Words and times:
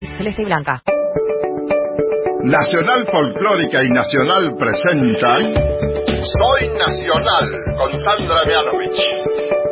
Celeste 0.00 0.40
y 0.40 0.44
Blanca. 0.46 0.82
Nacional 2.42 3.06
Folclórica 3.12 3.84
y 3.84 3.90
Nacional 3.90 4.54
presentan 4.58 5.52
Soy 6.24 6.68
Nacional 6.70 7.50
con 7.76 8.00
Sandra 8.00 8.44
Mianovich. 8.46 9.69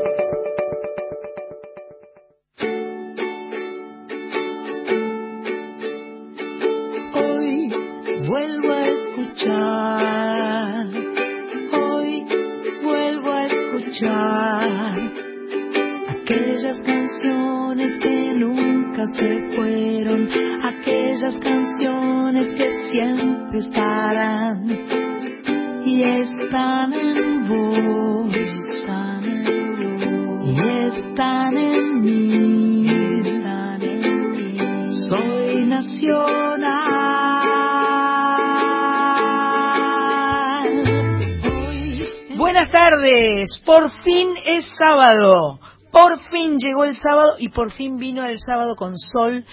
Por 43.64 43.90
fin 44.02 44.34
es 44.44 44.66
sábado, 44.76 45.58
por 45.90 46.18
fin 46.30 46.58
llegó 46.58 46.84
el 46.84 46.96
sábado 46.96 47.36
y 47.38 47.48
por 47.48 47.72
fin 47.72 47.96
vino 47.96 48.24
el 48.24 48.38
sábado 48.38 48.76
con 48.76 48.96
sol 48.96 49.44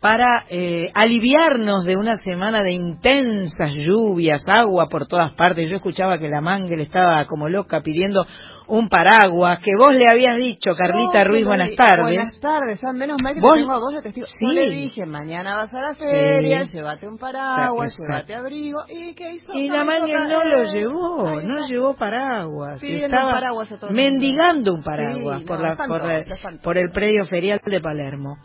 para 0.00 0.44
eh, 0.48 0.90
aliviarnos 0.94 1.84
de 1.84 1.96
una 1.96 2.16
semana 2.16 2.62
de 2.62 2.72
intensas 2.72 3.72
lluvias, 3.74 4.48
agua 4.48 4.88
por 4.88 5.06
todas 5.06 5.34
partes. 5.34 5.68
Yo 5.68 5.76
escuchaba 5.76 6.18
que 6.18 6.28
la 6.28 6.40
Mangel 6.40 6.80
estaba 6.80 7.26
como 7.26 7.48
loca 7.48 7.82
pidiendo 7.82 8.24
un 8.70 8.88
paraguas, 8.88 9.58
que 9.60 9.72
vos 9.78 9.92
le 9.94 10.04
habías 10.10 10.36
dicho, 10.36 10.74
Carlita 10.74 11.24
Ruiz, 11.24 11.44
buenas 11.44 11.74
tardes. 11.76 12.02
Buenas 12.02 12.40
tardes, 12.40 12.82
ah, 12.84 12.92
menos 12.92 13.18
mal 13.22 13.34
que 13.34 13.40
¿Vos? 13.40 13.54
te 13.54 13.60
tengo 13.60 13.72
a 13.72 13.78
vos 13.80 13.94
de 13.94 14.02
testigo. 14.02 14.26
Sí. 14.26 14.46
Yo 14.46 14.52
le 14.52 14.70
dije, 14.74 15.06
mañana 15.06 15.56
vas 15.56 15.74
a 15.74 15.80
la 15.80 15.94
feria, 15.94 16.64
Sí. 16.66 16.76
llévate 16.78 17.08
un 17.08 17.18
paraguas, 17.18 17.90
Exacto. 17.92 18.04
llévate 18.12 18.34
abrigo. 18.34 18.80
¿Y 18.88 19.14
qué 19.14 19.34
hizo? 19.34 19.52
Y 19.54 19.68
la 19.68 19.84
nada. 19.84 20.28
no 20.28 20.44
lo 20.44 20.72
llevó, 20.72 21.40
no 21.42 21.66
llevó 21.66 21.94
paraguas. 21.96 22.82
estaba 22.82 23.26
un 23.26 23.32
paraguas 23.32 23.72
a 23.72 23.76
todo 23.78 23.90
el 23.90 23.96
mendigando 23.96 24.74
un 24.74 24.82
paraguas 24.82 25.42
por, 25.42 25.58
no, 25.60 25.66
la, 25.66 25.76
por, 25.76 26.10
el- 26.10 26.20
espantoso. 26.20 26.62
por 26.62 26.78
el 26.78 26.90
predio 26.90 27.24
ferial 27.24 27.60
de 27.64 27.80
Palermo. 27.80 28.36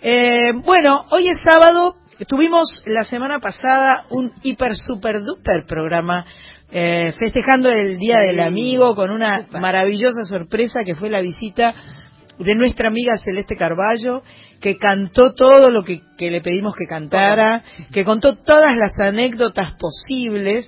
Eh, 0.00 0.52
bueno, 0.64 1.04
hoy 1.10 1.28
es 1.28 1.36
sábado. 1.46 1.94
Tuvimos 2.28 2.80
la 2.86 3.02
semana 3.02 3.40
pasada 3.40 4.06
un 4.10 4.32
hiper 4.44 4.76
super 4.76 5.20
duper 5.22 5.66
programa 5.66 6.24
eh, 6.76 7.12
festejando 7.18 7.70
el 7.70 7.96
Día 7.98 8.16
del 8.26 8.40
Amigo 8.40 8.96
con 8.96 9.10
una 9.12 9.46
maravillosa 9.52 10.22
sorpresa 10.28 10.80
que 10.84 10.96
fue 10.96 11.08
la 11.08 11.20
visita 11.20 11.72
de 12.36 12.54
nuestra 12.56 12.88
amiga 12.88 13.16
Celeste 13.16 13.54
Carballo, 13.54 14.22
que 14.60 14.76
cantó 14.76 15.34
todo 15.34 15.70
lo 15.70 15.84
que, 15.84 16.00
que 16.18 16.32
le 16.32 16.40
pedimos 16.40 16.74
que 16.74 16.86
cantara, 16.86 17.62
que 17.92 18.04
contó 18.04 18.34
todas 18.36 18.76
las 18.76 18.98
anécdotas 18.98 19.74
posibles. 19.78 20.66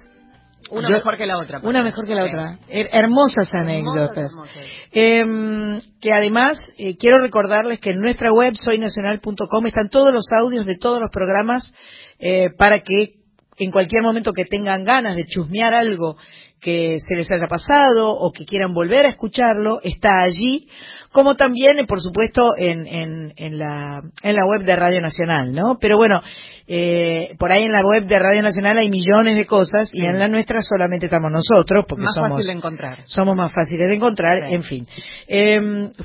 Una 0.70 0.88
Yo- 0.88 0.94
mejor 0.96 1.16
que 1.16 1.26
la 1.26 1.38
otra. 1.38 1.60
Una 1.64 1.82
mejor 1.82 2.06
que 2.06 2.14
la 2.14 2.22
otra. 2.24 2.58
Her- 2.68 2.88
hermosas 2.92 3.52
anécdotas. 3.52 4.30
Hermosas, 4.32 4.56
hermosas. 4.56 4.88
Em, 4.92 5.78
que 6.00 6.12
además 6.12 6.58
eh, 6.78 6.96
quiero 6.96 7.18
recordarles 7.18 7.80
que 7.80 7.90
en 7.90 8.00
nuestra 8.00 8.32
web 8.32 8.54
soynacional.com 8.54 9.66
están 9.66 9.88
todos 9.88 10.12
los 10.12 10.26
audios 10.40 10.66
de 10.66 10.76
todos 10.78 11.00
los 11.00 11.10
programas 11.10 11.72
eh, 12.20 12.50
para 12.56 12.80
que 12.80 13.25
en 13.64 13.70
cualquier 13.70 14.02
momento 14.02 14.32
que 14.32 14.44
tengan 14.44 14.84
ganas 14.84 15.16
de 15.16 15.26
chusmear 15.26 15.74
algo 15.74 16.16
que 16.60 16.98
se 17.00 17.14
les 17.14 17.30
haya 17.30 17.46
pasado 17.46 18.10
o 18.12 18.32
que 18.32 18.44
quieran 18.44 18.72
volver 18.72 19.06
a 19.06 19.10
escucharlo, 19.10 19.80
está 19.82 20.22
allí, 20.22 20.68
como 21.16 21.34
también, 21.34 21.86
por 21.86 22.02
supuesto, 22.02 22.50
en, 22.58 22.86
en, 22.86 23.32
en, 23.38 23.58
la, 23.58 24.02
en 24.22 24.34
la 24.36 24.46
web 24.46 24.66
de 24.66 24.76
Radio 24.76 25.00
Nacional, 25.00 25.50
¿no? 25.54 25.78
Pero 25.80 25.96
bueno, 25.96 26.20
eh, 26.66 27.34
por 27.38 27.50
ahí 27.50 27.62
en 27.62 27.72
la 27.72 27.80
web 27.82 28.04
de 28.06 28.18
Radio 28.18 28.42
Nacional 28.42 28.76
hay 28.76 28.90
millones 28.90 29.34
de 29.34 29.46
cosas 29.46 29.88
y 29.94 30.04
en 30.04 30.18
la 30.18 30.28
nuestra 30.28 30.60
solamente 30.60 31.06
estamos 31.06 31.30
nosotros, 31.32 31.86
porque 31.88 32.04
Más 32.04 32.14
somos 32.14 32.30
fácil 32.32 32.46
de 32.46 32.52
encontrar. 32.52 32.98
somos 33.06 33.34
más 33.34 33.50
fáciles 33.50 33.88
de 33.88 33.94
encontrar, 33.94 34.40
Sí. 34.46 34.54
en 34.54 34.62
fin. 34.62 34.86
Eh, 35.26 35.58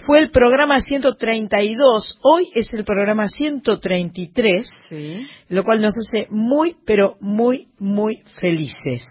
fue 0.05 0.19
el 0.19 0.31
programa 0.31 0.79
132, 0.79 2.15
hoy 2.23 2.47
es 2.55 2.73
el 2.73 2.85
programa 2.85 3.27
133, 3.27 4.69
Sí. 4.87 5.27
lo 5.49 5.65
cual 5.65 5.81
nos 5.81 5.93
hace 5.97 6.27
muy, 6.29 6.77
pero 6.85 7.17
muy, 7.19 7.67
muy 7.79 8.23
felices. 8.39 9.03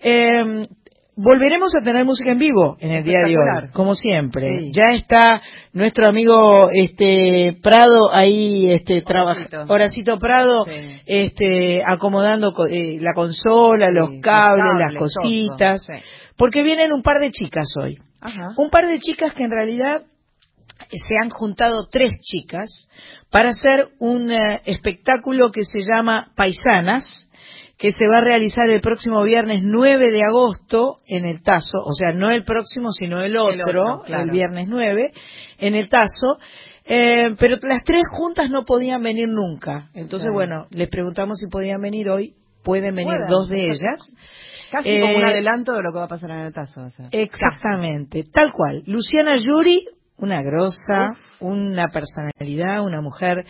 Eh, 0.00 0.68
volveremos 1.16 1.72
a 1.76 1.82
tener 1.84 2.04
música 2.04 2.32
en 2.32 2.38
vivo 2.38 2.76
en 2.80 2.90
el 2.90 3.04
día 3.04 3.20
de 3.24 3.36
hoy, 3.36 3.68
como 3.72 3.94
siempre. 3.94 4.42
Sí. 4.58 4.72
Ya 4.72 4.94
está 4.96 5.40
nuestro 5.72 6.08
amigo 6.08 6.68
este 6.72 7.56
Prado 7.62 8.12
ahí 8.12 8.66
este 8.72 9.02
trabaja 9.02 9.46
Horacito. 9.68 10.18
Prado 10.18 10.64
Sí. 10.64 10.72
este 11.06 11.82
acomodando 11.86 12.52
co- 12.52 12.66
eh, 12.66 12.98
la 13.00 13.12
consola, 13.14 13.88
los 13.90 14.08
Sí, 14.08 14.14
los 14.16 14.22
cables, 14.22 14.74
las 14.78 14.94
cositas, 14.96 15.86
porque 16.36 16.62
vienen 16.62 16.92
un 16.92 17.02
par 17.02 17.20
de 17.20 17.30
chicas 17.30 17.66
hoy. 17.80 17.98
Ajá. 18.20 18.54
Un 18.56 18.70
par 18.70 18.86
de 18.88 18.98
chicas 18.98 19.32
que 19.34 19.44
en 19.44 19.50
realidad 19.50 20.02
se 20.90 21.14
han 21.22 21.30
juntado 21.30 21.86
tres 21.90 22.12
chicas 22.22 22.88
para 23.30 23.50
hacer 23.50 23.88
un 24.00 24.30
eh, 24.32 24.60
espectáculo 24.64 25.50
que 25.52 25.64
se 25.64 25.78
llama 25.80 26.32
Paisanas, 26.36 27.06
que 27.78 27.92
se 27.92 28.06
va 28.08 28.18
a 28.18 28.24
realizar 28.24 28.68
el 28.68 28.80
próximo 28.80 29.22
viernes 29.24 29.62
9 29.64 30.10
de 30.10 30.20
agosto 30.28 30.96
en 31.06 31.24
el 31.24 31.42
Tazo, 31.42 31.78
o 31.84 31.92
sea, 31.92 32.12
no 32.12 32.30
el 32.30 32.44
próximo, 32.44 32.90
sino 32.92 33.18
el 33.20 33.36
otro, 33.36 33.52
El 33.52 33.60
el, 33.60 33.66
otro, 33.66 34.00
claro. 34.06 34.32
viernes 34.32 34.68
9, 34.68 35.10
en 35.58 35.74
el 35.74 35.88
Tazo. 35.88 36.38
Eh, 36.86 37.34
pero 37.38 37.56
las 37.62 37.82
tres 37.82 38.02
juntas 38.16 38.50
no 38.50 38.64
podían 38.64 39.02
venir 39.02 39.28
nunca. 39.28 39.88
Entonces, 39.94 40.26
Claro. 40.28 40.34
bueno, 40.34 40.66
les 40.70 40.88
preguntamos 40.90 41.38
si 41.38 41.46
podían 41.46 41.80
venir 41.80 42.08
hoy. 42.10 42.34
Pueden 42.62 42.94
venir 42.94 43.14
Pueden, 43.14 43.28
dos 43.30 43.48
de 43.48 43.66
ellas. 43.66 44.14
Casi 44.70 45.00
como 45.00 45.14
un 45.16 45.22
Eh, 45.22 45.24
adelanto 45.24 45.72
de 45.72 45.82
lo 45.82 45.92
que 45.92 45.98
va 45.98 46.04
a 46.04 46.08
pasar 46.08 46.30
en 46.30 46.38
el 46.40 46.52
tazo. 46.52 46.80
o 46.82 46.90
sea. 46.90 47.08
Exactamente, 47.10 48.24
tal 48.32 48.52
cual. 48.52 48.82
Luciana 48.86 49.36
Yuri, 49.36 49.86
una 50.18 50.42
grosa, 50.42 51.12
una 51.40 51.88
personalidad, 51.88 52.82
una 52.84 53.00
mujer 53.00 53.44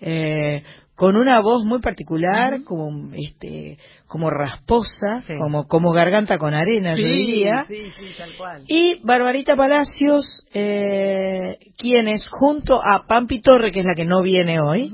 eh, 0.00 0.62
con 0.94 1.16
una 1.16 1.40
voz 1.40 1.64
muy 1.64 1.80
particular, 1.80 2.62
como 2.64 3.10
este, 3.14 3.78
como 4.06 4.28
rasposa, 4.30 5.20
Sí. 5.26 5.34
como 5.38 5.66
como 5.66 5.90
garganta 5.92 6.36
con 6.38 6.52
arena, 6.54 6.94
yo 6.96 7.04
diría. 7.06 7.64
sí, 7.66 7.84
sí, 7.98 8.14
tal 8.18 8.36
cual. 8.36 8.62
Y 8.68 9.00
Barbarita 9.02 9.56
Palacios, 9.56 10.26
eh, 10.52 11.56
quienes 11.78 12.28
junto 12.28 12.76
a 12.82 13.06
Pampi 13.06 13.40
Torre, 13.40 13.72
que 13.72 13.80
es 13.80 13.86
la 13.86 13.94
que 13.94 14.04
no 14.04 14.22
viene 14.22 14.60
hoy, 14.60 14.92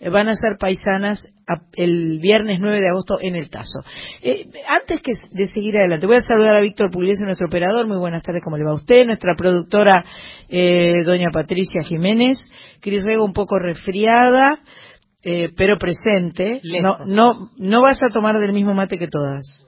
eh, 0.00 0.08
van 0.08 0.28
a 0.28 0.34
ser 0.34 0.56
paisanas 0.58 1.26
a- 1.46 1.60
el 1.76 2.18
viernes 2.20 2.58
9 2.60 2.80
de 2.80 2.88
agosto 2.88 3.18
en 3.20 3.36
el 3.36 3.50
Tazo. 3.50 3.80
Eh, 4.22 4.46
antes 4.66 5.00
que 5.02 5.12
de 5.32 5.46
seguir 5.46 5.76
adelante, 5.76 6.06
voy 6.06 6.16
a 6.16 6.20
saludar 6.22 6.56
a 6.56 6.60
Víctor 6.62 6.90
Pugliese, 6.90 7.24
nuestro 7.26 7.46
operador. 7.48 7.86
Muy 7.86 7.98
buenas 7.98 8.22
tardes, 8.22 8.42
¿cómo 8.42 8.56
le 8.56 8.64
va 8.64 8.70
a 8.70 8.74
usted? 8.76 9.04
Nuestra 9.06 9.34
productora, 9.36 10.04
eh, 10.48 10.94
doña 11.04 11.28
Patricia 11.32 11.82
Jiménez. 11.82 12.38
Cris 12.80 13.02
Rego 13.04 13.24
un 13.24 13.32
poco 13.34 13.58
resfriada, 13.58 14.58
eh, 15.24 15.50
pero 15.56 15.78
presente. 15.78 16.60
No, 16.82 16.98
no, 17.06 17.50
no 17.56 17.82
vas 17.82 18.02
a 18.02 18.12
tomar 18.12 18.38
del 18.38 18.52
mismo 18.52 18.74
mate 18.74 18.98
que 18.98 19.08
todas. 19.08 19.64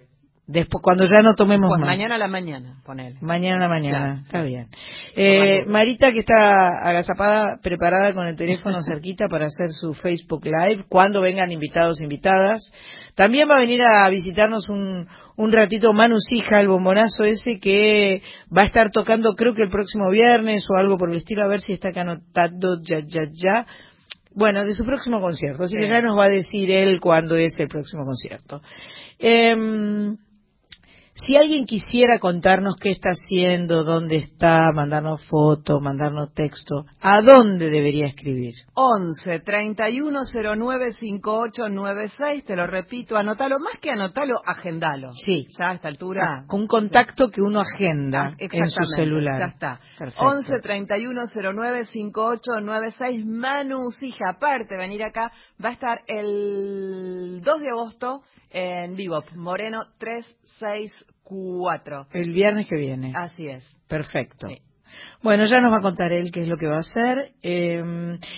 Después, 0.49 0.81
cuando 0.81 1.07
ya 1.07 1.23
no 1.23 1.35
tomemos 1.35 1.69
Pues 1.71 1.81
más. 1.81 1.91
mañana 1.91 2.15
a 2.15 2.19
la 2.19 2.29
mañana, 2.29 2.81
ponele. 2.85 3.17
Mañana 3.21 3.57
a 3.57 3.61
la 3.63 3.69
mañana, 3.69 4.21
está 4.23 4.43
sí. 4.43 4.47
bien. 4.47 4.69
Eh. 5.17 5.65
Marita 5.67 6.13
que 6.13 6.21
está 6.21 6.69
agazapada, 6.85 7.59
preparada 7.61 8.13
con 8.15 8.29
el 8.29 8.37
teléfono 8.37 8.79
cerquita 8.89 9.27
para 9.29 9.47
hacer 9.47 9.71
su 9.71 9.93
Facebook 9.93 10.45
Live, 10.45 10.85
cuando 10.89 11.21
vengan 11.21 11.51
invitados, 11.51 12.01
invitadas. 12.01 12.71
También 13.17 13.49
va 13.51 13.57
a 13.57 13.61
venir 13.61 13.83
a 13.83 14.09
visitarnos 14.09 14.69
un, 14.69 15.09
un 15.37 15.53
ratito 15.53 15.93
Manu 15.93 16.19
Sija, 16.19 16.61
el 16.61 16.69
bombonazo 16.69 17.25
ese, 17.25 17.59
que 17.61 18.23
va 18.57 18.63
a 18.63 18.67
estar 18.67 18.93
tocando 18.93 19.35
creo 19.35 19.53
que 19.53 19.63
el 19.63 19.71
próximo 19.71 20.11
viernes 20.11 20.65
o 20.71 20.77
algo 20.77 20.97
por 20.97 21.11
el 21.11 21.17
estilo, 21.17 21.43
a 21.43 21.49
ver 21.49 21.61
si 21.61 21.73
está 21.73 21.89
acá 21.89 22.03
anotado 22.03 22.81
ya, 22.85 22.99
ya, 23.05 23.23
ya. 23.33 23.67
Bueno, 24.37 24.67
de 24.67 24.75
su 24.75 24.85
próximo 24.85 25.19
concierto, 25.19 25.65
así 25.65 25.79
que 25.79 25.89
ya 25.89 26.03
nos 26.03 26.19
va 26.19 26.25
a 26.25 26.29
decir 26.29 26.71
él 26.71 27.01
cuándo 27.01 27.37
es 27.37 27.59
el 27.59 27.69
próximo 27.69 28.05
concierto. 28.05 28.61
Em, 29.19 30.19
Si 31.19 31.35
alguien 31.35 31.65
quisiera 31.65 32.19
contarnos 32.19 32.77
qué 32.79 32.91
está 32.91 33.09
haciendo, 33.09 33.85
dónde 33.85 34.17
está, 34.17 34.71
mandarnos 34.75 35.25
fotos, 35.25 35.81
mandarnos 35.81 36.35
texto, 36.35 36.85
¿a 37.01 37.23
dónde 37.23 37.71
debería 37.71 38.07
escribir? 38.07 38.53
11 38.75 39.41
31 39.41 40.21
09 40.59 40.93
5896, 40.93 42.45
te 42.45 42.55
lo 42.55 42.67
repito, 42.67 43.17
anótalo, 43.17 43.59
más 43.59 43.81
que 43.81 43.93
anótalo, 43.93 44.35
agendalo. 44.45 45.13
Sí. 45.15 45.47
Ya 45.59 45.71
a 45.71 45.75
esta 45.77 45.89
altura. 45.89 46.29
Ah, 46.31 46.45
con 46.47 46.61
un 46.61 46.67
contacto 46.67 47.31
que 47.31 47.41
uno 47.41 47.63
agenda 47.63 48.35
Ah, 48.35 48.35
en 48.39 48.71
su 48.71 48.85
celular. 48.95 49.41
Ya 49.41 49.47
está. 49.47 49.81
Perfecto. 49.99 50.23
11 50.23 50.61
31 50.61 51.23
09 51.55 51.87
5896. 51.87 53.25
Manu 53.25 53.91
Sija, 53.91 54.33
aparte 54.35 54.77
venir 54.77 55.03
acá, 55.03 55.33
va 55.65 55.71
a 55.71 55.73
estar 55.73 56.01
el 56.09 57.41
2 57.43 57.61
de 57.61 57.69
agosto 57.71 58.21
en 58.51 58.95
Vivo, 58.95 59.23
Moreno 59.35 59.85
364. 61.29 62.07
El 62.13 62.33
viernes 62.33 62.69
que 62.69 62.77
viene. 62.77 63.13
Así 63.17 63.47
es. 63.49 63.65
Perfecto. 63.89 64.49
Sí. 64.49 64.59
Bueno, 65.23 65.45
ya 65.47 65.61
nos 65.61 65.73
va 65.73 65.79
a 65.79 65.83
contar 65.83 66.13
él 66.13 66.31
qué 66.33 66.43
es 66.43 66.49
lo 66.49 66.57
que 66.57 66.69
va 66.69 66.77
a 66.77 66.81
hacer. 66.81 67.33
Eh, 67.43 67.83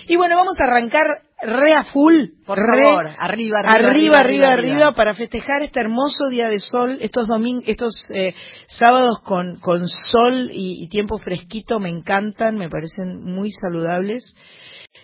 y 0.07 0.15
bueno, 0.15 0.35
vamos 0.35 0.57
a 0.59 0.63
arrancar 0.65 1.05
re 1.41 1.73
a 1.73 1.83
full. 1.83 2.15
Por 2.45 2.57
re- 2.57 2.87
favor, 2.89 3.07
arriba, 3.19 3.59
arriba, 3.59 3.87
arriba, 3.89 4.17
arriba, 4.17 4.47
arriba, 4.53 4.91
para 4.93 5.13
festejar 5.13 5.61
este 5.61 5.79
hermoso 5.79 6.27
día 6.29 6.47
de 6.49 6.59
sol, 6.59 6.97
estos 7.01 7.27
domin 7.27 7.61
estos 7.65 7.93
eh, 8.13 8.33
sábados 8.67 9.19
con, 9.23 9.59
con 9.59 9.87
sol 9.87 10.49
y, 10.51 10.83
y 10.83 10.89
tiempo 10.89 11.17
fresquito 11.19 11.79
me 11.79 11.89
encantan, 11.89 12.55
me 12.55 12.69
parecen 12.69 13.23
muy 13.23 13.51
saludables. 13.51 14.35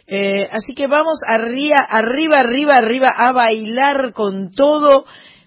Eh, 0.07 0.49
así 0.51 0.73
que 0.73 0.87
vamos 0.87 1.19
arriba, 1.27 1.75
arriba, 1.87 2.39
arriba, 2.39 2.73
arriba 2.75 3.07
a 3.15 3.31
bailar 3.31 4.11
con 4.13 4.49
todo, 4.51 5.05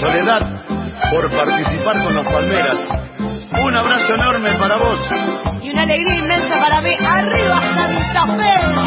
Soledad, 0.00 0.64
por 1.12 1.30
participar 1.30 2.02
con 2.02 2.14
las 2.16 2.26
palmeras. 2.26 2.78
Un 3.62 3.76
abrazo 3.76 4.14
enorme 4.14 4.52
para 4.58 4.76
vos. 4.78 4.98
Y 5.62 5.70
una 5.70 5.82
alegría 5.82 6.16
inmensa 6.16 6.60
para 6.60 6.80
mí. 6.80 6.94
¡Arriba 6.94 7.60
Santa 7.60 8.26
Fe! 8.36 8.79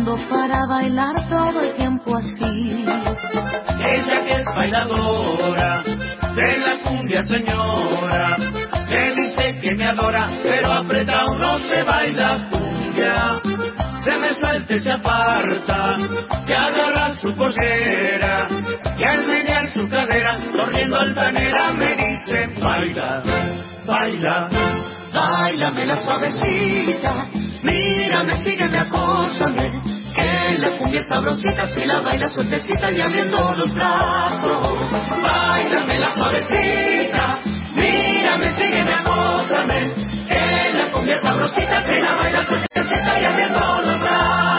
Acomodando 0.00 0.16
para 0.28 0.66
bailar 0.66 1.28
todo 1.28 1.60
el 1.60 1.76
tiempo 1.76 2.16
así. 2.16 2.84
Ella 3.84 4.24
que 4.26 4.34
es 4.34 4.46
bailadora 4.54 5.82
de 5.82 6.58
la 6.58 6.78
cumbia 6.84 7.22
señora, 7.22 8.36
que 8.88 9.14
dice 9.20 9.58
que 9.60 9.74
me 9.74 9.86
adora, 9.86 10.28
pero 10.42 10.72
apretado 10.72 11.38
no 11.38 11.58
se 11.58 11.82
baila 11.82 12.48
cumbia. 12.50 13.40
Se 14.04 14.16
me 14.16 14.32
suelta 14.34 14.74
y 14.74 14.80
se 14.80 14.92
aparta, 14.92 15.94
que 16.46 16.54
agarra 16.54 17.12
su 17.14 17.34
pollera, 17.36 18.48
y 18.98 19.04
al 19.04 19.26
menear 19.26 19.72
su 19.74 19.88
cadera, 19.88 20.38
corriendo 20.56 20.98
altanera 20.98 21.72
me 21.72 21.96
dice, 21.96 22.48
baila, 22.60 23.22
baila, 23.86 24.48
Báilame 25.12 25.86
la 25.86 25.96
suavecita, 25.96 27.26
mírame, 27.64 28.44
sígueme, 28.44 28.78
acósame. 28.78 29.89
Que 30.50 30.58
la 30.58 30.76
cumbia 30.78 31.04
sabrosita 31.08 31.64
si 31.68 31.84
la 31.84 32.00
baila 32.00 32.28
sueltecita 32.28 32.90
y 32.90 33.00
abriendo 33.00 33.54
los 33.54 33.72
brazos. 33.72 34.90
Báilame 35.22 35.98
la 36.00 36.10
suavecita, 36.10 37.38
mírame, 37.76 38.50
sígueme, 38.50 38.92
acósame. 38.92 39.94
Que 40.26 40.72
la 40.76 40.90
cumbia 40.90 41.20
sabrosita 41.22 41.82
si 41.82 42.00
la 42.02 42.16
baila 42.16 42.42
sueltecita 42.42 43.20
y 43.20 43.24
abriendo 43.26 43.82
los 43.82 44.00
brazos. 44.00 44.49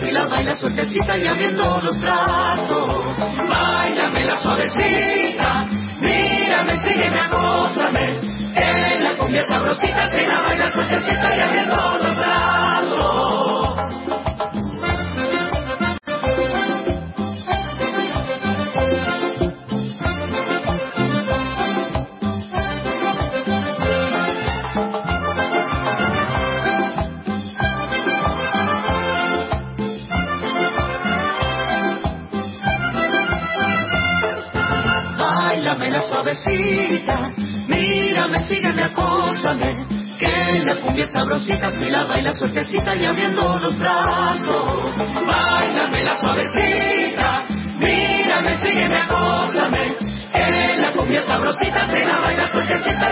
Si 0.00 0.10
la 0.10 0.26
baila 0.26 0.54
suertecita 0.54 1.18
y 1.18 1.26
abriendo 1.26 1.80
los 1.80 2.00
brazos. 2.00 3.16
Báilame 3.48 4.24
la 4.24 4.40
suavecita, 4.40 5.64
mírame, 6.00 6.76
sígueme, 6.76 7.20
acósame, 7.20 8.20
que 8.54 9.00
la 9.00 9.16
cumbia 9.16 9.42
sabrosita 9.42 10.06
si 10.08 10.21
escúchame, 39.42 39.86
que 40.18 40.64
la 40.64 40.76
cumbia 40.80 41.08
sabrosita, 41.08 41.70
si 41.70 41.90
la 41.90 42.04
baila 42.04 42.32
suertecita 42.34 42.94
y 42.94 43.04
abriendo 43.04 43.58
los 43.58 43.78
brazos. 43.78 44.96
Bailame 45.26 46.04
la 46.04 46.16
suavecita, 46.16 47.42
mírame, 47.78 48.54
sígueme, 48.56 48.98
acósame, 48.98 49.96
que 50.32 50.76
la 50.80 50.92
cumbia 50.92 51.22
sabrosita, 51.22 51.88
si 51.88 51.98
la 51.98 52.20
baila 52.20 52.46
suertecita 52.46 53.11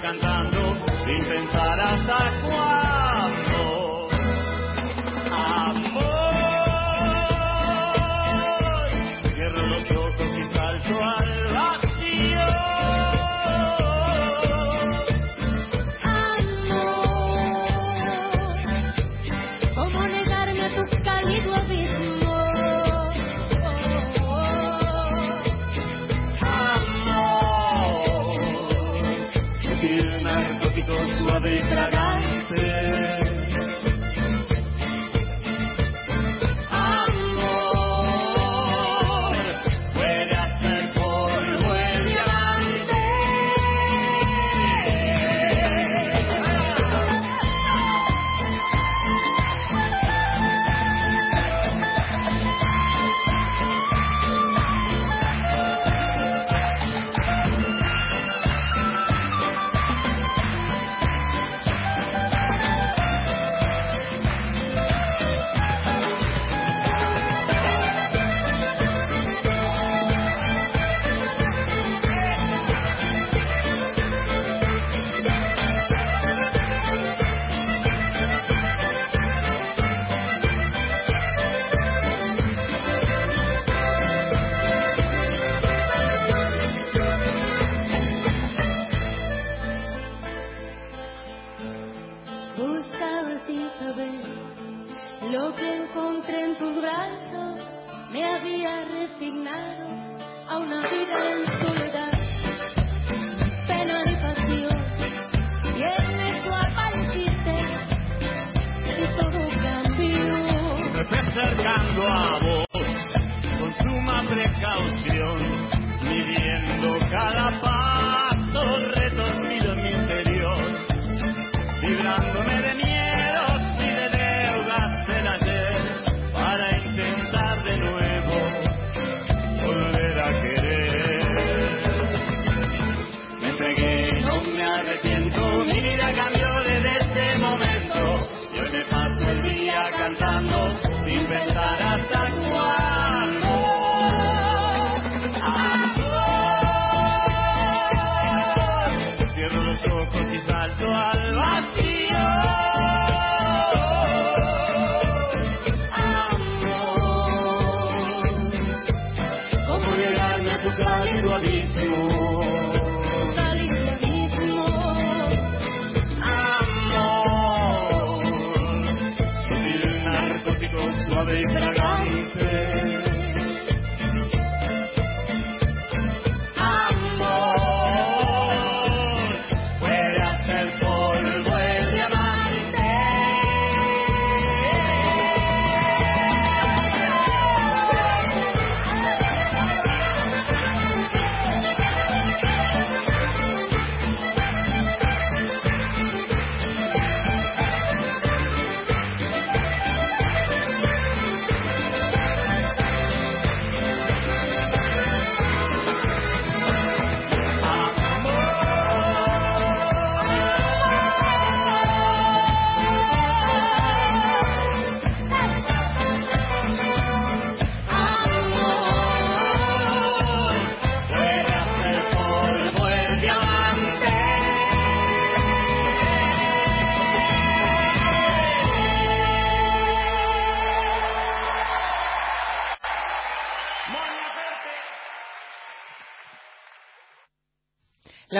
cantando, 0.00 0.76
intentarás 1.06 1.99
doce, 30.90 31.22
uma 31.22 31.40
vez. 31.40 32.09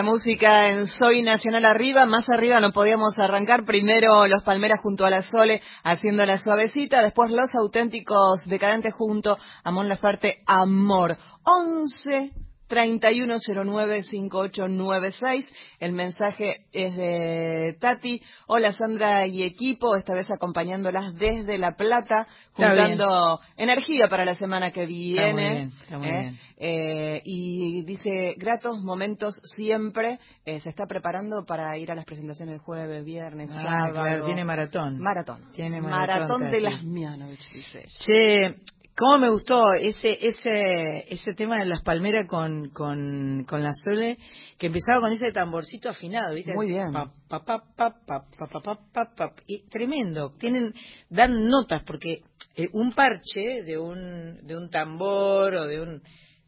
La 0.01 0.07
música 0.07 0.67
en 0.67 0.87
Soy 0.87 1.21
Nacional 1.21 1.63
arriba, 1.63 2.07
más 2.07 2.25
arriba 2.27 2.59
no 2.59 2.71
podíamos 2.71 3.13
arrancar. 3.19 3.65
Primero 3.65 4.25
los 4.25 4.41
Palmeras 4.41 4.79
junto 4.81 5.05
a 5.05 5.11
la 5.11 5.21
Sole 5.21 5.61
haciendo 5.83 6.25
la 6.25 6.39
suavecita, 6.39 7.03
después 7.03 7.29
los 7.29 7.53
auténticos 7.53 8.43
decadentes 8.47 8.95
junto 8.95 9.37
a 9.63 9.69
Mon 9.69 9.87
Laferte 9.87 10.39
Amor. 10.47 11.17
11 11.43 12.31
31095896. 12.71 15.43
El 15.79 15.91
mensaje 15.91 16.61
es 16.71 16.95
de 16.95 17.75
Tati. 17.79 18.21
Hola 18.47 18.71
Sandra 18.71 19.27
y 19.27 19.43
equipo, 19.43 19.95
esta 19.97 20.13
vez 20.13 20.29
acompañándolas 20.31 21.13
desde 21.15 21.57
La 21.57 21.75
Plata, 21.75 22.27
juntando 22.53 23.39
energía 23.57 24.07
para 24.09 24.23
la 24.25 24.35
semana 24.35 24.71
que 24.71 24.85
viene. 24.85 25.63
Está 25.63 25.65
muy 25.67 25.67
bien, 25.67 25.71
está 25.83 25.97
muy 25.97 26.07
¿eh? 26.07 26.11
bien. 26.21 26.39
Eh, 26.63 27.21
y 27.25 27.81
dice, 27.83 28.35
gratos 28.37 28.79
momentos 28.83 29.33
siempre. 29.55 30.19
Eh, 30.45 30.59
se 30.59 30.69
está 30.69 30.85
preparando 30.85 31.43
para 31.45 31.75
ir 31.77 31.91
a 31.91 31.95
las 31.95 32.05
presentaciones 32.05 32.53
el 32.55 32.59
jueves, 32.61 33.03
viernes, 33.03 33.49
Ah, 33.51 33.63
sábado. 33.63 33.93
claro, 33.93 34.25
tiene 34.25 34.45
maratón. 34.45 34.99
Maratón. 34.99 35.39
Tiene 35.53 35.81
maratón, 35.81 36.51
de 36.51 36.61
las 36.61 36.83
Mianovich, 36.83 37.51
dice. 37.51 37.85
Che, 38.05 38.55
¿Cómo 38.97 39.17
me 39.17 39.29
gustó 39.29 39.73
ese 39.73 40.17
ese 40.21 41.05
ese 41.07 41.33
tema 41.33 41.57
de 41.57 41.65
las 41.65 41.81
palmeras 41.81 42.27
con, 42.27 42.69
con, 42.69 43.45
con 43.47 43.63
la 43.63 43.71
Sole 43.73 44.17
que 44.57 44.67
empezaba 44.67 45.01
con 45.01 45.11
ese 45.13 45.31
tamborcito 45.31 45.89
afinado, 45.89 46.35
¿viste? 46.35 46.53
Muy 46.53 46.67
bien. 46.67 46.91
Pa, 46.91 47.11
pa, 47.29 47.63
pa, 47.75 49.33
y 49.47 49.67
tremendo. 49.69 50.33
Tienen 50.37 50.73
dan 51.09 51.47
notas 51.47 51.83
porque 51.85 52.21
eh, 52.55 52.67
un 52.73 52.91
parche 52.91 53.63
de 53.63 53.77
un 53.77 54.45
de 54.45 54.57
un 54.57 54.69
tambor 54.69 55.55
o 55.55 55.67
de 55.67 55.81
un 55.81 56.01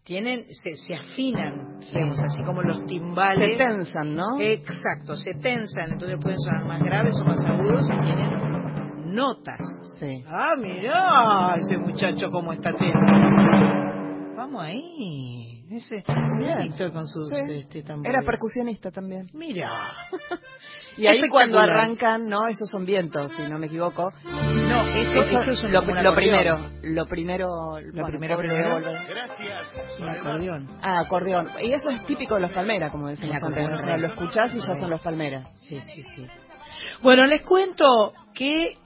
tienen 0.03 0.45
se, 0.49 0.75
se 0.75 0.93
afinan, 0.95 1.77
así 1.79 2.43
como 2.45 2.61
los 2.61 2.85
timbales. 2.85 3.51
Se 3.51 3.57
tensan, 3.57 4.15
¿no? 4.15 4.39
Exacto, 4.39 5.15
se 5.15 5.33
tensan, 5.35 5.93
entonces 5.93 6.19
pueden 6.21 6.39
sonar 6.39 6.65
más 6.65 6.83
graves 6.83 7.15
o 7.21 7.23
más 7.23 7.43
agudos 7.45 7.89
y 7.89 8.05
tienen 8.05 8.62
notas. 9.13 9.59
Sí. 9.99 10.23
Ah, 10.27 10.55
mirá, 10.57 11.55
ese 11.55 11.77
muchacho 11.77 12.29
cómo 12.29 12.51
está 12.53 12.69
atento. 12.69 12.97
Vamos 14.35 14.63
ahí. 14.63 15.63
Ese 15.71 16.03
Víctor 16.61 16.91
con 16.91 17.07
sus 17.07 17.27
Sí. 17.29 17.55
este, 17.55 17.83
tambores. 17.83 18.13
Era 18.13 18.25
percusionista 18.25 18.91
también. 18.91 19.27
Mira. 19.33 19.69
Y 20.95 21.07
ahí 21.07 21.27
cuando 21.27 21.57
arrancan, 21.57 22.29
no, 22.29 22.47
esos 22.47 22.69
son 22.69 22.85
vientos, 22.85 23.31
si 23.35 23.41
no 23.47 23.57
me 23.57 23.65
equivoco. 23.65 24.11
No, 24.23 24.81
esto, 24.89 25.23
Eso- 25.23 25.39
esto 25.39 25.51
es 25.53 25.63
un, 25.63 25.71
lo, 25.71 25.81
lo 25.81 26.13
primero, 26.13 26.55
lo 26.83 27.05
primero, 27.07 27.47
bueno, 27.91 28.07
primero. 28.37 28.79
Gracias. 28.79 29.71
Un 29.99 30.07
acordeón. 30.07 30.67
Ah, 30.83 30.99
acordeón. 30.99 31.47
Y 31.63 31.73
eso 31.73 31.89
es 31.89 32.05
típico 32.05 32.35
de 32.35 32.41
los 32.41 32.51
palmeras, 32.51 32.91
como 32.91 33.07
decimos 33.07 33.41
antes. 33.41 33.69
O 33.73 33.77
sea, 33.83 33.97
lo 33.97 34.05
escuchás 34.05 34.53
y 34.53 34.59
ya 34.59 34.75
son 34.75 34.91
los 34.91 35.01
palmeras. 35.01 35.47
Sí, 35.55 35.79
sí, 35.79 36.03
sí. 36.15 36.27
Bueno, 37.01 37.25
les 37.25 37.41
cuento 37.41 38.13
que 38.35 38.77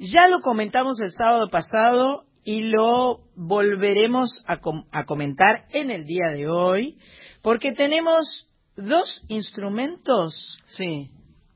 ya 0.00 0.26
lo 0.28 0.40
comentamos 0.40 1.00
el 1.00 1.12
sábado 1.12 1.48
pasado 1.50 2.24
y 2.42 2.62
lo 2.62 3.20
volveremos 3.36 4.42
a, 4.46 4.56
com- 4.56 4.84
a 4.92 5.04
comentar 5.04 5.66
en 5.72 5.90
el 5.90 6.04
día 6.06 6.30
de 6.30 6.48
hoy, 6.48 6.96
porque 7.42 7.72
tenemos 7.72 8.48
dos 8.76 9.22
instrumentos 9.28 10.58
Sí. 10.64 11.10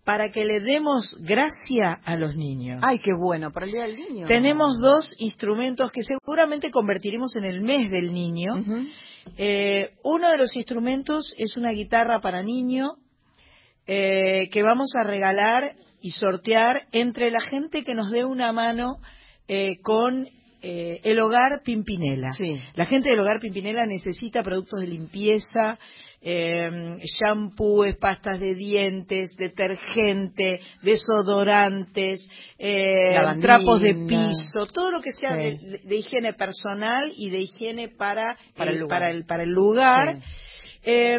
para 0.04 0.30
que 0.30 0.44
le 0.44 0.60
demos 0.60 1.16
gracia 1.20 1.98
a 2.04 2.16
los 2.16 2.36
niños. 2.36 2.80
Ay, 2.84 2.98
qué 2.98 3.12
bueno, 3.18 3.50
para 3.50 3.64
el 3.64 3.72
Día 3.72 3.82
del 3.84 3.96
Niño. 3.96 4.26
Tenemos 4.26 4.78
dos 4.80 5.14
instrumentos 5.18 5.90
que 5.90 6.02
seguramente 6.02 6.70
convertiremos 6.70 7.34
en 7.36 7.44
el 7.44 7.62
mes 7.62 7.90
del 7.90 8.12
niño. 8.12 8.52
Eh, 9.38 9.92
uno 10.02 10.28
de 10.28 10.36
los 10.36 10.54
instrumentos 10.54 11.32
es 11.38 11.56
una 11.56 11.70
guitarra 11.70 12.20
para 12.20 12.42
niño 12.42 12.96
eh, 13.86 14.48
que 14.52 14.62
vamos 14.62 14.92
a 14.96 15.02
regalar 15.02 15.72
y 16.04 16.10
sortear 16.10 16.82
entre 16.92 17.30
la 17.30 17.40
gente 17.40 17.82
que 17.82 17.94
nos 17.94 18.10
dé 18.10 18.26
una 18.26 18.52
mano 18.52 18.98
eh, 19.48 19.78
con 19.82 20.28
eh, 20.60 21.00
el 21.02 21.18
hogar 21.18 21.62
Pimpinela. 21.64 22.30
Sí. 22.36 22.60
La 22.74 22.84
gente 22.84 23.08
del 23.08 23.20
hogar 23.20 23.40
Pimpinela 23.40 23.86
necesita 23.86 24.42
productos 24.42 24.80
de 24.80 24.86
limpieza, 24.86 25.78
eh, 26.20 26.98
shampoos, 27.02 27.96
pastas 27.98 28.38
de 28.38 28.54
dientes, 28.54 29.34
detergente, 29.38 30.58
desodorantes, 30.82 32.28
eh, 32.58 33.14
trapos 33.40 33.80
de 33.80 33.94
piso, 34.06 34.66
todo 34.74 34.90
lo 34.90 35.00
que 35.00 35.12
sea 35.12 35.30
Sí. 35.32 35.36
de, 35.36 35.80
de 35.84 35.96
higiene 35.96 36.34
personal 36.34 37.12
y 37.16 37.30
de 37.30 37.40
higiene 37.40 37.88
para, 37.88 38.36
Para 38.56 38.70
el 38.72 38.78
lugar. 38.78 38.98
para 39.00 39.10
el, 39.10 39.24
para 39.24 39.42
el 39.42 39.50
lugar. 39.50 40.18
Sí. 40.18 40.24
Eh, 40.86 41.16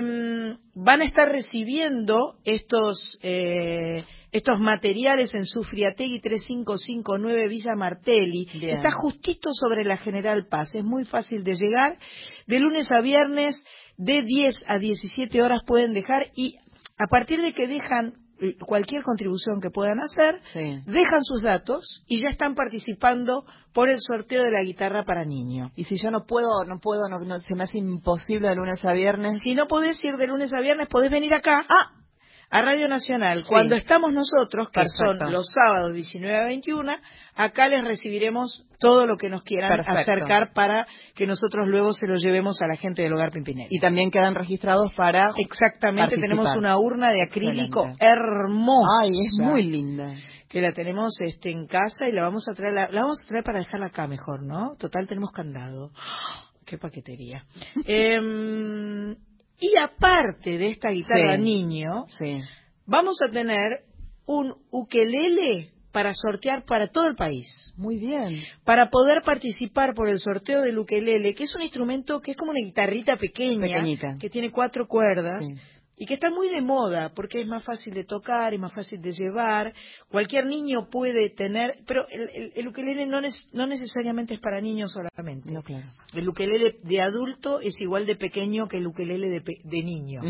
van 0.76 1.02
a 1.02 1.06
estar 1.06 1.28
recibiendo 1.32 2.36
estos 2.44 3.20
eh, 3.24 4.04
estos 4.36 4.60
materiales 4.60 5.34
en 5.34 5.46
Sufriategui 5.46 6.20
3559 6.20 7.48
Villa 7.48 7.76
Martelli. 7.76 8.48
Bien. 8.54 8.78
Está 8.78 8.92
justito 8.92 9.50
sobre 9.54 9.84
la 9.84 9.98
General 9.98 10.46
Paz. 10.50 10.74
Es 10.76 10.84
muy 10.84 11.06
fácil 11.06 11.44
de 11.44 11.56
llegar. 11.56 11.98
De 12.48 12.60
lunes 12.60 12.88
a 12.92 13.02
viernes, 13.02 13.64
de 13.98 14.22
10 14.24 14.64
a 14.68 14.78
17 14.78 15.42
horas 15.42 15.62
pueden 15.66 15.94
dejar 15.94 16.24
y 16.36 16.56
a 16.98 17.08
partir 17.10 17.40
de 17.42 17.54
que 17.54 17.68
dejan 17.68 18.14
eh, 18.42 18.56
cualquier 18.60 19.02
contribución 19.04 19.62
que 19.62 19.70
puedan 19.70 20.00
hacer, 20.02 20.42
Sí. 20.52 20.82
dejan 20.92 21.22
sus 21.24 21.42
datos 21.42 22.04
y 22.08 22.22
ya 22.22 22.28
están 22.28 22.54
participando 22.54 23.46
por 23.74 23.88
el 23.90 23.98
sorteo 24.02 24.44
de 24.44 24.52
la 24.52 24.62
guitarra 24.64 25.04
para 25.06 25.24
niño. 25.24 25.72
Y 25.78 25.86
si 25.86 25.96
yo 25.96 26.12
no 26.12 26.26
puedo, 26.26 26.66
no 26.68 26.80
puedo, 26.82 27.08
no, 27.10 27.20
no- 27.20 27.40
se 27.40 27.56
me 27.56 27.64
hace 27.64 27.78
imposible 27.78 28.50
de 28.50 28.56
lunes 28.56 28.84
a 28.84 28.92
viernes. 28.94 29.42
Si 29.42 29.54
no 29.54 29.68
podés 29.68 29.98
ir 30.04 30.18
de 30.18 30.28
lunes 30.28 30.52
a 30.54 30.60
viernes, 30.62 30.88
podés 30.90 31.10
venir 31.12 31.34
acá 31.34 31.64
Ah, 31.70 31.92
a 32.58 32.62
Radio 32.62 32.88
Nacional. 32.88 33.42
Sí. 33.44 33.50
Cuando 33.50 33.76
estamos 33.76 34.14
nosotros, 34.14 34.70
que 34.70 34.82
Perfecto. 34.82 35.26
son 35.26 35.32
los 35.32 35.46
sábados 35.52 35.94
19 35.94 36.38
a 36.38 36.44
21, 36.46 36.94
acá 37.36 37.68
les 37.68 37.84
recibiremos 37.84 38.66
todo 38.80 39.06
lo 39.08 39.18
que 39.18 39.30
nos 39.30 39.44
quieran 39.44 39.70
Perfecto. 39.78 40.00
acercar 40.00 40.54
para 40.54 40.86
que 41.16 41.28
nosotros 41.28 41.68
luego 41.68 41.92
se 41.94 42.08
lo 42.08 42.16
llevemos 42.16 42.62
a 42.62 42.68
la 42.68 42.76
gente 42.78 43.02
del 43.02 43.14
Hogar 43.14 43.32
Pimpinela. 43.32 43.68
y 43.70 43.80
también 43.80 44.12
quedan 44.12 44.36
registrados 44.36 44.94
para... 44.94 45.32
Exactamente, 45.38 46.16
participar. 46.16 46.30
tenemos 46.30 46.56
una 46.56 46.78
urna 46.78 47.12
de 47.12 47.24
acrílico 47.24 47.82
Excelente. 47.88 48.06
hermosa. 48.06 48.90
Ay, 49.02 49.12
es 49.20 49.40
muy 49.44 49.64
linda. 49.64 50.14
que 50.48 50.62
la 50.62 50.72
tenemos 50.72 51.20
este 51.20 51.52
en 51.52 51.68
casa 51.68 52.08
y 52.08 52.12
la 52.14 52.22
vamos 52.24 52.48
a 52.50 52.54
traer 52.54 52.74
la, 52.74 52.90
la 52.90 53.02
vamos 53.02 53.20
a 53.24 53.28
traer 53.28 53.44
para 53.44 53.60
dejarla 53.60 53.88
acá 53.88 54.08
mejor, 54.08 54.44
¿no? 54.44 54.76
Total 54.80 55.08
tenemos 55.08 55.32
candado. 55.32 55.92
Qué 56.66 56.78
paquetería. 56.78 57.44
Em, 57.86 59.16
y 59.60 59.72
aparte 59.78 60.58
de 60.58 60.70
esta 60.72 60.90
guitarra 60.90 61.38
Sí. 61.38 61.44
niño, 61.44 62.04
Sí. 62.20 62.40
vamos 62.86 63.18
a 63.28 63.32
tener 63.32 63.66
un 64.26 64.54
ukelele 64.72 65.70
para 65.92 66.14
sortear 66.14 66.66
para 66.66 66.88
todo 66.90 67.08
el 67.08 67.16
país. 67.16 67.74
Muy 67.78 67.98
bien. 67.98 68.44
Para 68.66 68.90
poder 68.90 69.22
participar 69.26 69.94
por 69.94 70.10
el 70.10 70.18
sorteo 70.20 70.62
del 70.62 70.78
ukelele, 70.78 71.34
que 71.34 71.44
es 71.44 71.56
un 71.56 71.62
instrumento 71.62 72.20
que 72.20 72.32
es 72.32 72.38
como 72.38 72.52
una 72.52 72.60
guitarrita 72.66 73.16
pequeña, 73.16 73.62
Pequeñita. 73.62 74.18
que 74.20 74.30
tiene 74.30 74.52
cuatro 74.52 74.88
cuerdas, 74.88 75.42
Sí. 75.46 75.56
Y 75.98 76.06
que 76.06 76.16
está 76.16 76.30
muy 76.30 76.50
de 76.50 76.62
moda 76.62 77.14
porque 77.16 77.40
es 77.42 77.48
más 77.48 77.64
fácil 77.64 77.94
de 77.94 78.04
tocar 78.04 78.54
y 78.54 78.58
más 78.58 78.74
fácil 78.74 79.02
de 79.02 79.14
llevar. 79.14 79.74
Cualquier 80.10 80.46
niño 80.46 80.90
puede 80.92 81.30
tener, 81.30 81.76
pero 81.88 82.06
el, 82.10 82.30
el- 82.34 82.52
el 82.56 82.68
ukelele 82.68 83.06
no, 83.06 83.22
nes- 83.22 83.50
no 83.54 83.66
necesariamente 83.66 84.34
es 84.34 84.40
para 84.40 84.60
niños 84.62 84.92
solamente. 84.92 85.52
No, 85.52 85.64
claro. 85.64 85.86
El 86.14 86.28
ukelele 86.28 86.76
de 86.84 87.02
adulto 87.02 87.62
es 87.62 87.80
igual 87.80 88.06
de 88.06 88.16
pequeño 88.18 88.68
que 88.68 88.78
el 88.78 88.88
ukelele 88.88 89.30
de, 89.30 89.42
de 89.64 89.84
niño. 89.84 90.22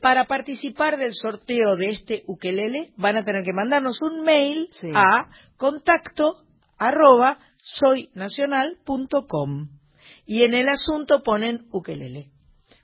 Para 0.00 0.26
participar 0.26 0.96
del 0.96 1.12
sorteo 1.12 1.76
de 1.76 1.90
este 1.90 2.22
ukelele 2.26 2.92
van 2.96 3.16
a 3.18 3.22
tener 3.22 3.44
que 3.44 3.52
mandarnos 3.52 4.00
un 4.00 4.22
mail 4.24 4.68
Sí. 4.70 4.86
a 4.94 5.26
contacto 5.58 6.36
arroba 6.78 7.38
soynacional.com 7.58 9.68
y 10.26 10.42
en 10.44 10.54
el 10.54 10.68
asunto 10.68 11.22
ponen 11.22 11.66
ukelele. 11.72 12.28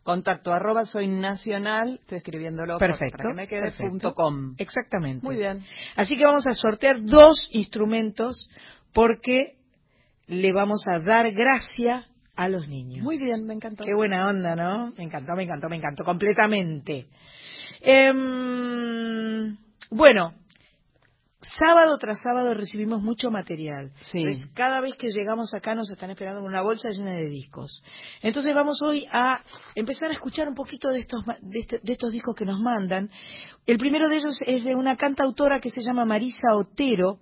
Contacto 0.07 0.53
arroba 0.53 0.87
soy 0.87 1.09
nacional, 1.09 1.99
estoy 2.01 2.19
escribiéndolo 2.19 2.79
Perfecto. 2.79 3.16
para 3.19 3.31
que 3.31 3.35
me 3.35 3.49
quede 3.49 3.62
perfecto. 3.62 3.90
punto 3.90 4.14
com. 4.14 4.55
Exactamente. 4.57 5.27
Muy 5.27 5.35
bien. 5.35 5.64
Así 5.97 6.14
que 6.14 6.25
vamos 6.25 6.47
a 6.47 6.55
sortear 6.55 7.03
dos 7.03 7.49
instrumentos 7.51 8.49
porque 8.95 9.57
le 10.29 10.53
vamos 10.53 10.87
a 10.87 11.01
dar 11.01 11.33
gracia 11.33 12.07
a 12.37 12.49
los 12.49 12.69
niños. 12.69 13.03
Muy 13.03 13.19
bien, 13.19 13.47
me 13.47 13.55
encantó. 13.55 13.85
Qué 13.85 13.95
buena 13.95 14.29
onda, 14.29 14.55
¿no? 14.55 14.92
Me 14.97 15.03
encantó, 15.03 15.35
me 15.35 15.42
encantó, 15.42 15.69
me 15.69 15.75
encantó 15.75 16.05
completamente. 16.05 17.09
Em, 17.81 19.57
bueno, 19.90 20.35
sábado 21.54 21.96
tras 21.98 22.20
sábado 22.20 22.54
recibimos 22.54 23.02
mucho 23.02 23.30
material. 23.30 23.90
Sí. 24.00 24.18
Entonces, 24.18 24.48
cada 24.54 24.80
vez 24.80 24.94
que 24.94 25.09
llegamos 25.09 25.54
acá 25.54 25.74
nos 25.74 25.90
están 25.90 26.11
esperando 26.11 26.40
con 26.40 26.48
una 26.50 26.62
bolsa 26.62 26.88
llena 26.90 27.12
de 27.12 27.28
discos. 27.28 27.82
Entonces 28.22 28.54
vamos 28.54 28.80
hoy 28.82 29.06
a 29.12 29.42
empezar 29.74 30.11
a 30.11 30.14
escuchar 30.14 30.48
un 30.48 30.54
poquito 30.54 30.88
de 30.88 31.00
estos, 31.00 31.24
de, 31.42 31.61
este- 31.61 31.80
de 31.82 31.92
estos 31.92 32.12
discos 32.12 32.35
que 32.37 32.44
nos 32.44 32.61
mandan. 32.61 33.11
El 33.66 33.78
primero 33.78 34.09
de 34.09 34.16
ellos 34.16 34.38
es 34.46 34.64
de 34.64 34.74
una 34.74 34.96
cantautora 34.96 35.61
que 35.61 35.70
se 35.70 35.82
llama 35.82 36.04
Marisa 36.04 36.54
Otero. 36.56 37.18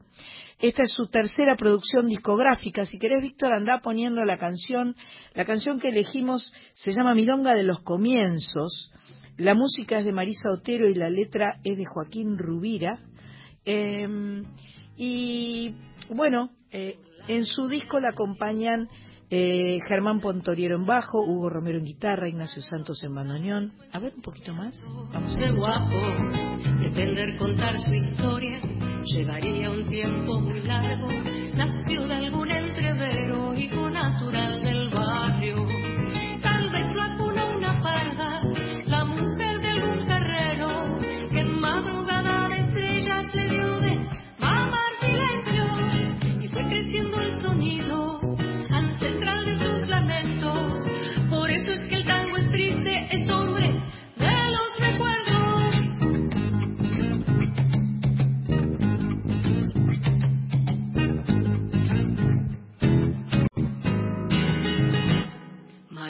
Esta 0.60 0.84
es 0.84 0.92
su 0.92 1.08
tercera 1.08 1.56
producción 1.56 2.06
discográfica. 2.06 2.86
Si 2.86 2.98
querés, 2.98 3.22
Víctor, 3.22 3.52
anda 3.52 3.80
poniendo 3.80 4.24
la 4.24 4.36
canción. 4.38 4.94
La 5.34 5.44
canción 5.44 5.80
que 5.80 5.88
elegimos 5.88 6.52
se 6.74 6.92
llama 6.92 7.14
Milonga 7.14 7.54
de 7.54 7.64
los 7.64 7.82
Comienzos. 7.82 8.90
La 9.36 9.54
música 9.54 9.98
es 9.98 10.04
de 10.04 10.12
Marisa 10.12 10.50
Otero 10.52 10.88
y 10.88 10.94
la 10.94 11.10
letra 11.10 11.58
es 11.64 11.76
de 11.76 11.84
Joaquín 11.86 12.38
Rubira. 12.38 13.00
Eh, 13.64 14.42
y 14.96 15.74
bueno, 16.10 16.50
eh, 16.70 16.98
en 17.28 17.44
su 17.46 17.68
disco 17.68 18.00
la 18.00 18.10
acompañan 18.10 18.88
eh, 19.30 19.78
Germán 19.88 20.20
Pontoriero 20.20 20.76
en 20.76 20.86
bajo, 20.86 21.22
Hugo 21.22 21.48
Romero 21.48 21.78
en 21.78 21.84
guitarra, 21.84 22.28
Ignacio 22.28 22.62
Santos 22.62 23.02
en 23.02 23.14
bandoneón. 23.14 23.72
A 23.92 23.98
ver 23.98 24.12
un 24.14 24.22
poquito 24.22 24.52
más. 24.52 24.74
Vamos 25.12 25.34
a 25.34 25.38
Qué 25.38 25.50
guapo, 25.50 26.78
pretender 26.78 27.36
contar 27.38 27.78
su 27.80 27.92
historia 27.92 28.60
llevaría 29.04 29.70
un 29.70 29.86
tiempo 29.86 30.40
muy 30.40 30.60
largo. 30.62 31.08
Nació 31.54 32.06
de 32.06 32.14
algún 32.14 32.50
entrevero, 32.50 33.54
hijo 33.54 33.90
natural 33.90 34.53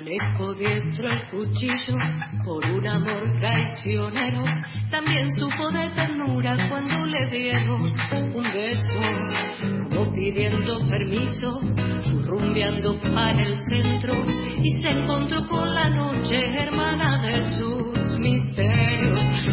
Manejo 0.05 0.53
diestro 0.53 1.09
el 1.09 1.31
cuchillo 1.31 1.97
por 2.45 2.63
un 2.67 2.87
amor 2.87 3.23
traicionero. 3.41 4.45
También 4.91 5.33
supo 5.33 5.71
de 5.71 5.89
ternura 5.95 6.57
cuando 6.69 7.07
le 7.07 7.27
dieron 7.31 7.81
un 7.81 8.43
beso, 8.53 8.93
como 9.89 10.13
pidiendo 10.13 10.79
permiso, 10.91 11.59
rumbeando 12.27 13.01
para 13.15 13.43
el 13.45 13.57
centro 13.73 14.13
y 14.63 14.73
se 14.83 14.89
encontró 14.91 15.49
con 15.49 15.75
la 15.75 15.89
noche 15.89 16.51
hermana 16.55 17.23
de 17.23 17.43
sus 17.57 18.19
misterios. 18.19 19.44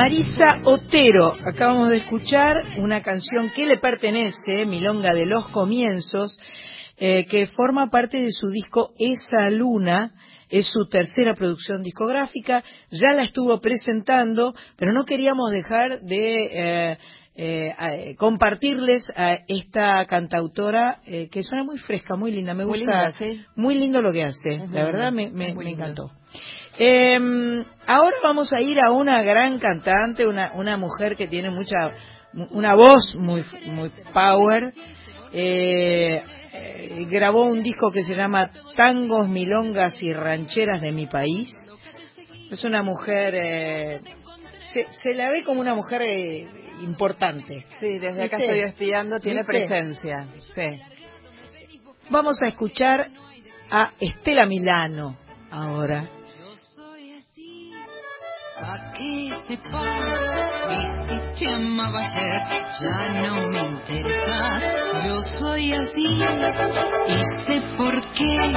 Marisa 0.00 0.46
Otero, 0.64 1.34
acabamos 1.44 1.88
de 1.90 1.96
escuchar 1.96 2.56
una 2.78 3.02
canción 3.02 3.50
que 3.50 3.66
le 3.66 3.78
pertenece, 3.78 4.64
Milonga 4.64 5.10
de 5.12 5.26
los 5.26 5.48
Comienzos, 5.48 6.38
eh, 6.98 7.26
que 7.28 7.46
forma 7.46 7.90
parte 7.90 8.16
de 8.18 8.30
su 8.30 8.48
disco 8.48 8.92
Esa 8.96 9.50
Luna, 9.50 10.12
es 10.50 10.68
su 10.68 10.86
tercera 10.88 11.34
producción 11.34 11.82
discográfica, 11.82 12.62
ya 12.92 13.08
la 13.12 13.24
estuvo 13.24 13.58
presentando, 13.60 14.54
pero 14.76 14.92
no 14.92 15.04
queríamos 15.04 15.50
dejar 15.50 16.00
de 16.02 16.44
eh, 16.44 16.98
eh, 17.34 18.14
compartirles 18.18 19.04
a 19.16 19.36
esta 19.48 20.06
cantautora 20.06 21.00
eh, 21.06 21.28
que 21.28 21.42
suena 21.42 21.64
muy 21.64 21.78
fresca, 21.78 22.14
muy 22.14 22.30
linda, 22.30 22.54
me 22.54 22.64
Muy 22.66 22.78
gusta, 22.84 23.08
linda, 23.08 23.10
sí. 23.18 23.44
muy 23.56 23.74
lindo 23.74 24.00
lo 24.00 24.12
que 24.12 24.22
hace, 24.22 24.48
Es 24.54 24.58
muy 24.60 24.68
la 24.78 24.84
verdad 24.84 25.10
me, 25.10 25.22
lindo, 25.24 25.38
me- 25.38 25.48
es 25.48 25.54
muy 25.56 25.64
me 25.64 25.70
lindo. 25.72 25.84
encantó. 25.86 26.10
Eh, 26.78 27.64
ahora 27.86 28.16
vamos 28.22 28.52
a 28.52 28.60
ir 28.60 28.78
a 28.80 28.92
una 28.92 29.22
gran 29.22 29.58
cantante, 29.58 30.26
una, 30.26 30.52
una 30.54 30.76
mujer 30.76 31.16
que 31.16 31.26
tiene 31.26 31.50
mucha, 31.50 31.92
una 32.50 32.74
voz 32.74 33.14
muy, 33.16 33.44
muy 33.66 33.90
power. 34.12 34.72
Eh, 35.32 36.22
eh, 36.52 37.06
grabó 37.10 37.44
un 37.44 37.62
disco 37.62 37.90
que 37.90 38.02
se 38.02 38.14
llama 38.14 38.50
Tangos, 38.76 39.28
Milongas 39.28 40.02
y 40.02 40.12
Rancheras 40.12 40.80
de 40.80 40.92
mi 40.92 41.06
país. 41.06 41.50
Es 42.50 42.64
una 42.64 42.82
mujer, 42.82 43.34
eh, 43.34 44.00
se, 44.72 44.86
se 44.90 45.14
la 45.14 45.28
ve 45.28 45.44
como 45.44 45.60
una 45.60 45.74
mujer 45.74 46.02
eh, 46.02 46.48
importante. 46.82 47.64
Sí, 47.80 47.98
desde 47.98 48.24
acá 48.24 48.36
¿Viste? 48.36 48.44
estoy 48.44 48.60
espiando, 48.60 49.20
tiene 49.20 49.40
¿Viste? 49.40 49.52
presencia. 49.52 50.26
Sí. 50.54 50.80
Vamos 52.10 52.40
a 52.40 52.46
escuchar 52.46 53.08
a 53.70 53.92
Estela 54.00 54.46
Milano 54.46 55.18
ahora. 55.50 56.08
Soy 58.58 58.58
así, 58.58 58.60
pa' 58.60 58.92
que 58.92 59.30
sepas. 59.46 60.20
Y 60.70 60.80
si 61.08 61.44
te 61.44 61.54
amaba 61.54 62.00
ayer, 62.00 62.42
ya 62.80 62.98
no 63.22 63.48
me 63.48 63.60
interesas. 63.60 64.62
Yo 65.06 65.20
soy 65.38 65.72
así, 65.72 66.22
y 67.08 67.46
sé 67.46 67.60
por 67.76 68.00
qué. 68.12 68.52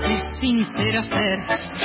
Sé 0.00 0.40
sincera 0.40 1.02
ser, 1.02 1.38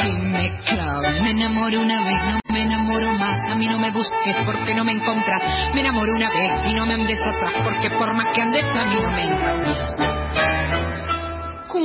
y 0.05 0.11
me 0.11 0.59
clavo. 0.61 1.01
Me 1.21 1.31
enamoro 1.31 1.81
una 1.81 2.03
vez, 2.03 2.19
no 2.33 2.39
me 2.53 2.61
enamoro 2.61 3.11
más. 3.13 3.39
A 3.51 3.55
mí 3.55 3.67
no 3.67 3.79
me 3.79 3.91
busques 3.91 4.35
porque 4.45 4.73
no 4.73 4.83
me 4.83 4.93
encontras. 4.93 5.73
Me 5.73 5.81
enamoro 5.81 6.13
una 6.13 6.29
vez 6.29 6.51
y 6.65 6.73
no 6.73 6.85
me 6.85 6.93
andes 6.93 7.19
atrás, 7.19 7.53
porque 7.63 7.89
por 7.97 8.13
más 8.15 8.33
que 8.33 8.41
andes 8.41 8.65
a 8.65 8.85
mí 8.85 8.95
no 9.01 9.11
me 9.11 9.23
encuentras. 9.23 11.16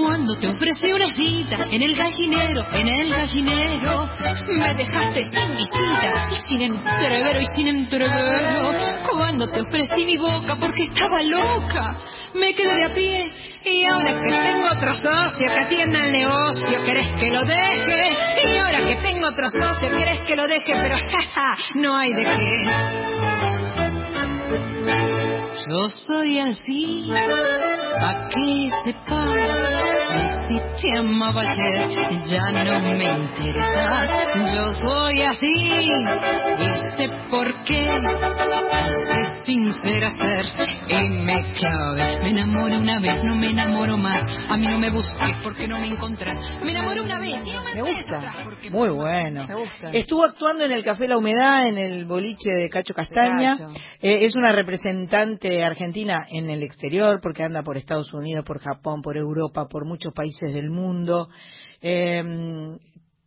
Cuando 0.00 0.38
te 0.38 0.48
ofrecí 0.48 0.90
una 0.90 1.14
cita 1.14 1.66
en 1.70 1.82
el 1.82 1.94
gallinero, 1.94 2.64
en 2.72 2.88
el 2.88 3.10
gallinero, 3.10 4.08
me 4.48 4.74
dejaste 4.74 5.22
sin 5.24 5.56
visita 5.56 6.28
y 6.30 6.36
sin 6.48 6.62
entrevero 6.62 7.40
y 7.40 7.46
sin 7.54 7.68
entrevero. 7.68 8.72
Cuando 9.12 9.48
te 9.50 9.60
ofrecí 9.60 10.04
mi 10.06 10.16
boca 10.16 10.56
porque 10.58 10.84
estaba 10.84 11.22
loca, 11.22 11.94
me 12.34 12.54
quedé 12.54 12.74
de 12.74 12.84
a 12.84 12.94
pie 12.94 13.32
y 13.64 13.84
ahora 13.84 14.20
que 14.20 14.30
tengo 14.30 14.66
otro 14.72 14.92
socio 14.94 15.46
que 15.52 15.60
atienda 15.60 16.06
el 16.06 16.12
negocio, 16.12 16.84
querés 16.84 17.10
que 17.20 17.30
lo 17.30 17.40
deje. 17.42 18.16
Y 18.44 18.58
ahora 18.58 18.78
que 18.78 18.96
tengo 18.96 19.28
otro 19.28 19.46
socio, 19.50 19.90
querés 19.90 20.20
que 20.26 20.36
lo 20.36 20.46
deje, 20.46 20.72
pero 20.74 20.96
jaja, 21.34 21.56
no 21.74 21.96
hay 21.96 22.14
de 22.14 22.24
qué. 22.24 23.12
Yo 25.52 25.88
soy 26.06 26.38
así, 26.38 27.10
pa' 28.00 28.28
que 28.30 28.70
sepas. 28.84 29.82
Y 30.12 30.28
si 30.48 30.82
te 30.82 30.98
amaba 30.98 31.42
ayer, 31.42 32.24
ya 32.24 32.64
no 32.64 32.80
me 32.80 33.04
interesas. 33.04 34.10
Yo 34.50 34.70
soy 34.82 35.22
así, 35.22 35.90
y 36.58 36.96
sé 36.96 37.10
por 37.30 37.52
qué. 37.64 38.00
Sé 39.08 39.44
sincera 39.44 40.10
ser, 40.12 40.46
y 40.88 41.08
me 41.08 41.52
clave. 41.52 42.20
Me 42.22 42.30
enamoro 42.30 42.78
una 42.78 42.98
vez, 42.98 43.22
no 43.22 43.36
me 43.36 43.50
enamoro 43.50 43.96
más. 43.98 44.22
A 44.48 44.56
mí 44.56 44.66
no 44.66 44.78
me 44.78 44.90
busques 44.90 45.36
porque 45.42 45.68
no 45.68 45.78
me 45.78 45.88
encontrás. 45.88 46.38
Me 46.62 46.70
enamoro 46.70 47.02
una 47.02 47.18
vez 47.18 47.42
y 47.44 47.52
no 47.52 47.62
me, 47.62 47.74
Me 47.74 47.82
gusta. 47.82 48.32
Muy 48.70 48.88
bueno. 48.88 49.46
Me 49.46 49.54
gusta. 49.54 49.90
Estuvo 49.92 50.24
actuando 50.24 50.64
en 50.64 50.72
el 50.72 50.82
Café 50.82 51.08
La 51.08 51.18
Humedad, 51.18 51.68
en 51.68 51.76
el 51.76 52.04
boliche 52.06 52.52
de 52.52 52.70
Cacho 52.70 52.94
Castaña. 52.94 53.52
Cacho. 53.52 53.68
Eh, 54.00 54.24
es 54.24 54.34
una 54.36 54.52
representante 54.52 55.41
argentina 55.64 56.26
en 56.30 56.50
el 56.50 56.62
exterior 56.62 57.20
porque 57.22 57.42
anda 57.42 57.62
por 57.62 57.76
Estados 57.76 58.12
Unidos, 58.12 58.44
por 58.44 58.58
Japón, 58.60 59.02
por 59.02 59.16
Europa, 59.16 59.68
por 59.68 59.84
muchos 59.86 60.12
países 60.12 60.52
del 60.54 60.70
mundo. 60.70 61.28
Eh, 61.80 62.22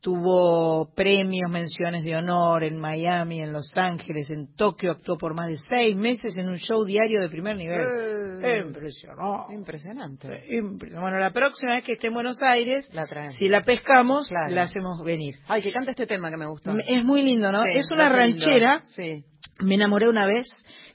tuvo 0.06 0.94
premios, 0.94 1.50
menciones 1.50 2.04
de 2.04 2.16
honor 2.16 2.64
en 2.64 2.78
Miami, 2.80 3.40
en 3.40 3.52
Los 3.52 3.76
Ángeles, 3.76 4.30
en 4.30 4.54
Tokio. 4.56 4.92
Actuó 4.92 5.18
por 5.18 5.34
más 5.34 5.48
de 5.48 5.58
seis 5.58 5.96
meses 5.96 6.38
en 6.38 6.48
un 6.48 6.58
show 6.58 6.86
diario 6.86 7.20
de 7.22 7.28
primer 7.28 7.58
nivel. 7.58 7.82
Eh, 8.44 8.62
Impresionante. 8.68 9.56
Impresionante. 9.56 10.30
Bueno, 10.92 11.18
la 11.18 11.32
próxima 11.32 11.72
vez 11.72 11.84
que 11.84 11.94
esté 11.94 12.08
en 12.08 12.14
Buenos 12.14 12.38
Aires, 12.44 12.88
La 12.94 13.08
si 13.32 13.48
la 13.48 13.62
pescamos, 13.62 14.30
Claro. 14.30 14.54
la 14.54 14.62
hacemos 14.64 15.04
venir. 15.04 15.38
Ay, 15.48 15.64
que 15.64 15.72
canta 15.72 15.90
este 15.90 16.06
tema 16.06 16.30
que 16.30 16.38
me 16.38 16.46
gustó. 16.46 16.72
Es 16.88 17.04
muy 17.04 17.24
lindo, 17.24 17.52
¿no? 17.52 17.64
Sí, 17.64 17.72
es 17.74 17.88
una 17.92 18.08
ranchera. 18.08 18.84
Sí. 18.86 19.24
Me 19.64 19.74
enamoré 19.74 20.08
una 20.08 20.28
vez, 20.28 20.46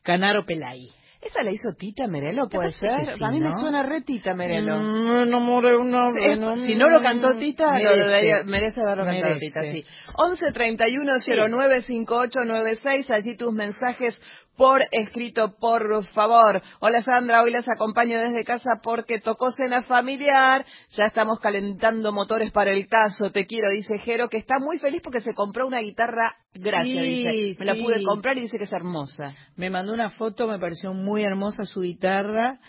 Canaro 0.05 0.45
Pelay. 0.47 0.87
¿Esa 1.23 1.43
la 1.43 1.51
hizo 1.51 1.75
Tita 1.75 2.07
Merelo, 2.07 2.49
puede 2.49 2.73
ser? 2.73 3.05
sí, 3.05 3.23
a 3.23 3.31
mí 3.31 3.41
me 3.41 3.51
¿no? 3.51 3.59
suena 3.59 3.83
re 3.83 4.01
Tita 4.01 4.33
Merelo. 4.35 4.79
Mm, 4.79 5.29
enamoré 5.29 5.77
una 5.77 6.11
Sí, 6.13 6.21
vez, 6.21 6.39
no, 6.39 6.57
si 6.57 6.75
no 6.75 6.89
lo 6.89 7.03
cantó 7.03 7.37
Tita, 7.37 7.67
lo 7.67 7.73
merece. 7.91 8.09
debería- 8.09 8.43
merece 8.45 8.81
haberlo 8.81 9.05
cantado 9.05 9.35
Merece. 9.35 9.47
Tita, 9.47 9.61
sí. 9.71 9.85
11 10.17 10.47
31 10.55 11.13
09 11.21 11.83
58 11.83 12.41
96, 12.47 13.11
allí 13.11 13.37
tus 13.37 13.53
mensajes 13.53 14.19
por 14.61 14.83
escrito, 14.91 15.57
por 15.59 16.05
favor. 16.09 16.61
Hola 16.81 17.01
Sandra, 17.01 17.43
hoy 17.43 17.51
las 17.51 17.67
acompaño 17.67 18.19
desde 18.19 18.45
casa 18.45 18.73
porque 18.83 19.19
tocó 19.19 19.51
cena 19.53 19.85
familiar, 19.85 20.67
ya 20.91 21.07
estamos 21.07 21.41
calentando 21.41 22.13
motores 22.13 22.53
para 22.53 22.71
el 22.71 22.87
caso, 22.87 23.31
te 23.33 23.47
quiero, 23.47 23.71
dice 23.71 23.97
Jero, 24.01 24.29
que 24.29 24.37
está 24.37 24.59
muy 24.59 24.79
feliz 24.79 25.01
porque 25.03 25.21
se 25.21 25.33
compró 25.33 25.67
una 25.67 25.81
guitarra 25.81 26.37
gracia, 26.53 27.03
Sí, 27.03 27.25
dice. 27.33 27.65
Me 27.65 27.65
la 27.65 27.83
pude 27.83 28.05
comprar 28.05 28.37
y 28.37 28.43
dice 28.43 28.59
que 28.59 28.65
es 28.65 28.73
hermosa. 28.73 29.33
Me 29.57 29.71
mandó 29.71 29.95
una 29.95 30.11
foto, 30.11 30.47
me 30.47 30.59
pareció 30.59 30.93
muy 30.93 31.23
hermosa 31.23 31.65
su 31.65 31.81
guitarra. 31.81 32.61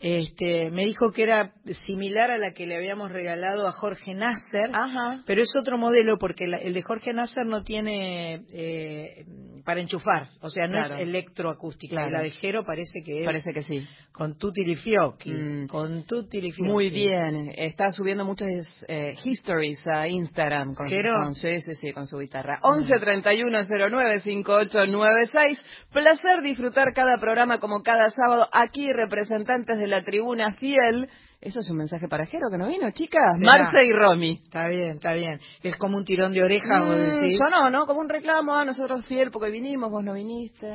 Este, 0.00 0.70
me 0.70 0.86
dijo 0.86 1.12
que 1.12 1.24
era 1.24 1.52
similar 1.86 2.30
a 2.30 2.38
la 2.38 2.52
que 2.52 2.66
le 2.66 2.76
habíamos 2.76 3.10
regalado 3.12 3.66
a 3.68 3.72
Jorge 3.72 4.14
Nasser, 4.14 4.70
Ajá. 4.72 5.22
pero 5.26 5.42
es 5.42 5.52
otro 5.60 5.76
modelo 5.76 6.16
porque 6.18 6.46
la- 6.46 6.56
el 6.56 6.72
de 6.72 6.82
Jorge 6.82 7.12
Nasser 7.12 7.44
no 7.46 7.62
tiene 7.62 8.42
eh, 8.52 9.24
para 9.64 9.80
enchufar, 9.80 10.30
o 10.40 10.48
sea, 10.48 10.66
no 10.66 10.78
Claro. 10.78 10.94
es 10.96 11.00
electroacústica. 11.02 11.90
Claro. 11.96 12.08
Y 12.08 12.12
la 12.12 12.22
de 12.22 12.30
Jero 12.30 12.64
parece 12.64 13.00
que 13.04 13.20
es 13.20 13.26
Parece 13.26 13.50
que 13.52 13.62
sí. 13.62 13.86
con 14.10 14.38
tutti 14.38 14.64
li 14.64 14.76
fiocchi, 14.76 15.30
Mm. 15.30 15.66
con 15.66 16.04
tutti 16.06 16.40
li 16.40 16.50
fiocchi. 16.52 16.72
Muy 16.72 16.88
bien, 16.88 17.52
está 17.56 17.90
subiendo 17.90 18.24
muchas 18.24 18.48
eh, 18.88 19.14
histories 19.24 19.86
a 19.86 20.08
Instagram 20.08 20.74
con, 20.74 20.88
¿Jero? 20.88 21.12
con- 21.12 21.34
sí, 21.34 21.60
sí, 21.60 21.72
sí, 21.78 21.92
con 21.92 22.06
su 22.06 22.18
guitarra. 22.18 22.58
11 22.62 22.98
31 22.98 23.64
09 23.64 24.20
58 24.20 24.86
96. 24.86 25.62
Placer 25.92 26.40
disfrutar 26.42 26.94
cada 26.94 27.18
programa 27.18 27.58
como 27.60 27.82
cada 27.82 28.10
sábado. 28.10 28.48
Aquí 28.52 28.90
representantes 28.92 29.78
la 29.90 30.02
tribuna 30.02 30.52
fiel. 30.54 31.08
Eso 31.42 31.60
es 31.60 31.70
un 31.70 31.78
mensaje 31.78 32.06
para 32.06 32.26
Jero 32.26 32.48
que 32.50 32.58
no 32.58 32.68
vino, 32.68 32.90
chicas. 32.90 33.22
Será. 33.38 33.46
Marce 33.52 33.82
y 33.84 33.92
Romy. 33.92 34.40
Está 34.42 34.68
bien, 34.68 34.96
está 34.96 35.14
bien. 35.14 35.40
Es 35.62 35.74
como 35.76 35.96
un 35.96 36.04
tirón 36.04 36.32
de 36.34 36.42
oreja, 36.42 36.82
vos 36.82 36.96
Mm, 36.98 37.00
decís. 37.20 37.38
yo 37.38 37.50
no, 37.58 37.70
¿no? 37.70 37.86
Como 37.86 38.00
un 38.00 38.10
reclamo 38.10 38.54
a 38.54 38.64
nosotros 38.66 39.06
fiel 39.06 39.30
porque 39.30 39.50
vinimos, 39.50 39.90
vos 39.90 40.04
no 40.04 40.12
viniste. 40.12 40.66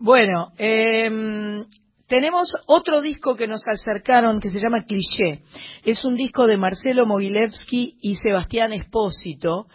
Bueno, 0.00 0.52
em, 0.56 1.64
tenemos 2.08 2.48
otro 2.66 3.02
disco 3.02 3.36
que 3.36 3.46
nos 3.46 3.60
acercaron 3.68 4.40
que 4.40 4.48
se 4.50 4.60
llama 4.60 4.84
Cliché. 4.84 5.42
Es 5.84 6.04
un 6.04 6.14
disco 6.16 6.46
de 6.46 6.56
Marcelo 6.56 7.04
Mogilevsky 7.06 7.98
y 8.00 8.14
Sebastián 8.14 8.72
Espósito. 8.72 9.66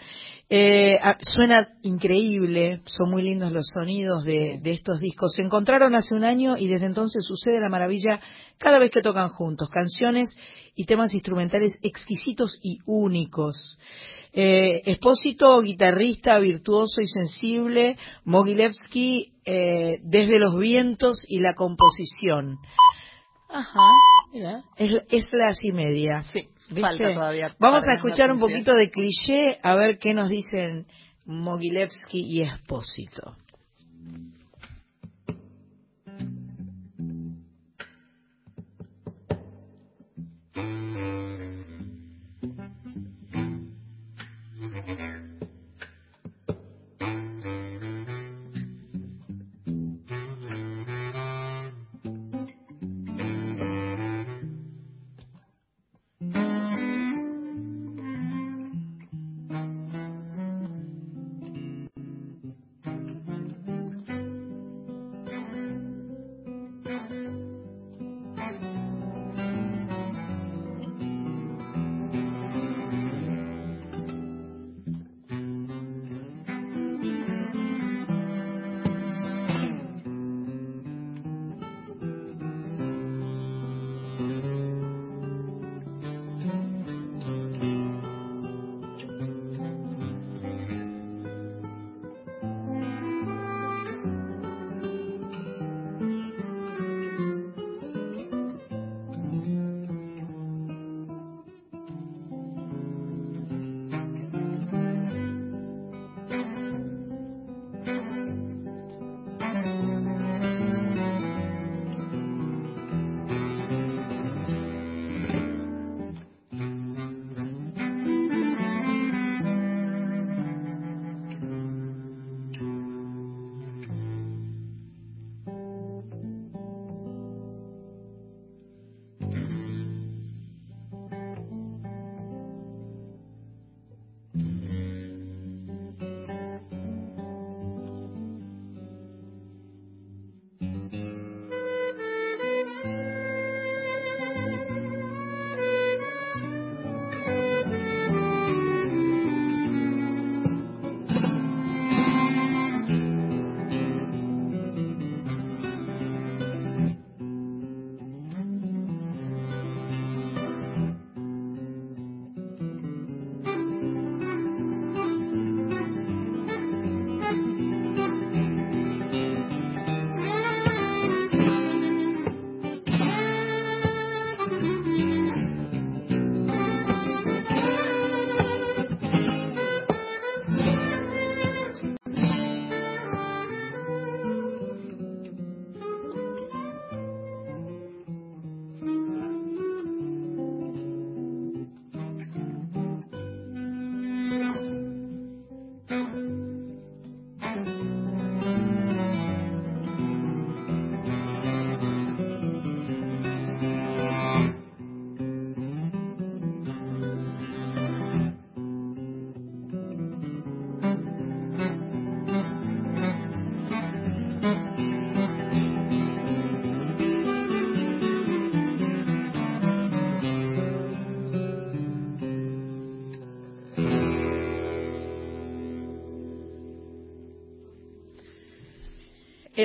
Eh, 0.47 0.97
ah, 1.01 1.17
suena 1.21 1.69
increíble, 1.81 2.81
son 2.85 3.09
muy 3.09 3.23
lindos 3.23 3.51
los 3.51 3.67
sonidos 3.73 4.23
de, 4.23 4.59
de 4.61 4.71
estos 4.73 4.99
discos. 4.99 5.33
Se 5.33 5.41
encontraron 5.41 5.95
hace 5.95 6.13
un 6.13 6.23
año 6.23 6.55
y 6.57 6.67
desde 6.67 6.85
entonces 6.85 7.25
sucede 7.25 7.59
la 7.59 7.69
maravilla 7.69 8.19
cada 8.57 8.77
vez 8.77 8.91
que 8.91 9.01
tocan 9.01 9.29
juntos. 9.29 9.69
Canciones 9.69 10.35
y 10.75 10.85
temas 10.85 11.13
instrumentales 11.13 11.79
exquisitos 11.81 12.59
y 12.61 12.77
únicos. 12.85 13.79
Eh, 14.33 14.81
Espósito, 14.85 15.61
guitarrista 15.61 16.37
virtuoso 16.39 17.01
y 17.01 17.07
sensible, 17.07 17.97
Mogilevsky 18.25 19.31
eh, 19.45 19.99
desde 20.03 20.39
los 20.39 20.59
vientos 20.59 21.25
y 21.27 21.39
la 21.39 21.53
composición. 21.55 22.57
Ajá, 23.49 23.89
mira. 24.33 24.63
Es, 24.75 24.91
es 25.09 25.31
la 25.31 25.47
así 25.49 25.71
media. 25.71 26.23
Sí, 26.33 26.49
¿viste? 26.69 26.81
falta 26.81 27.13
todavía. 27.13 27.55
Vamos 27.59 27.87
a 27.87 27.93
escuchar 27.95 28.31
un 28.31 28.39
poquito 28.39 28.73
de 28.73 28.89
cliché 28.89 29.59
a 29.61 29.75
ver 29.75 29.97
qué 29.97 30.13
nos 30.13 30.29
dicen 30.29 30.85
Mogilevsky 31.25 32.21
y 32.21 32.41
Espósito. 32.41 33.37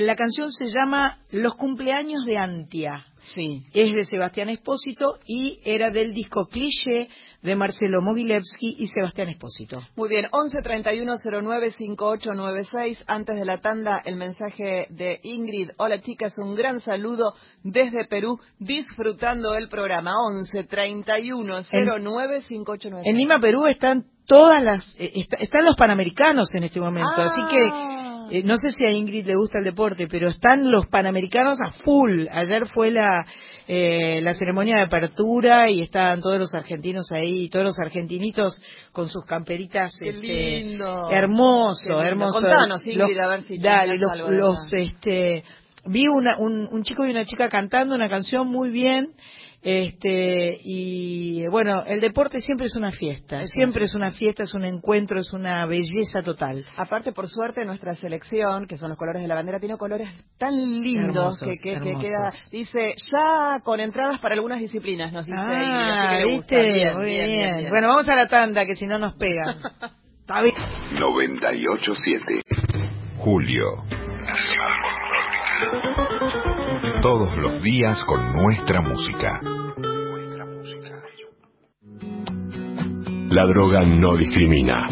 Eh, 0.01 0.05
La 0.07 0.17
canción 0.17 0.51
se 0.51 0.67
llama 0.67 1.19
Los 1.31 1.55
cumpleaños 1.57 2.25
de 2.25 2.39
Antia. 2.39 3.05
Sí. 3.19 3.65
Es 3.75 3.95
de 3.95 4.05
Sebastián 4.05 4.49
Espósito 4.49 5.19
y 5.27 5.59
era 5.65 5.91
del 5.91 6.15
disco 6.15 6.47
Cliché 6.47 7.09
de 7.43 7.57
Marcelo 7.57 8.01
Mogilevsky 8.03 8.77
y 8.79 8.87
Sebastián 8.89 9.29
Espósito. 9.29 9.81
Muy 9.97 10.09
bien, 10.09 10.27
11 10.33 10.59
31 10.63 11.15
09 11.43 11.71
5896. 11.73 13.03
Antes 13.07 13.37
de 13.39 13.45
la 13.45 13.59
tanda, 13.61 14.01
el 14.05 14.17
mensaje 14.17 14.87
de 14.91 15.21
Ingrid. 15.23 15.71
Hola 15.79 16.01
chicas, 16.01 16.33
un 16.39 16.55
gran 16.55 16.81
saludo 16.81 17.35
desde 17.63 18.07
Perú, 18.07 18.39
disfrutando 18.59 19.55
el 19.55 19.69
programa. 19.69 20.13
11 20.29 20.65
31 20.65 21.61
09 21.73 22.41
5896. 22.43 23.07
En 23.07 23.17
Lima, 23.17 23.39
Perú 23.39 23.67
están 23.67 24.05
todas 24.27 24.63
las 24.63 24.97
eh, 24.99 25.13
está- 25.15 25.37
están 25.37 25.65
los 25.65 25.77
panamericanos 25.77 26.49
en 26.55 26.65
este 26.65 26.81
momento, 26.81 27.11
Ah. 27.17 27.31
así 27.31 27.43
que 27.51 28.10
eh, 28.31 28.43
no 28.45 28.57
sé 28.57 28.71
si 28.71 28.85
a 28.85 28.90
Ingrid 28.93 29.27
le 29.27 29.35
gusta 29.37 29.59
el 29.59 29.64
deporte, 29.64 30.07
pero 30.09 30.29
están 30.29 30.71
los 30.71 30.87
panamericanos 30.87 31.59
a 31.61 31.73
full. 31.85 32.27
Ayer 32.31 32.66
fue 32.66 32.90
la 32.90 33.25
eh, 33.73 34.21
la 34.23 34.35
ceremonia 34.35 34.77
de 34.77 34.83
apertura 34.83 35.71
y 35.71 35.81
estaban 35.83 36.21
todos 36.21 36.38
los 36.38 36.53
argentinos 36.55 37.07
ahí, 37.12 37.49
todos 37.49 37.66
los 37.66 37.79
argentinitos 37.79 38.61
con 38.93 39.09
sus 39.09 39.25
camperitas 39.25 39.93
Qué 40.03 40.09
este, 40.11 40.27
lindo. 40.27 41.09
hermoso, 41.09 41.81
Qué 41.85 41.90
lindo. 41.90 42.03
hermoso. 42.09 42.40
Contanos, 42.40 42.85
Ingrid, 42.87 43.16
Los- 43.16 43.19
a 43.19 43.27
ver 43.29 43.40
si 43.43 43.59
dale, 43.59 43.97
los, 43.97 44.11
algo 44.12 44.31
de 44.31 44.38
los, 44.38 44.73
este 44.73 45.45
vi 45.87 46.07
una, 46.09 46.37
un, 46.38 46.69
un 46.71 46.83
chico 46.83 47.07
y 47.07 47.11
una 47.11 47.25
chica 47.25 47.49
cantando 47.49 47.95
una 47.95 48.09
canción 48.11 48.49
muy 48.49 48.71
bien 48.71 49.11
este 49.62 50.59
y 50.64 51.46
bueno 51.49 51.83
el 51.85 52.01
deporte 52.01 52.38
siempre 52.40 52.66
es 52.66 52.77
una 52.77 52.92
fiesta 52.92 53.40
Es 53.40 53.51
siempre 53.51 53.85
es 53.85 53.94
una 53.94 54.11
fiesta 54.11 54.42
es 54.42 54.55
un 54.55 54.64
encuentro 54.64 55.20
es 55.20 55.33
una 55.33 55.66
belleza 55.66 56.23
total. 56.25 56.64
Aparte, 56.77 57.12
por 57.12 57.29
suerte, 57.29 57.64
nuestra 57.64 57.94
selección, 57.94 58.66
que 58.66 58.77
son 58.77 58.88
los 58.88 58.99
colores 58.99 59.23
de 59.23 59.29
la 59.29 59.35
bandera, 59.35 59.59
tiene 59.59 59.77
colores 59.77 60.09
tan 60.38 60.55
lindos 60.81 61.42
Hermosos, 61.42 61.49
que, 61.62 61.79
que, 61.79 61.94
queda, 61.96 62.33
dice, 62.51 62.94
ya 63.12 63.61
con 63.62 63.81
entradas 63.81 64.18
para 64.20 64.35
algunas 64.35 64.61
disciplinas, 64.61 65.12
nos 65.12 65.27
dice 65.27 65.38
ah 65.38 66.09
que 66.11 66.16
le 66.16 66.37
gusta. 66.37 66.57
viste 66.57 66.73
Bien, 66.73 66.94
muy 66.94 67.05
bien, 67.07 67.25
bien, 67.25 67.38
bien, 67.38 67.57
bien. 67.59 67.70
bueno 67.70 67.88
vamos 67.88 68.09
a 68.09 68.14
la 68.16 68.27
tanda 68.27 68.64
que 68.64 68.77
si 68.77 68.87
no 68.87 68.99
nos 68.99 69.14
pegan 69.16 69.59
está 70.20 70.42
bien. 70.42 70.55
987 70.99 72.42
Julio. 73.18 73.85
Todos 77.03 77.37
los 77.37 77.62
días 77.62 78.05
con 78.05 78.33
nuestra 78.33 78.81
música. 78.81 79.40
La 83.31 83.47
droga 83.47 83.85
no 83.85 84.16
discrimina. 84.16 84.87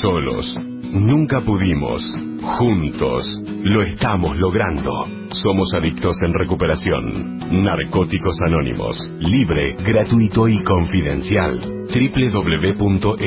Solos. 0.00 0.71
Nunca 0.92 1.40
pudimos. 1.40 2.02
Juntos. 2.58 3.26
Lo 3.62 3.82
estamos 3.82 4.36
logrando. 4.36 5.06
Somos 5.30 5.72
adictos 5.74 6.14
en 6.22 6.34
recuperación. 6.34 7.38
Narcóticos 7.64 8.36
Anónimos. 8.46 8.98
Libre, 9.20 9.74
gratuito 9.86 10.48
y 10.48 10.62
confidencial. 10.62 11.60
www.na.org.ar 11.88 13.20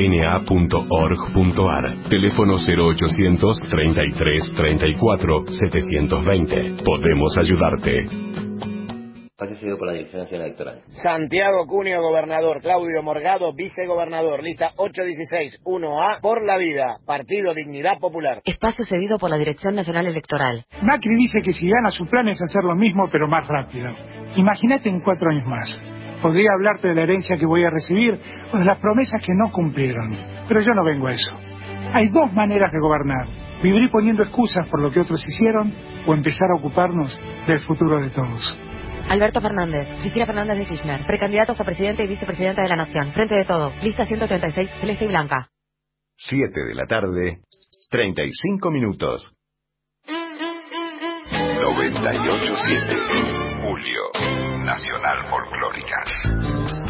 Teléfono 2.08 2.56
0800 2.56 3.60
33 3.68 4.52
34 4.54 5.44
720. 5.46 6.84
Podemos 6.84 7.36
ayudarte. 7.36 8.45
Pase 9.38 9.54
cedido 9.56 9.76
por 9.76 9.88
la 9.88 9.92
Dirección 9.92 10.22
Nacional 10.22 10.46
Electoral. 10.46 10.82
Santiago 10.88 11.66
Cunio, 11.66 12.00
gobernador. 12.00 12.62
Claudio 12.62 13.02
Morgado, 13.02 13.52
vicegobernador. 13.52 14.42
Lista 14.42 14.72
816, 14.76 15.58
1A, 15.62 16.22
por 16.22 16.42
la 16.42 16.56
vida. 16.56 17.00
Partido 17.04 17.52
Dignidad 17.52 17.98
Popular. 17.98 18.40
Espacio 18.46 18.86
cedido 18.86 19.18
por 19.18 19.28
la 19.28 19.36
Dirección 19.36 19.74
Nacional 19.74 20.06
Electoral. 20.06 20.64
Macri 20.80 21.14
dice 21.16 21.40
que 21.44 21.52
si 21.52 21.68
gana 21.68 21.90
su 21.90 22.06
plan 22.06 22.26
es 22.28 22.40
hacer 22.40 22.64
lo 22.64 22.74
mismo 22.74 23.10
pero 23.12 23.28
más 23.28 23.46
rápido. 23.46 23.90
Imagínate 24.36 24.88
en 24.88 25.00
cuatro 25.00 25.28
años 25.30 25.46
más. 25.46 25.76
Podría 26.22 26.48
hablarte 26.56 26.88
de 26.88 26.94
la 26.94 27.02
herencia 27.02 27.36
que 27.36 27.44
voy 27.44 27.62
a 27.62 27.68
recibir 27.68 28.18
o 28.54 28.56
de 28.56 28.64
las 28.64 28.80
promesas 28.80 29.20
que 29.20 29.34
no 29.34 29.52
cumplieron. 29.52 30.16
Pero 30.48 30.62
yo 30.62 30.72
no 30.72 30.82
vengo 30.82 31.08
a 31.08 31.12
eso. 31.12 31.32
Hay 31.92 32.08
dos 32.08 32.32
maneras 32.32 32.72
de 32.72 32.80
gobernar. 32.80 33.26
Vivir 33.62 33.90
poniendo 33.90 34.22
excusas 34.22 34.66
por 34.68 34.80
lo 34.80 34.90
que 34.90 35.00
otros 35.00 35.22
hicieron 35.28 35.74
o 36.06 36.14
empezar 36.14 36.48
a 36.54 36.58
ocuparnos 36.58 37.20
del 37.46 37.60
futuro 37.60 37.98
de 38.00 38.08
todos. 38.08 38.56
Alberto 39.08 39.40
Fernández, 39.40 39.88
Cristina 40.00 40.26
Fernández 40.26 40.58
de 40.58 40.66
Kirchner, 40.66 41.06
precandidatos 41.06 41.58
a 41.60 41.64
presidente 41.64 42.02
y 42.02 42.08
vicepresidenta 42.08 42.62
de 42.62 42.68
la 42.68 42.76
Nación. 42.76 43.12
Frente 43.12 43.34
de 43.34 43.44
todos, 43.44 43.74
lista 43.82 44.04
136, 44.04 44.70
celeste 44.80 45.04
y 45.04 45.08
blanca. 45.08 45.48
7 46.16 46.52
de 46.68 46.74
la 46.74 46.86
tarde, 46.86 47.40
35 47.90 48.70
minutos. 48.70 49.32
987 50.06 52.96
Julio. 53.62 54.02
Nacional 54.64 55.18
Folclórica. 55.30 56.04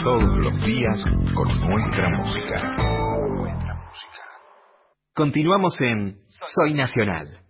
Todos 0.03 0.45
los 0.45 0.67
días 0.67 1.05
con 1.35 1.49
nuestra 1.69 2.09
música. 2.09 2.77
Continuamos 5.15 5.79
en 5.81 6.19
Soy 6.27 6.75
Nacional. 6.75 7.46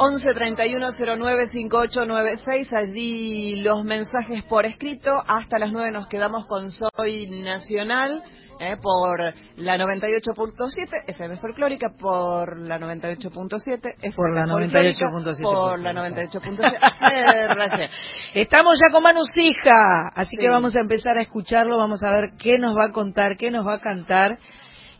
11 0.00 0.32
31 0.32 0.86
09 1.16 1.48
5896, 1.48 2.68
allí 2.72 3.56
los 3.62 3.84
mensajes 3.84 4.44
por 4.44 4.64
escrito. 4.64 5.22
Hasta 5.26 5.58
las 5.58 5.72
9 5.72 5.90
nos 5.90 6.06
quedamos 6.06 6.46
con 6.46 6.70
Soy 6.70 7.26
Nacional 7.28 8.22
eh, 8.60 8.76
por 8.80 9.20
la 9.56 9.76
98.7, 9.76 11.04
FM 11.08 11.38
Folclórica, 11.38 11.88
por 11.98 12.58
la 12.60 12.78
98.7, 12.78 13.94
FM 14.00 14.14
Por 14.14 14.34
la 14.34 14.46
Folclórica, 14.46 15.06
98.7 15.06 15.42
Por 15.42 15.80
la 15.80 15.92
98.7. 15.92 16.78
Eh, 17.12 17.54
rayé. 17.54 17.90
Estamos 18.34 18.78
ya 18.84 18.92
con 18.92 19.02
Manu 19.02 19.24
Sija, 19.34 20.08
así 20.14 20.30
Sí. 20.30 20.36
que 20.38 20.48
vamos 20.48 20.76
a 20.76 20.80
empezar 20.80 21.18
a 21.18 21.22
escucharlo, 21.22 21.76
vamos 21.76 22.02
a 22.04 22.10
ver 22.12 22.30
qué 22.38 22.58
nos 22.58 22.76
va 22.76 22.86
a 22.86 22.92
contar, 22.92 23.36
qué 23.36 23.50
nos 23.50 23.66
va 23.66 23.74
a 23.74 23.80
cantar. 23.80 24.38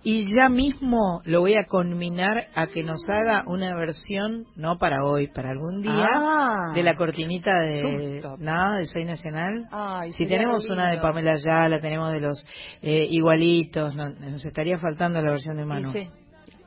Y 0.04 0.32
ya 0.34 0.48
mismo 0.48 1.20
lo 1.24 1.40
voy 1.40 1.56
a 1.56 1.64
conminar 1.64 2.46
a 2.54 2.68
que 2.68 2.84
nos 2.84 3.00
haga 3.08 3.42
una 3.46 3.74
versión, 3.74 4.46
no 4.54 4.78
para 4.78 5.04
hoy, 5.04 5.26
para 5.28 5.50
algún 5.50 5.82
día, 5.82 6.06
Ah. 6.14 6.72
de 6.74 6.82
la 6.82 6.94
cortinita 6.94 7.50
de, 7.52 8.22
no, 8.38 8.74
de 8.76 8.86
Soy 8.86 9.04
Nacional. 9.04 9.66
Ay, 9.72 10.12
si 10.12 10.24
tenemos 10.26 10.68
una 10.68 10.90
de. 10.90 10.98
Pamela 10.98 11.32
Ayala, 11.32 11.80
tenemos 11.80 12.12
de 12.12 12.20
los 12.20 12.46
eh, 12.80 13.06
igualitos, 13.10 13.96
no, 13.96 14.10
nos 14.10 14.44
estaría 14.44 14.78
faltando 14.78 15.20
la 15.20 15.30
versión 15.30 15.56
de 15.56 15.64
Manu. 15.64 15.92
Sí. 15.92 16.08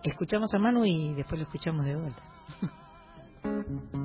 Escuchamos 0.04 0.54
a 0.54 0.60
Manu 0.60 0.84
y 0.86 1.13
después 1.13 1.39
lo 1.39 1.46
escuchamos 1.46 1.86
de 1.86 1.96
vuelta. 1.96 2.22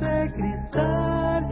de 0.00 0.32
cristal, 0.32 1.48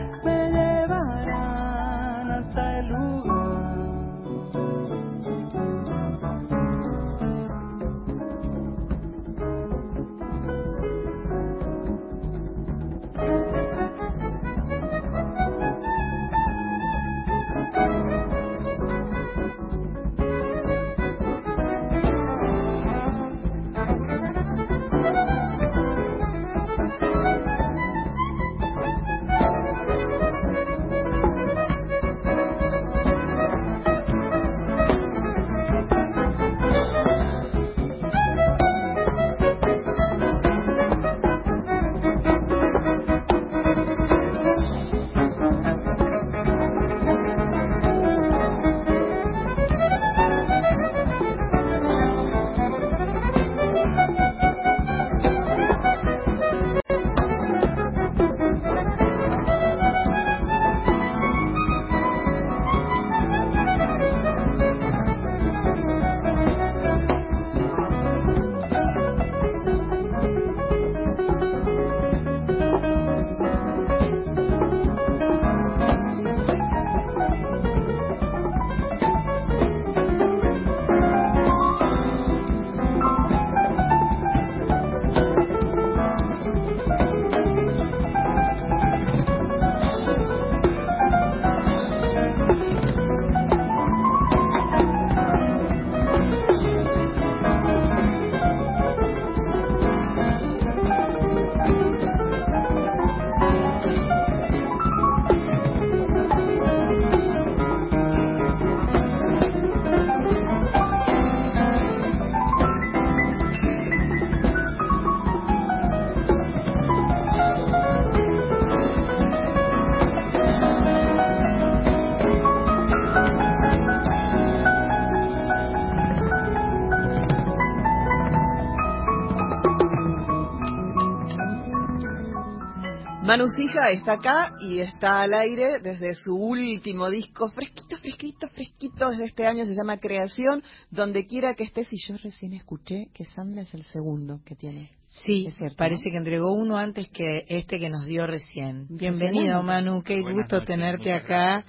Manu 133.31 133.47
Sija 133.47 133.91
está 133.93 134.15
acá 134.15 134.55
y 134.61 134.81
está 134.81 135.21
al 135.21 135.33
aire 135.35 135.79
desde 135.81 136.17
su 136.17 136.35
último 136.35 137.09
disco, 137.09 137.49
fresquito, 137.51 137.97
fresquito, 137.99 138.49
fresquito, 138.49 139.11
desde 139.11 139.25
este 139.27 139.47
año 139.47 139.65
se 139.67 139.73
llama 139.73 139.99
Creación, 139.99 140.65
donde 140.91 141.27
quiera 141.27 141.55
que 141.55 141.63
estés, 141.63 141.87
y 141.93 141.97
yo 142.09 142.17
recién 142.21 142.55
escuché 142.55 143.07
que 143.15 143.25
Sandra 143.27 143.63
es 143.63 143.73
el 143.73 143.85
segundo 143.85 144.41
que 144.45 144.57
tiene. 144.57 144.91
Sí, 145.07 145.47
Es 145.47 145.55
cierto, 145.55 145.77
parece 145.77 146.09
¿no? 146.09 146.11
que 146.11 146.17
entregó 146.17 146.53
uno 146.53 146.77
antes 146.77 147.09
que 147.11 147.45
este 147.47 147.79
que 147.79 147.89
nos 147.89 148.05
dio 148.05 148.27
recién. 148.27 148.89
Bienvenido, 148.89 149.63
Manu. 149.63 150.03
Qué 150.03 150.15
Buenas 150.15 150.35
gusto 150.35 150.57
noches, 150.57 150.67
tenerte 150.67 151.13
acá. 151.13 151.65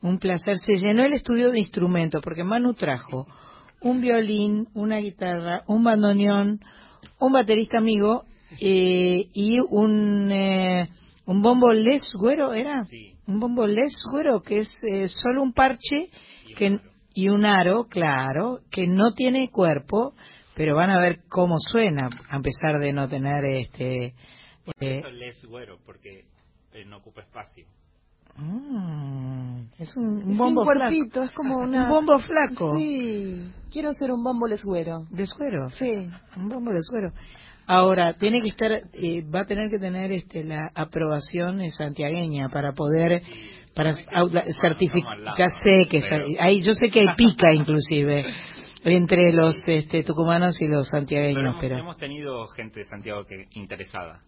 Un 0.00 0.18
placer. 0.18 0.56
Se 0.60 0.76
llenó 0.76 1.04
el 1.04 1.12
estudio 1.12 1.50
de 1.50 1.58
instrumentos 1.58 2.22
porque 2.24 2.42
Manu 2.42 2.72
trajo 2.72 3.26
un 3.82 4.00
violín, 4.00 4.66
una 4.72 4.96
guitarra, 4.96 5.60
un 5.66 5.84
bandoneón, 5.84 6.60
un 7.20 7.32
baterista 7.32 7.76
amigo 7.76 8.24
eh, 8.60 9.28
y 9.32 9.58
un 9.70 10.30
eh, 10.30 10.88
un 11.26 11.42
bombo 11.42 11.72
les 11.72 12.12
güero 12.14 12.52
era 12.52 12.82
un 13.26 13.40
bombo 13.40 13.66
les 13.66 13.96
güero 14.10 14.40
que 14.42 14.58
es 14.58 14.70
eh, 14.92 15.08
solo 15.08 15.42
un 15.42 15.52
parche 15.52 16.08
que 16.56 16.80
y 17.14 17.28
un 17.28 17.44
aro 17.44 17.84
claro 17.88 18.60
que 18.70 18.86
no 18.86 19.12
tiene 19.14 19.50
cuerpo 19.50 20.14
pero 20.54 20.76
van 20.76 20.90
a 20.90 21.00
ver 21.00 21.20
cómo 21.28 21.56
suena 21.58 22.08
a 22.30 22.40
pesar 22.40 22.78
de 22.80 22.92
no 22.92 23.08
tener 23.08 23.44
este 23.44 24.14
Por 24.64 24.74
eh, 24.80 24.98
eso 24.98 25.10
les 25.10 25.44
güero, 25.46 25.78
porque 25.84 26.24
eh, 26.72 26.84
no 26.84 26.98
ocupa 26.98 27.22
espacio. 27.22 27.66
mm, 28.36 29.60
es 29.78 29.96
un, 29.96 30.06
un 30.24 30.30
Es 30.32 30.38
bombo 30.38 30.60
un 30.62 30.66
cuerpito, 30.66 31.10
flaco. 31.12 31.24
es 31.24 31.30
como 31.32 31.58
una... 31.58 31.84
un 31.84 31.88
bombo 31.90 32.18
flaco 32.18 32.74
Sí, 32.78 33.50
quiero 33.70 33.92
ser 33.94 34.10
un 34.12 34.22
bombo 34.22 34.46
lesguero. 34.46 35.06
de 35.10 35.26
suero 35.26 35.68
Sí. 35.70 36.08
un 36.36 36.48
bombo 36.48 36.70
de 36.72 36.82
suero 36.82 37.12
ahora 37.66 38.14
tiene 38.14 38.40
que 38.42 38.48
estar 38.48 38.72
eh, 38.72 39.22
va 39.34 39.40
a 39.40 39.44
tener 39.46 39.70
que 39.70 39.78
tener 39.78 40.12
este 40.12 40.44
la 40.44 40.70
aprobación 40.74 41.60
eh, 41.60 41.70
santiagueña 41.70 42.48
para 42.48 42.72
poder 42.72 43.22
para 43.74 43.94
certificar 44.60 45.18
ya 45.38 45.48
sé 45.48 45.88
que 45.90 46.00
pero- 46.08 46.26
hay 46.40 46.62
yo 46.62 46.74
sé 46.74 46.90
que 46.90 47.00
hay 47.00 47.14
pica 47.16 47.52
inclusive 47.52 48.24
entre 48.84 49.32
los 49.32 49.54
este, 49.66 50.02
tucumanos 50.02 50.60
y 50.60 50.66
los 50.66 50.88
Pero 50.90 51.00
santiagueños 51.00 51.42
hemos, 51.44 51.60
pero 51.60 51.78
hemos 51.78 51.96
tenido 51.96 52.46
gente 52.48 52.80
de 52.80 52.84
Santiago 52.84 53.24
que 53.24 53.46
interesada. 53.52 54.18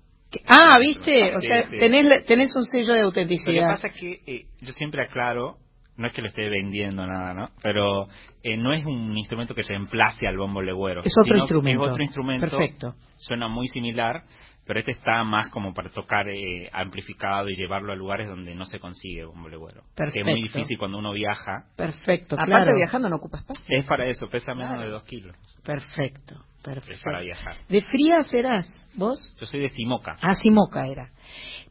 ah 0.47 0.75
viste 0.81 1.35
o 1.35 1.41
sea 1.41 1.69
tenés 1.69 2.25
tenés 2.27 2.55
un 2.57 2.65
sello 2.65 2.95
de 2.95 3.01
Lo 3.03 3.11
que 3.13 3.21
autenticidad 3.21 3.67
pasa 3.69 3.89
es 3.89 4.01
que 4.01 4.21
eh, 4.27 4.47
yo 4.61 4.73
siempre 4.73 5.03
aclaro, 5.03 5.57
no 5.97 6.07
es 6.07 6.13
que 6.13 6.23
lo 6.23 6.29
esté 6.29 6.49
vendiendo 6.49 7.07
nada, 7.07 7.35
¿no? 7.35 7.51
Pero 7.63 8.09
eh, 8.43 8.57
no 8.57 8.73
es 8.73 8.85
un 8.85 9.17
instrumento 9.17 9.55
que 9.55 9.63
reemplace 9.63 10.27
al 10.27 10.37
bombo 10.37 10.61
legüero. 10.63 11.03
Es 11.05 11.15
otro 11.19 11.37
instrumento. 11.37 11.85
Es 11.85 11.91
otro 11.91 12.03
instrumento. 12.03 12.47
Perfecto. 12.49 12.95
Suena 13.17 13.49
muy 13.49 13.69
similar, 13.69 14.23
pero 14.67 14.79
este 14.81 14.93
está 14.93 15.23
más 15.25 15.49
como 15.51 15.73
para 15.73 15.91
tocar 15.91 16.29
eh, 16.29 16.69
amplificado 16.73 17.49
y 17.49 17.55
llevarlo 17.57 17.93
a 17.93 17.97
lugares 17.97 18.29
donde 18.29 18.55
no 18.55 18.65
se 18.65 18.81
consigue 18.81 19.25
bombo 19.25 19.49
legüero. 19.49 19.83
Que 19.95 20.05
es 20.05 20.15
muy 20.15 20.25
Perfecto. 20.25 20.43
difícil 20.59 20.79
cuando 20.79 20.99
uno 20.99 21.13
viaja. 21.13 21.67
perfecto 21.77 22.35
Aparte 22.35 22.51
claro 22.53 22.75
viajando 22.77 23.09
no 23.09 23.17
ocupa 23.17 23.39
espacio. 23.39 23.65
Es 23.69 23.85
para 23.87 24.07
eso, 24.07 24.29
pesa 24.29 24.55
menos 24.55 24.73
Claro. 24.73 24.85
de 24.87 24.91
dos 24.91 25.05
kilos. 25.05 25.37
perfecto 25.63 26.37
Es 26.71 26.75
perfecto 26.75 27.03
para 27.05 27.21
viajar. 27.21 27.57
de 27.69 27.83
fría 27.83 28.21
serás 28.23 28.67
vos 28.95 29.35
Yo 29.41 29.47
soy 29.47 29.61
de 29.61 29.71
Simoca. 29.71 30.17
Ah, 30.23 30.35
sí, 30.35 30.51
Moca 30.51 30.87
era. 30.87 31.11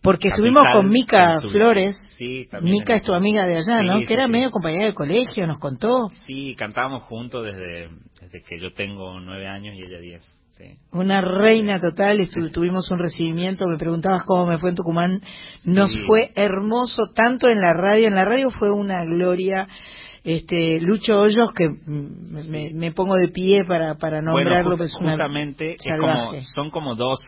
Porque 0.01 0.29
Capital 0.29 0.47
estuvimos 0.47 0.73
con 0.73 0.89
Mica. 0.91 1.39
Flores. 1.39 1.95
Sí, 2.17 2.45
también 2.51 2.73
Mica 2.73 2.95
es 2.95 3.03
tu 3.03 3.13
amiga 3.13 3.45
de 3.45 3.57
allá, 3.57 3.79
Sí, 3.81 3.85
¿no? 3.87 3.99
sí, 3.99 4.05
que 4.05 4.13
era 4.13 4.25
sí. 4.25 4.31
medio 4.31 4.49
compañera 4.51 4.85
de 4.87 4.93
colegio, 4.93 5.47
nos 5.47 5.59
contó. 5.59 6.09
Sí, 6.27 6.55
cantábamos 6.57 7.03
juntos 7.03 7.45
desde, 7.45 7.87
desde 8.21 8.41
que 8.43 8.59
yo 8.59 8.73
tengo 8.73 9.19
nueve 9.21 9.47
años 9.47 9.75
y 9.77 9.85
ella 9.85 9.99
diez. 9.99 10.23
Sí. 10.57 10.65
Una 10.91 11.19
reina 11.21 11.79
total, 11.79 12.19
estu- 12.19 12.51
tuvimos 12.51 12.91
un 12.91 12.99
recibimiento, 12.99 13.65
me 13.65 13.77
preguntabas 13.77 14.23
cómo 14.27 14.45
me 14.45 14.59
fue 14.59 14.69
en 14.69 14.75
Tucumán. 14.75 15.21
Nos 15.65 15.91
fue 16.05 16.31
hermoso, 16.35 17.05
tanto 17.15 17.47
en 17.49 17.59
la 17.59 17.73
radio, 17.73 18.07
en 18.07 18.13
la 18.15 18.25
radio 18.25 18.49
fue 18.51 18.69
una 18.71 19.03
gloria. 19.05 19.67
Este, 20.23 20.79
Lucho 20.79 21.19
Hoyos, 21.19 21.51
que 21.53 21.67
mm, 21.67 22.49
me, 22.49 22.69
me 22.73 22.91
pongo 22.93 23.15
de 23.15 23.27
pie 23.29 23.65
para, 23.65 23.95
para 23.95 24.21
nombrarlo, 24.21 24.71
Bueno, 24.71 24.77
ju- 24.77 24.85
es 24.85 24.95
una 24.95 25.11
justamente 25.11 25.73
es 25.73 25.99
como, 25.99 26.33
son 26.55 26.71
como 26.71 26.95
dos 26.95 27.19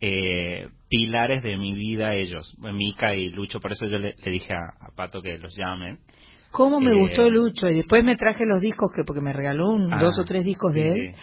eh, 0.00 0.66
pilares 0.88 1.42
de 1.42 1.56
mi 1.58 1.74
vida 1.74 2.14
ellos, 2.14 2.56
Mica 2.58 3.14
y 3.14 3.28
Lucho, 3.28 3.60
por 3.60 3.72
eso 3.72 3.86
yo 3.86 3.98
le, 3.98 4.14
le 4.16 4.30
dije 4.30 4.52
a, 4.54 4.86
a 4.86 4.94
Pato 4.96 5.20
que 5.20 5.36
los 5.38 5.54
llamen. 5.56 5.98
¿Cómo 6.52 6.80
me 6.80 6.92
Eh, 6.92 6.94
gustó 6.94 7.30
Lucho? 7.30 7.68
Y 7.68 7.74
después 7.76 8.02
me 8.02 8.16
traje 8.16 8.44
los 8.46 8.60
discos 8.60 8.90
que 8.96 9.04
porque 9.04 9.20
me 9.20 9.32
regaló 9.32 9.68
un, 9.68 9.92
Ah, 9.92 10.00
dos 10.00 10.18
o 10.18 10.24
tres 10.24 10.44
discos 10.44 10.72
de 10.74 10.88
él. 10.92 11.14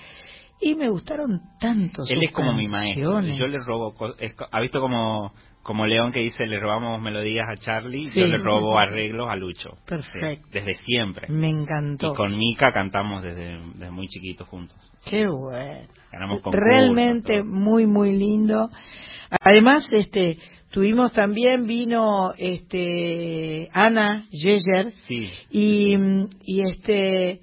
Y 0.62 0.76
me 0.76 0.90
gustaron 0.90 1.42
tanto 1.60 2.04
Él 2.04 2.16
sus 2.16 2.24
es 2.24 2.32
como 2.32 2.54
mi 2.54 2.68
maestro. 2.68 3.22
Yo 3.22 3.46
le 3.48 3.58
robo. 3.66 4.16
es 4.20 4.34
¿Ha 4.52 4.62
visto 4.62 4.80
como, 4.80 5.34
como 5.68 5.86
León 5.86 6.14
que 6.14 6.22
dice 6.22 6.48
le 6.48 6.60
robamos 6.62 7.02
melodías 7.02 7.46
a 7.52 7.58
Charlie? 7.58 8.06
Sí. 8.06 8.22
Yo 8.22 8.26
le 8.26 8.38
robo 8.38 8.80
arreglos 8.80 9.28
a 9.30 9.36
Lucho. 9.36 9.72
Perfecto. 9.86 10.48
Desde 10.52 10.76
siempre. 10.76 11.28
Me 11.30 11.50
encantó. 11.50 12.14
Y 12.14 12.16
con 12.16 12.38
Mica 12.38 12.72
cantamos 12.72 13.22
desde, 13.22 13.60
desde 13.76 13.92
muy 13.92 14.08
chiquitos 14.08 14.48
juntos. 14.48 14.78
Qué 15.10 15.28
bueno. 15.28 15.88
Ganamos 16.12 16.42
concursos. 16.42 16.66
Realmente 16.68 17.44
muy, 17.44 17.86
muy 17.86 18.14
lindo. 18.18 18.70
Además, 19.42 19.90
este, 19.92 20.38
tuvimos 20.72 21.12
también, 21.12 21.68
vino 21.68 22.32
este, 22.38 23.68
Ana 23.74 24.26
Yeyer 24.32 24.92
Sí. 25.08 25.30
y, 25.52 25.96
y 26.46 26.62
este, 26.70 27.42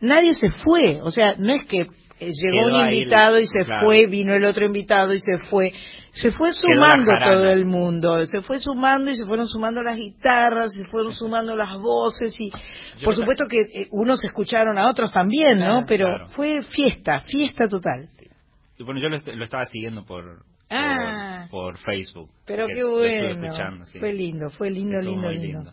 nadie 0.00 0.32
se 0.32 0.48
fue. 0.64 1.00
O 1.02 1.10
sea, 1.10 1.34
no 1.38 1.52
es 1.52 1.64
que 1.66 1.80
eh, 2.18 2.32
llegó 2.32 2.68
Quedó 2.68 2.78
un 2.78 2.84
invitado 2.90 3.38
y 3.38 3.46
se 3.46 3.64
claro. 3.64 3.84
fue, 3.86 4.06
vino 4.06 4.34
el 4.34 4.46
otro 4.46 4.64
invitado 4.64 5.12
y 5.12 5.20
se 5.20 5.36
fue. 5.50 5.72
Se 6.16 6.30
fue 6.30 6.50
sumando 6.52 7.12
todo 7.22 7.50
el 7.50 7.64
mundo, 7.66 8.24
se 8.24 8.40
fue 8.42 8.58
sumando 8.58 9.10
y 9.10 9.16
se 9.16 9.26
fueron 9.26 9.46
sumando 9.48 9.82
las 9.82 9.96
guitarras, 9.96 10.72
se 10.72 10.84
fueron 10.86 11.12
sumando 11.12 11.54
las 11.54 11.78
voces 11.78 12.34
y 12.40 12.50
por 13.04 13.14
supuesto 13.14 13.44
que 13.46 13.58
eh, 13.60 13.88
unos 13.90 14.22
escucharon 14.24 14.78
a 14.78 14.88
otros 14.88 15.12
también, 15.12 15.58
¿no? 15.58 15.84
Claro, 15.84 15.86
Pero 15.86 16.06
claro. 16.06 16.28
fue 16.28 16.62
fiesta, 16.62 17.20
fiesta 17.20 17.68
total. 17.68 18.08
Y 18.78 18.82
bueno, 18.84 18.98
yo 19.00 19.08
lo, 19.10 19.16
est- 19.16 19.28
lo 19.28 19.44
estaba 19.44 19.64
siguiendo 19.66 20.04
por, 20.06 20.24
por, 20.24 20.46
Ah. 20.70 21.46
por 21.50 21.76
Facebook. 21.78 22.30
Pero 22.46 22.66
que 22.66 22.74
qué 22.74 22.84
bueno. 22.84 23.46
escuchando, 23.46 23.84
sí. 23.86 23.98
Fue 23.98 24.12
lindo, 24.14 24.48
fue 24.50 24.70
lindo, 24.70 24.98
Estuvo 24.98 25.12
lindo, 25.12 25.28
muy 25.28 25.38
lindo. 25.38 25.72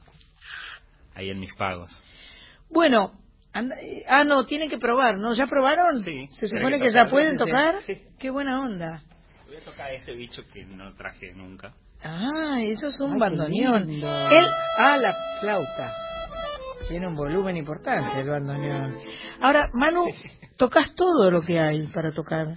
Ahí 1.16 1.30
en 1.30 1.40
mis 1.40 1.54
pagos. 1.56 2.02
Bueno, 2.70 3.12
anda- 3.54 3.76
eh, 3.82 4.04
ah, 4.10 4.24
no, 4.24 4.46
tienen 4.46 4.70
que 4.70 4.78
probar, 4.78 5.18
¿no? 5.20 5.34
¿Ya 5.34 5.48
probaron? 5.48 6.04
Sí. 6.04 6.28
¿Se 6.30 6.48
supone 6.48 6.80
que 6.80 6.88
que 6.88 6.94
ya 6.94 7.06
pueden 7.10 7.38
tocar? 7.38 7.80
Sí. 7.82 7.94
Qué 8.20 8.30
buena 8.30 8.60
onda. 8.62 9.04
Voy 9.54 9.62
a 9.62 9.66
tocar 9.66 9.86
a 9.88 9.94
este 9.94 10.14
bicho 10.14 10.42
que 10.52 10.66
no 10.66 10.94
traje 10.96 11.32
nunca. 11.36 11.74
Ah, 12.04 12.60
eso 12.64 12.88
es 12.88 13.00
un 13.00 13.12
Ay, 13.12 13.14
qué 13.14 13.20
bandoneón. 13.20 13.88
Él, 13.90 14.04
ah, 14.80 14.98
la 14.98 15.14
flauta. 15.40 15.92
Tiene 16.90 17.08
un 17.08 17.16
volumen 17.16 17.56
importante 17.56 18.20
el 18.20 18.28
bandoneón. 18.30 18.98
Ahora, 19.42 19.70
Manu, 19.74 20.06
tocas 20.58 20.96
todo 20.96 21.30
lo 21.30 21.42
que 21.42 21.60
hay 21.60 21.86
para 21.88 22.12
tocar. 22.12 22.56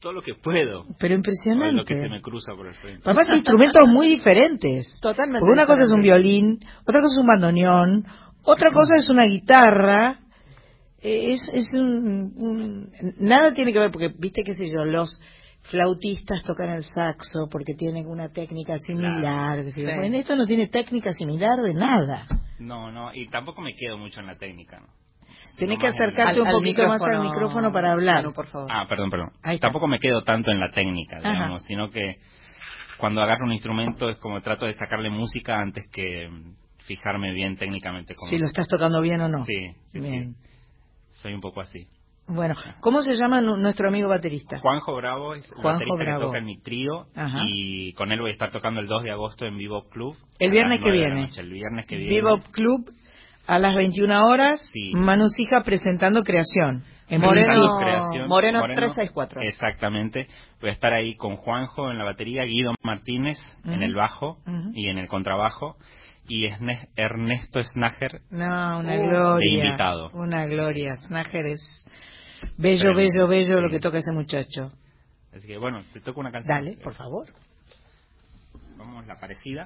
Todo 0.00 0.12
lo 0.12 0.22
que 0.22 0.34
puedo. 0.34 0.86
Pero 1.00 1.14
O 1.14 1.18
lo 1.18 1.22
que 1.24 1.32
se 1.34 1.50
impresionante. 1.50 1.94
me 2.08 2.22
cruza 2.22 2.54
por 2.54 2.68
el 2.68 2.74
frente. 2.74 3.02
Papá, 3.02 3.24
son 3.24 3.36
instrumentos 3.38 3.82
muy 3.88 4.08
diferentes. 4.08 5.00
Totalmente. 5.02 5.40
Porque 5.40 5.52
una 5.52 5.66
cosa 5.66 5.82
es 5.82 5.90
un 5.90 6.00
violín, 6.00 6.60
otra 6.82 7.00
cosa 7.00 7.14
es 7.16 7.20
un 7.20 7.26
bandoneón, 7.26 8.06
otra 8.44 8.70
cosa 8.70 8.94
es 8.96 9.08
una 9.08 9.24
guitarra. 9.24 10.20
Eh, 11.02 11.32
Es, 11.32 11.40
es 11.52 11.72
un, 11.74 12.32
un- 12.36 12.92
Nada 13.18 13.52
tiene 13.52 13.72
que 13.72 13.80
ver, 13.80 13.90
porque 13.90 14.12
viste, 14.16 14.42
qué 14.44 14.54
sé 14.54 14.70
yo, 14.70 14.84
los 14.84 15.20
flautistas 15.70 16.42
tocan 16.42 16.70
el 16.70 16.82
saxo 16.84 17.48
porque 17.50 17.74
tienen 17.74 18.06
una 18.06 18.28
técnica 18.30 18.78
similar. 18.78 19.62
Sí. 19.72 19.82
Bueno, 19.82 20.16
esto 20.16 20.36
no 20.36 20.46
tiene 20.46 20.68
técnica 20.68 21.12
similar 21.12 21.58
de 21.62 21.74
nada. 21.74 22.26
No, 22.58 22.90
no, 22.90 23.12
y 23.14 23.26
tampoco 23.28 23.60
me 23.60 23.74
quedo 23.74 23.98
mucho 23.98 24.20
en 24.20 24.26
la 24.26 24.36
técnica, 24.36 24.80
¿no? 24.80 24.86
Tenés 25.58 25.76
No 25.78 25.80
que 25.82 25.86
acercarte 25.88 26.34
Al- 26.38 26.40
un 26.42 26.46
al 26.48 26.54
poquito 26.54 26.86
más 26.86 27.02
al 27.02 27.20
micrófono, 27.22 27.72
para 27.72 27.92
hablar. 27.92 28.16
Manu, 28.22 28.32
por 28.34 28.46
favor. 28.46 28.68
Ah, 28.70 28.84
perdón, 28.88 29.10
perdón. 29.10 29.30
Tampoco 29.60 29.86
me 29.88 29.98
quedo 29.98 30.22
tanto 30.22 30.50
en 30.50 30.60
la 30.60 30.70
técnica, 30.70 31.18
Ajá. 31.18 31.32
digamos, 31.32 31.62
sino 31.64 31.88
que 31.90 32.16
cuando 32.98 33.22
agarro 33.22 33.46
un 33.46 33.52
instrumento 33.52 34.08
es 34.10 34.18
como 34.18 34.40
trato 34.42 34.66
de 34.66 34.74
sacarle 34.74 35.08
música 35.10 35.58
antes 35.58 35.88
que 35.90 36.28
fijarme 36.84 37.32
bien 37.32 37.56
técnicamente 37.56 38.14
cómo. 38.14 38.30
Si 38.30 38.36
lo 38.38 38.46
estás 38.46 38.68
tocando 38.68 39.00
bien 39.00 39.20
o 39.20 39.28
no. 39.28 39.44
Sí, 39.46 39.70
sí. 39.92 40.34
Soy 41.12 41.32
un 41.32 41.40
poco 41.40 41.60
así. 41.62 41.86
Bueno, 42.28 42.54
¿cómo 42.80 43.02
se 43.02 43.14
llama 43.14 43.40
nu- 43.40 43.56
nuestro 43.56 43.88
amigo 43.88 44.08
baterista? 44.08 44.58
Juanjo 44.58 44.96
Bravo 44.96 45.34
es 45.34 45.44
el 45.44 45.50
Juanjo 45.62 45.78
baterista 45.80 45.96
Bravo. 46.04 46.20
que 46.20 46.26
toca 46.26 46.38
en 46.38 46.44
mi 46.46 46.58
trío 46.60 47.06
Ajá. 47.14 47.38
y 47.46 47.92
con 47.92 48.10
él 48.10 48.20
voy 48.20 48.30
a 48.30 48.32
estar 48.32 48.50
tocando 48.50 48.80
el 48.80 48.88
2 48.88 49.04
de 49.04 49.12
agosto 49.12 49.46
en 49.46 49.56
Vivo 49.56 49.82
Club. 49.90 50.16
El 50.38 50.50
viernes 50.50 50.82
que 50.82 50.90
viene. 50.90 51.20
noche. 51.22 51.40
El 51.40 51.50
viernes 51.52 51.86
que 51.86 51.96
viene. 51.96 52.14
Bebop 52.16 52.42
Club 52.50 52.90
a 53.46 53.58
las 53.60 53.76
21 53.76 54.26
horas. 54.26 54.60
Sí. 54.72 54.92
Manu 54.94 55.28
Sija 55.28 55.60
presentando 55.64 56.24
creación. 56.24 56.82
En 57.08 57.20
Moreno- 57.20 57.78
creación. 57.78 58.26
Moreno 58.28 58.60
364. 58.62 59.42
Exactamente. 59.42 60.26
Voy 60.60 60.70
a 60.70 60.72
estar 60.72 60.92
ahí 60.92 61.14
con 61.14 61.36
Juanjo 61.36 61.92
en 61.92 61.98
la 61.98 62.04
batería, 62.04 62.42
Guido 62.42 62.74
Martínez 62.82 63.38
en 63.64 63.84
el 63.84 63.94
bajo 63.94 64.38
y 64.74 64.88
en 64.88 64.98
el 64.98 65.06
contrabajo 65.06 65.76
y 66.28 66.48
Ernesto 66.96 67.62
Snager 67.62 68.22
No, 68.30 68.80
una 68.80 68.96
Uh, 68.96 69.06
gloria. 69.06 69.36
de 69.38 69.46
invitado. 69.66 70.10
Una 70.14 70.44
gloria. 70.46 70.96
Snager 70.96 71.46
es 71.46 71.86
bello, 72.56 72.94
bello, 72.94 73.28
bello 73.28 73.60
lo 73.60 73.70
que 73.70 73.80
toca 73.80 73.98
ese 73.98 74.12
muchacho. 74.12 74.72
Así 75.34 75.46
que 75.46 75.58
bueno, 75.58 75.82
te 75.92 76.00
toco 76.00 76.20
una 76.20 76.30
canción. 76.30 76.64
Dale, 76.64 76.76
por 76.78 76.94
favor. 76.94 77.26
Vamos, 78.76 79.06
la 79.06 79.16
parecida. 79.16 79.64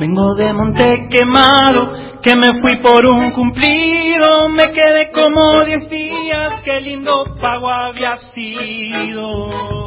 Vengo 0.00 0.34
de 0.34 0.52
monte 0.52 1.08
quemado, 1.08 2.20
que 2.20 2.34
me 2.34 2.48
fui 2.60 2.76
por 2.82 3.06
un 3.06 3.30
cumplido, 3.30 4.48
me 4.48 4.64
quedé 4.72 5.10
como 5.12 5.64
diez 5.64 5.88
días, 5.88 6.60
qué 6.64 6.80
lindo 6.80 7.36
pago 7.40 7.70
había 7.70 8.16
sido. 8.16 9.83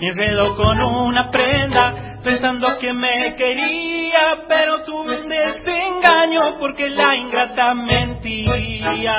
Me 0.00 0.06
enredo 0.06 0.56
con 0.56 0.80
una 0.80 1.28
prenda, 1.30 2.20
pensando 2.24 2.78
que 2.80 2.90
me 2.94 3.34
quería, 3.36 4.46
pero 4.48 4.82
tuve 4.82 5.20
un 5.20 5.28
desengaño 5.28 6.58
porque 6.58 6.88
la 6.88 7.16
ingrata 7.16 7.74
mentía. 7.74 9.12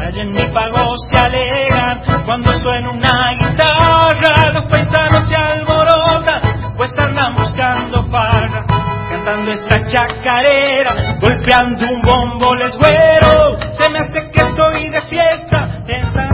Allá 0.00 0.22
en 0.22 0.32
mi 0.34 0.44
pago 0.52 0.94
se 0.96 1.22
alegan 1.22 2.02
cuando 2.26 2.52
suena 2.52 2.90
una 2.90 3.32
guitarra, 3.38 4.52
los 4.54 4.64
paisanos 4.64 5.28
se 5.28 5.36
alborotan, 5.36 6.39
cantando 9.20 9.52
esta 9.52 9.86
chacarera, 9.86 11.18
golpeando 11.20 11.86
un 11.92 12.02
bombo 12.02 12.54
les 12.54 12.72
güero, 12.76 13.58
se 13.72 13.90
me 13.90 13.98
hace 13.98 14.30
que 14.30 14.42
estoy 14.42 14.88
de 14.88 15.00
fiesta 15.02 16.29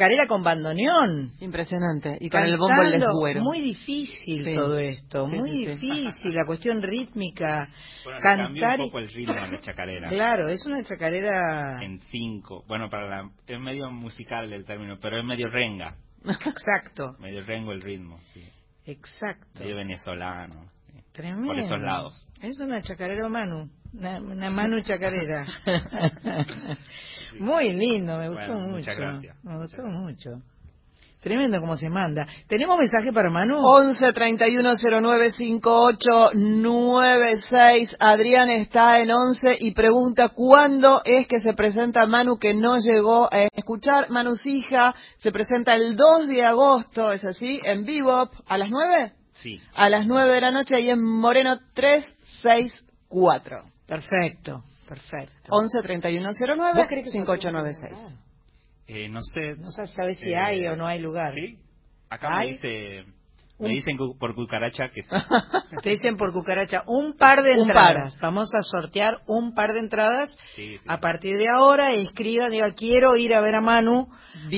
chacarera 0.00 0.26
con 0.26 0.42
bandoneón. 0.42 1.32
Impresionante. 1.40 2.16
Y 2.20 2.30
con 2.30 2.42
el 2.42 2.56
bombo 2.56 2.82
el 2.82 2.92
desgüero. 2.98 3.42
Muy 3.42 3.60
difícil 3.60 4.44
Sí. 4.44 4.54
todo 4.54 4.78
esto, 4.78 5.24
Sí, 5.26 5.30
muy 5.30 5.50
sí, 5.50 5.58
sí. 5.58 5.66
difícil, 5.66 6.34
la 6.34 6.44
cuestión 6.46 6.82
rítmica. 6.82 7.68
Bueno, 8.04 8.18
cantar 8.22 8.50
un 8.50 8.56
y- 8.56 8.86
poco 8.86 8.98
el 8.98 9.08
ritmo 9.10 9.32
a 9.34 9.46
la 9.46 9.60
chacarera. 9.60 10.08
Claro, 10.08 10.48
es 10.48 10.64
una 10.66 10.82
chacarera 10.82 11.82
En 11.82 12.00
cinco. 12.00 12.64
Bueno, 12.66 12.88
para 12.88 13.08
la, 13.08 13.30
es 13.46 13.60
medio 13.60 13.90
musical 13.90 14.52
el 14.52 14.64
término, 14.64 14.98
pero 15.00 15.18
es 15.18 15.24
medio 15.24 15.48
renga. 15.48 15.96
exacto, 16.46 17.16
Medio 17.18 17.42
rengo 17.44 17.72
el 17.72 17.80
ritmo, 17.80 18.18
sí. 18.32 18.42
exacto. 18.86 19.60
Medio 19.62 19.76
venezolano. 19.76 20.64
sí. 20.86 20.98
Tremendo. 21.12 21.48
Por 21.48 21.58
esos 21.58 21.80
lados. 21.80 22.28
Es 22.42 22.58
una 22.60 22.80
chacarera 22.82 23.28
Manu, 23.28 23.68
una, 23.94 24.20
una 24.20 24.50
Manu 24.50 24.80
chacarera. 24.82 25.46
Muy 27.38 27.72
lindo, 27.72 28.16
me 28.18 28.28
gustó 28.28 28.46
Bueno, 28.46 28.60
mucho. 28.62 28.76
muchas 28.76 28.96
gracias. 28.96 29.36
Me 29.44 29.56
gustó 29.58 29.82
mucho. 29.82 30.30
Tremendo 31.20 31.60
como 31.60 31.76
se 31.76 31.90
manda. 31.90 32.26
¿Tenemos 32.48 32.78
mensaje 32.78 33.12
para 33.12 33.28
Manu? 33.28 33.58
11 33.62 34.10
31 34.14 34.70
09 35.02 35.30
58 35.32 36.30
96. 36.34 37.94
Adrián 37.98 38.48
está 38.48 39.00
en 39.00 39.10
11 39.10 39.56
y 39.60 39.72
pregunta 39.72 40.30
cuándo 40.30 41.02
es 41.04 41.26
que 41.28 41.38
se 41.40 41.52
presenta 41.52 42.06
Manu 42.06 42.38
que 42.38 42.54
no 42.54 42.78
llegó 42.78 43.28
a 43.30 43.42
escuchar. 43.54 44.08
Manu's 44.08 44.46
hija 44.46 44.94
se 45.18 45.30
presenta 45.30 45.74
el 45.74 45.94
2 45.94 46.26
de 46.28 46.42
agosto, 46.42 47.12
¿es 47.12 47.22
así? 47.26 47.60
En 47.64 47.84
Bebop, 47.84 48.32
¿a 48.46 48.56
las 48.56 48.70
9? 48.70 49.12
Sí. 49.34 49.60
A 49.74 49.90
las 49.90 50.06
9 50.06 50.32
de 50.32 50.40
la 50.40 50.50
noche 50.52 50.76
ahí 50.76 50.88
en 50.88 51.02
Moreno 51.04 51.58
364. 51.74 53.62
Perfecto, 53.86 54.62
perfecto. 54.90 55.48
11 55.50 55.82
31 55.82 56.28
09 56.56 56.72
¿Vos 56.80 56.86
crees 56.88 57.04
que 57.06 57.10
5896. 57.12 58.14
Eh, 58.88 59.08
no 59.08 59.22
sé. 59.22 59.54
No 59.56 59.70
sabes 59.70 60.18
si 60.18 60.30
Eh, 60.30 60.36
hay 60.36 60.66
o 60.66 60.76
no 60.76 60.86
hay 60.86 60.98
lugar. 61.00 61.32
¿Sí? 61.34 61.58
Acá 62.10 62.30
me 62.30 62.46
dice... 62.48 63.04
Me 63.60 63.68
dicen 63.68 63.98
cu- 63.98 64.16
por 64.18 64.34
cucaracha 64.34 64.88
que 64.88 65.02
sí. 65.02 65.08
Te 65.82 65.90
dicen 65.90 66.16
por 66.16 66.32
cucaracha 66.32 66.82
un 66.86 67.14
par 67.16 67.42
de 67.42 67.52
Un 67.52 67.68
entradas. 67.68 68.18
Vamos 68.20 68.48
a 68.58 68.62
sortear 68.62 69.18
un 69.26 69.54
par 69.54 69.74
de 69.74 69.80
entradas 69.80 70.34
Sí, 70.56 70.78
sí. 70.78 70.80
a 70.88 70.98
partir 70.98 71.36
de 71.36 71.46
ahora. 71.54 71.92
Escriban, 71.92 72.50
diga, 72.50 72.72
quiero 72.74 73.16
ir 73.16 73.34
a 73.34 73.42
ver 73.42 73.54
a 73.56 73.60
Manu. 73.60 74.08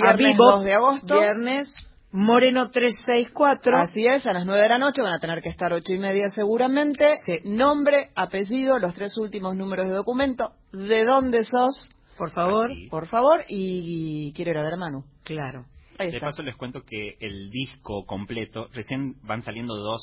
a 0.05 0.15
2 0.37 0.65
de 0.65 0.73
agosto. 0.75 1.19
Viernes, 1.19 1.75
Moreno 2.13 2.71
364. 2.71 3.77
Así 3.79 4.07
es, 4.07 4.27
a 4.27 4.33
las 4.35 4.45
9 4.45 4.63
de 4.63 4.69
la 4.69 4.79
noche 4.79 5.01
van 5.03 5.15
a 5.15 5.19
tener 5.19 5.41
que 5.43 5.49
estar 5.49 5.73
ocho 5.73 5.95
y 5.95 5.99
media 5.99 6.29
seguramente. 6.29 7.11
Nombre, 7.45 8.11
apellido, 8.15 8.79
los 8.79 8.95
tres 8.95 9.17
últimos 9.17 9.57
números 9.57 9.87
de 9.87 9.95
documento, 9.95 10.51
de 10.73 11.05
dónde 11.05 11.43
sos, 11.45 11.89
Por 12.19 12.31
favor. 12.33 12.71
Aquí. 12.71 12.89
por 12.89 13.07
favor, 13.07 13.41
y 13.49 14.33
quiero 14.35 14.51
ir 14.51 14.59
a 14.59 14.63
ver 14.63 14.75
a 14.75 14.77
Manu. 14.77 15.05
Claro. 15.25 15.65
Ahí 15.99 16.11
De 16.11 16.17
está. 16.17 16.27
paso 16.27 16.43
les 16.43 16.57
cuento 16.57 16.83
que 16.83 17.17
el 17.21 17.51
disco 17.51 18.05
completo, 18.05 18.69
recién 18.75 19.15
van 19.23 19.43
saliendo 19.43 19.75
dos 19.75 20.03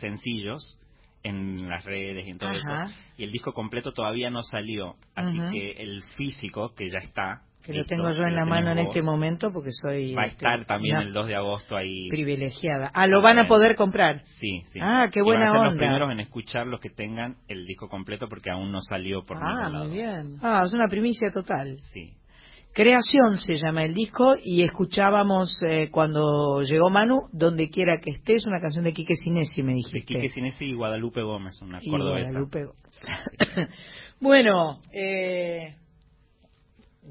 sencillos 0.00 0.78
en 1.22 1.68
las 1.68 1.84
redes 1.84 2.26
y 2.26 2.30
en 2.30 2.38
todo 2.38 2.50
Ajá. 2.50 2.84
eso, 2.86 2.94
y 3.16 3.24
el 3.24 3.30
disco 3.32 3.52
completo 3.52 3.92
todavía 3.92 4.30
no 4.30 4.42
salió, 4.42 4.96
así 5.14 5.36
que 5.52 5.70
el 5.82 6.02
físico, 6.16 6.72
que 6.74 6.88
ya 6.88 6.98
está, 6.98 7.42
Que 7.72 7.78
lo 7.78 7.84
tengo 7.84 8.10
yo 8.10 8.22
en 8.24 8.34
la 8.34 8.44
mano 8.44 8.70
en 8.72 8.78
este 8.78 9.02
momento 9.02 9.50
porque 9.52 9.70
soy 9.70 10.14
va 10.14 10.22
a 10.22 10.26
este, 10.26 10.36
estar 10.44 10.66
también 10.66 10.96
el 10.98 11.12
2 11.12 11.26
de 11.28 11.36
agosto 11.36 11.76
ahí. 11.76 12.08
privilegiada. 12.08 12.90
Ah, 12.94 13.06
lo 13.06 13.22
van 13.22 13.38
a 13.38 13.46
poder 13.46 13.76
comprar. 13.76 14.22
Sí, 14.24 14.62
sí. 14.72 14.78
Ah, 14.82 15.08
qué 15.12 15.20
Y 15.20 15.22
van 15.22 15.26
buena 15.26 15.50
a 15.50 15.52
ser 15.54 15.64
los 15.66 15.74
primeros 15.76 16.10
en 16.12 16.20
escuchar 16.20 16.66
los 16.66 16.80
que 16.80 16.90
tengan 16.90 17.36
el 17.48 17.64
disco 17.66 17.88
completo 17.88 18.28
porque 18.28 18.50
aún 18.50 18.72
no 18.72 18.80
salió 18.80 19.24
por 19.24 19.36
Ah, 19.36 19.40
ningún 19.68 19.72
lado. 19.72 19.84
muy 19.86 19.94
bien. 19.96 20.28
Ah, 20.42 20.62
es 20.66 20.72
una 20.72 20.88
primicia 20.88 21.28
total. 21.32 21.76
Sí. 21.92 22.14
Creación 22.74 23.38
se 23.38 23.56
llama 23.56 23.82
el 23.82 23.94
disco 23.94 24.34
y 24.44 24.62
escuchábamos 24.62 25.58
eh, 25.68 25.88
cuando 25.90 26.60
llegó 26.62 26.90
Manu, 26.90 27.22
donde 27.32 27.70
quiera 27.70 27.98
que 27.98 28.10
estés, 28.10 28.46
una 28.46 28.60
canción 28.60 28.84
de 28.84 28.92
Quique 28.92 29.16
Sinesi, 29.16 29.62
me 29.62 29.70
De 29.72 29.76
dijiste. 29.78 30.00
Quique 30.14 30.28
Sinesi 30.28 30.66
y 30.66 30.74
Guadalupe 30.74 31.22
Gómez, 31.22 31.60
una 31.62 31.78
Y 31.82 31.90
cordobesa. 31.90 32.28
Guadalupe. 32.30 32.66
bueno, 34.20 34.78
eh, 34.92 35.74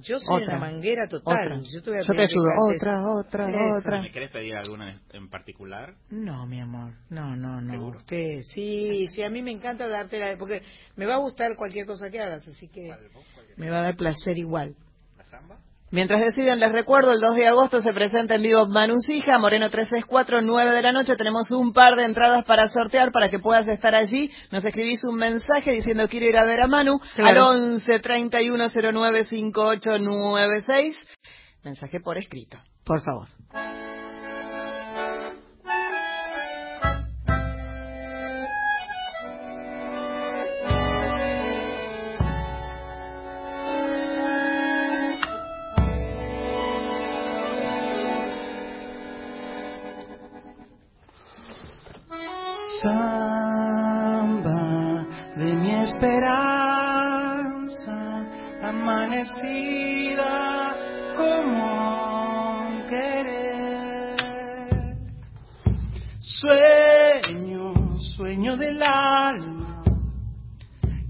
yo 0.02 0.20
soy 0.20 0.44
Otra. 0.44 0.58
una 0.58 0.72
manguera 0.72 1.08
total. 1.08 1.54
Otra. 1.54 1.60
Yo 1.72 1.82
te, 1.82 1.90
voy 1.90 2.00
a 2.00 2.04
Yo 2.04 2.14
te 2.14 2.22
ayudo. 2.22 2.50
Otra, 2.60 3.12
otra, 3.12 3.50
Eso. 3.50 3.78
otra. 3.80 4.02
¿Me 4.02 4.12
querés 4.12 4.32
pedir 4.32 4.56
alguna 4.56 4.92
en, 4.92 5.00
en 5.12 5.30
particular? 5.30 5.96
No, 6.10 6.46
mi 6.46 6.60
amor, 6.60 6.94
no, 7.10 7.36
no, 7.36 7.62
no. 7.62 7.72
¿Seguro? 7.72 7.98
Usted, 7.98 8.42
sí, 8.44 9.08
sí, 9.14 9.24
a 9.24 9.30
mí 9.30 9.42
me 9.42 9.52
encanta 9.52 9.88
darte 9.88 10.20
la... 10.20 10.38
Porque 10.38 10.62
me 10.96 11.06
va 11.06 11.16
a 11.16 11.20
gustar 11.20 11.56
cualquier 11.56 11.86
cosa 11.86 12.10
que 12.10 12.20
hagas, 12.20 12.48
así 12.48 12.68
que 12.70 12.94
me 13.58 13.70
va 13.70 13.80
a 13.80 13.84
dar 13.84 13.96
placer 13.96 14.38
igual. 14.38 14.76
¿La 15.18 15.26
samba? 15.26 15.60
Mientras 15.90 16.20
deciden, 16.20 16.60
les 16.60 16.74
recuerdo, 16.74 17.14
el 17.14 17.22
2 17.22 17.36
de 17.36 17.48
agosto 17.48 17.80
se 17.82 17.94
presenta 17.94 18.36
en 18.36 18.42
vivo 18.42 18.68
Manu's 18.68 19.08
hija, 19.10 19.40
Moreno 19.40 19.70
364, 19.70 20.42
9 20.42 20.72
de 20.72 20.82
la 20.82 20.92
noche. 20.92 21.16
Tenemos 21.16 21.50
un 21.52 21.72
par 21.72 21.96
de 21.96 22.04
entradas 22.04 22.44
para 22.44 22.68
sortear 22.68 23.12
para 23.14 23.30
que 23.30 23.40
puedas 23.40 23.68
estar 23.70 23.96
allí. 23.96 24.30
Nos 24.52 24.66
escribís 24.66 25.00
un 25.06 25.16
mensaje 25.16 25.72
diciendo 25.72 26.08
quiero 26.10 26.26
ir 26.26 26.38
a 26.38 26.44
ver 26.44 26.62
a 26.62 26.68
Manu 26.68 27.00
Claro. 27.16 27.50
al 27.52 27.60
11 27.62 28.00
31 28.00 28.66
09 28.92 29.24
5896. 29.24 30.98
Mensaje 31.64 32.00
por 32.02 32.18
escrito. 32.18 32.58
Por 32.84 33.02
favor. 33.02 33.28
Querer. 62.90 64.16
Sueño, 66.20 67.74
sueño 68.16 68.58
del 68.58 68.82
alma 68.82 69.84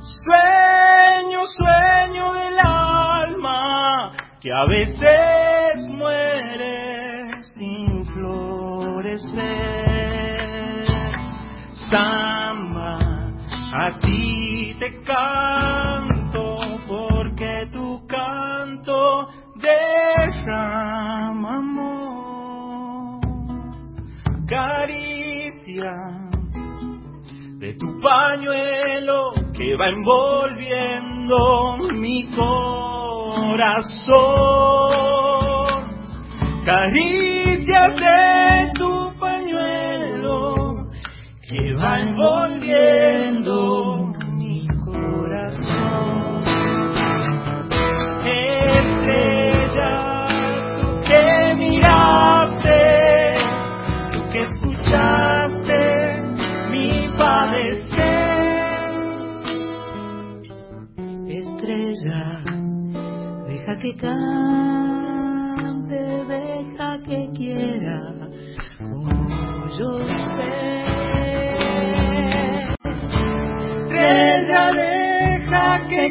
Sueño, 0.01 1.47
sueño 1.47 2.33
del 2.35 2.59
alma 2.59 4.17
que 4.41 4.51
a 4.53 4.65
veces 4.67 5.89
muere 5.89 7.43
sin 7.43 8.07
florecer. 8.07 9.98
A 13.71 13.91
ti 14.01 14.75
te 14.79 14.89
canto 15.05 16.57
porque 16.87 17.67
tu 17.73 18.07
canto 18.07 19.29
derrama 19.57 21.57
amor, 21.57 23.21
caricia 24.47 25.93
de 27.59 27.75
tu 27.75 27.99
pañuelo 28.03 29.33
que 29.55 29.75
va 29.77 29.89
envolviendo 29.89 31.79
mi 31.95 32.29
corazón. 32.37 32.49
Caricias 36.67 37.97
de 37.97 38.73
tu 38.75 38.98
que 41.49 41.75
va 41.75 42.01
envolviendo 42.01 43.55
mi 44.35 44.67
corazón. 44.85 46.43
Estrella, 48.27 49.95
tú 50.83 51.01
que 51.09 51.55
miraste, 51.57 52.81
tú 54.13 54.21
que 54.31 54.41
escuchaste 54.45 55.81
mi 56.71 57.09
padecer. 57.17 57.89
Estrella, 61.29 62.23
deja 63.49 63.79
que 63.79 63.97
caiga 63.97 64.88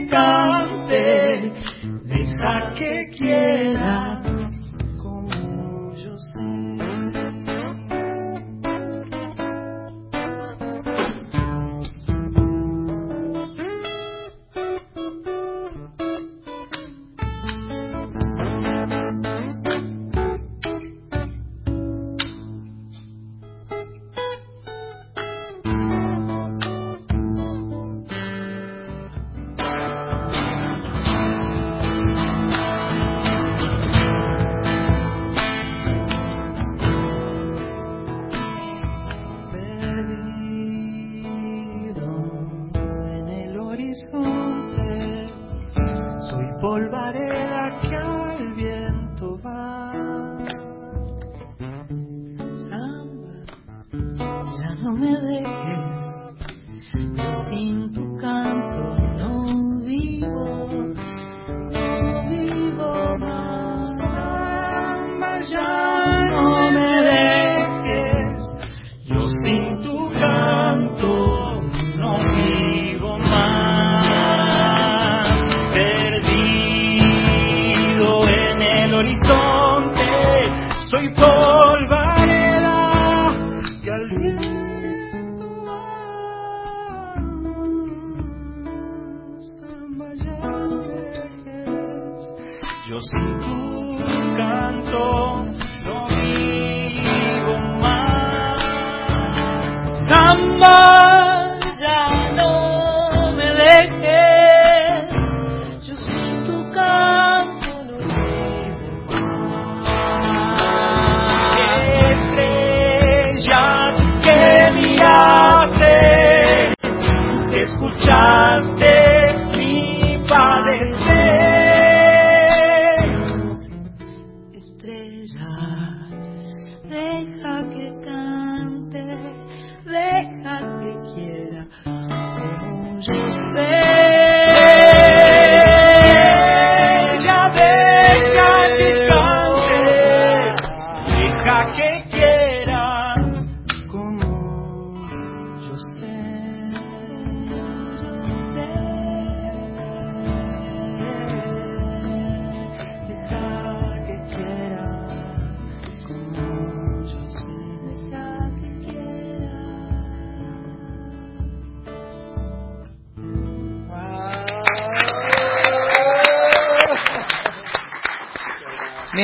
deja 0.05 0.66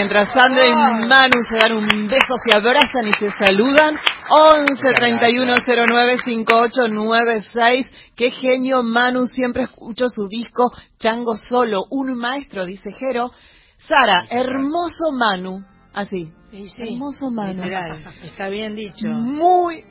Mientras 0.03 0.33
Sandra 0.33 0.63
y 0.67 0.71
Manu 1.07 1.39
se 1.49 1.55
dan 1.61 1.77
un 1.77 2.07
beso, 2.07 2.35
se 2.45 2.53
abrazan 2.53 3.07
y 3.07 3.11
se 3.13 3.29
saludan. 3.39 3.95
11 4.29 4.93
31 4.95 5.53
09 5.65 6.17
5896. 6.25 7.89
Qué 8.13 8.31
genio 8.31 8.83
Manu, 8.83 9.27
siempre 9.27 9.63
escucho 9.63 10.09
su 10.09 10.27
disco 10.27 10.73
Chango 10.99 11.35
Solo, 11.35 11.85
un 11.89 12.17
maestro, 12.17 12.65
dice 12.65 12.91
Jero. 12.91 13.31
Sara, 13.77 14.25
hermoso 14.29 15.13
Manu. 15.13 15.63
Así. 15.93 16.33
Sí, 16.51 16.65
hermoso 16.79 17.31
Manu. 17.31 17.63
literal, 17.63 18.03
está 18.23 18.49
bien 18.49 18.75
dicho. 18.75 19.07
Muy. 19.07 19.85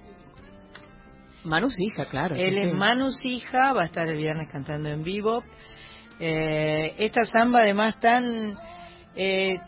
Manu 1.42 1.68
es 1.68 1.80
hija, 1.80 2.04
claro. 2.04 2.36
sí, 2.36 2.42
Él 2.42 2.58
es 2.58 2.70
sí. 2.72 2.76
Manus 2.76 3.24
hija, 3.24 3.72
va 3.72 3.84
a 3.84 3.86
estar 3.86 4.06
el 4.06 4.18
viernes 4.18 4.52
cantando 4.52 4.90
en 4.90 5.02
vivo. 5.04 5.42
Eh, 6.20 6.96
esta 6.98 7.24
samba 7.24 7.60
además 7.60 7.98
tan 7.98 8.58
eh, 9.16 9.58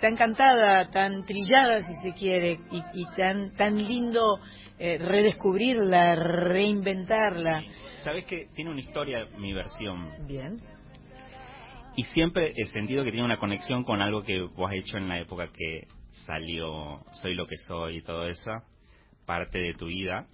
tan 0.00 0.16
cantada, 0.16 0.90
tan 0.90 1.24
trillada 1.24 1.82
si 1.82 1.94
se 2.02 2.14
quiere, 2.14 2.60
y, 2.70 2.82
y 2.94 3.06
tan 3.16 3.54
tan 3.56 3.76
lindo 3.76 4.40
eh, 4.78 4.98
redescubrirla, 4.98 6.16
reinventarla. 6.16 7.62
¿Sabes 7.98 8.24
que 8.24 8.48
tiene 8.54 8.70
una 8.70 8.80
historia 8.80 9.26
mi 9.38 9.52
versión? 9.52 10.26
Bien. 10.26 10.60
Y 11.96 12.02
siempre 12.04 12.52
he 12.56 12.66
sentido 12.66 13.04
que 13.04 13.12
tiene 13.12 13.24
una 13.24 13.38
conexión 13.38 13.84
con 13.84 14.02
algo 14.02 14.24
que 14.24 14.40
vos 14.40 14.68
has 14.68 14.76
hecho 14.76 14.98
en 14.98 15.08
la 15.08 15.20
época 15.20 15.48
que 15.52 15.86
salió 16.26 17.04
Soy 17.12 17.34
lo 17.34 17.46
que 17.46 17.56
soy 17.56 17.98
y 17.98 18.02
todo 18.02 18.26
eso, 18.26 18.50
parte 19.26 19.60
de 19.60 19.74
tu 19.74 19.86
vida. 19.86 20.26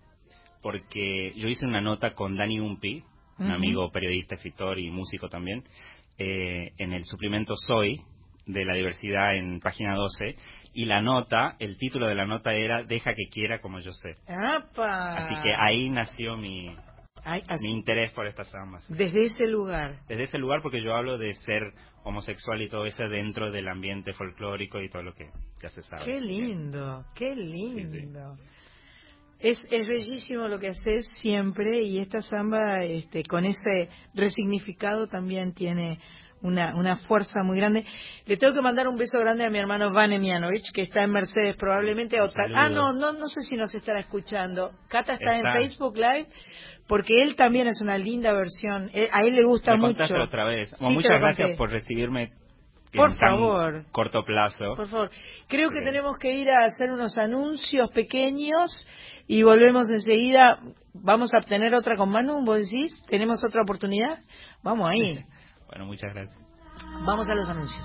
Porque 0.63 1.33
yo 1.37 1.49
hice 1.49 1.67
una 1.67 1.81
nota 1.81 2.15
con 2.15 2.35
Dani 2.35 2.61
Umpi, 2.61 3.03
un 3.39 3.51
amigo 3.51 3.91
periodista, 3.91 4.35
escritor 4.35 4.79
y 4.79 4.91
músico 4.91 5.29
también, 5.29 5.65
eh, 6.19 6.73
en 6.79 6.93
el 6.93 7.05
suplemento 7.05 7.55
Soy 7.57 8.01
de 8.47 8.65
la 8.65 8.75
diversidad 8.75 9.35
en 9.37 9.61
página 9.61 9.95
12. 9.95 10.37
Y 10.73 10.85
la 10.87 11.03
nota, 11.03 11.57
el 11.59 11.77
título 11.77 12.07
de 12.07 12.15
la 12.15 12.27
nota 12.27 12.53
era 12.55 12.85
Deja 12.85 13.13
que 13.15 13.29
quiera 13.31 13.61
como 13.61 13.81
yo 13.81 13.93
sé. 13.93 14.15
¡Apa! 14.29 15.17
Así 15.17 15.35
que 15.43 15.53
ahí 15.55 15.91
nació 15.91 16.37
mi, 16.37 16.75
Ay, 17.25 17.43
así- 17.49 17.67
mi 17.69 17.75
interés 17.79 18.13
por 18.13 18.27
estas 18.27 18.51
zambas. 18.51 18.87
Desde 18.89 19.25
ese 19.27 19.47
lugar. 19.47 19.97
Desde 20.09 20.25
ese 20.25 20.39
lugar 20.39 20.61
porque 20.63 20.83
yo 20.83 20.95
hablo 20.95 21.19
de 21.19 21.35
ser 21.35 21.73
homosexual 22.05 22.63
y 22.63 22.69
todo 22.69 22.87
eso 22.87 23.03
dentro 23.09 23.51
del 23.51 23.69
ambiente 23.69 24.13
folclórico 24.15 24.81
y 24.81 24.89
todo 24.89 25.03
lo 25.03 25.13
que 25.15 25.29
ya 25.63 25.69
se 25.69 25.83
sabe. 25.83 26.05
Qué 26.05 26.21
lindo, 26.21 27.05
qué 27.15 27.35
lindo. 27.37 28.37
Es, 29.39 29.61
es 29.71 29.89
bellísimo 29.89 30.49
lo 30.49 30.59
que 30.59 30.69
haces 30.69 31.09
siempre 31.21 31.83
y 31.83 31.99
esta 31.99 32.21
samba 32.21 32.85
este, 32.85 33.23
con 33.25 33.47
ese 33.47 33.89
resignificado 34.15 35.07
también 35.07 35.55
tiene 35.55 35.99
una, 36.43 36.75
una 36.77 36.97
fuerza 36.97 37.43
muy 37.45 37.57
grande. 37.59 37.85
Le 38.27 38.37
tengo 38.37 38.55
que 38.55 38.63
mandar 38.63 38.89
un 38.89 38.97
beso 38.97 39.19
grande 39.19 39.45
a 39.45 39.51
mi 39.51 39.59
hermano 39.59 39.93
Vane 39.93 40.19
Mianovich, 40.19 40.73
que 40.73 40.83
está 40.83 41.05
en 41.05 41.11
Mercedes 41.13 41.57
probablemente. 41.57 42.21
o 42.21 42.25
tal- 42.31 42.53
Saludos. 42.53 42.59
ah, 42.59 42.69
no, 42.71 42.93
no, 42.93 43.13
no 43.13 43.29
sé 43.29 43.41
si 43.49 43.57
nos 43.57 43.75
estará 43.75 44.01
escuchando. 44.01 44.71
Cata 44.89 45.15
está, 45.15 45.37
Está. 45.37 45.49
en 45.51 45.55
Facebook 45.55 45.97
Live 45.97 46.27
porque 46.89 47.13
él 47.23 47.37
también 47.37 47.69
es 47.69 47.81
una 47.81 47.97
linda 47.99 48.33
versión. 48.33 48.91
Eh, 48.93 49.09
A 49.13 49.23
él 49.23 49.35
le 49.37 49.45
gusta 49.45 49.73
Me 49.77 49.89
mucho. 49.89 50.03
otra 50.23 50.45
vez. 50.45 50.71
Bueno, 50.81 50.95
muchas 50.97 51.21
gracias 51.21 51.57
por 51.57 51.71
recibirme 51.71 52.33
Por 52.93 53.11
en 53.11 53.17
tan 53.17 53.37
favor. 53.37 53.85
corto 53.93 54.25
plazo. 54.25 54.75
Por 54.77 54.89
favor. 54.89 55.11
Creo 55.47 55.71
que 55.71 55.83
tenemos 55.83 56.19
que 56.19 56.33
ir 56.35 56.51
a 56.51 56.65
hacer 56.65 56.91
unos 56.91 57.17
anuncios 57.17 57.91
pequeños 57.91 58.89
y 59.29 59.43
volvemos 59.45 59.89
enseguida. 59.91 60.59
¿Vamos 60.93 61.33
a 61.33 61.39
obtener 61.39 61.73
otra 61.77 61.95
con 61.95 62.11
Manu? 62.11 62.45
¿Vos 62.45 62.59
decís? 62.59 63.05
¿Tenemos 63.09 63.45
otra 63.45 63.63
oportunidad? 63.63 64.19
Vamos 64.65 64.89
ahí. 64.91 65.25
Bueno, 65.71 65.87
muchas 65.87 66.13
gracias. 66.13 66.39
Vamos 67.07 67.29
a 67.31 67.35
los 67.35 67.49
anuncios. 67.49 67.85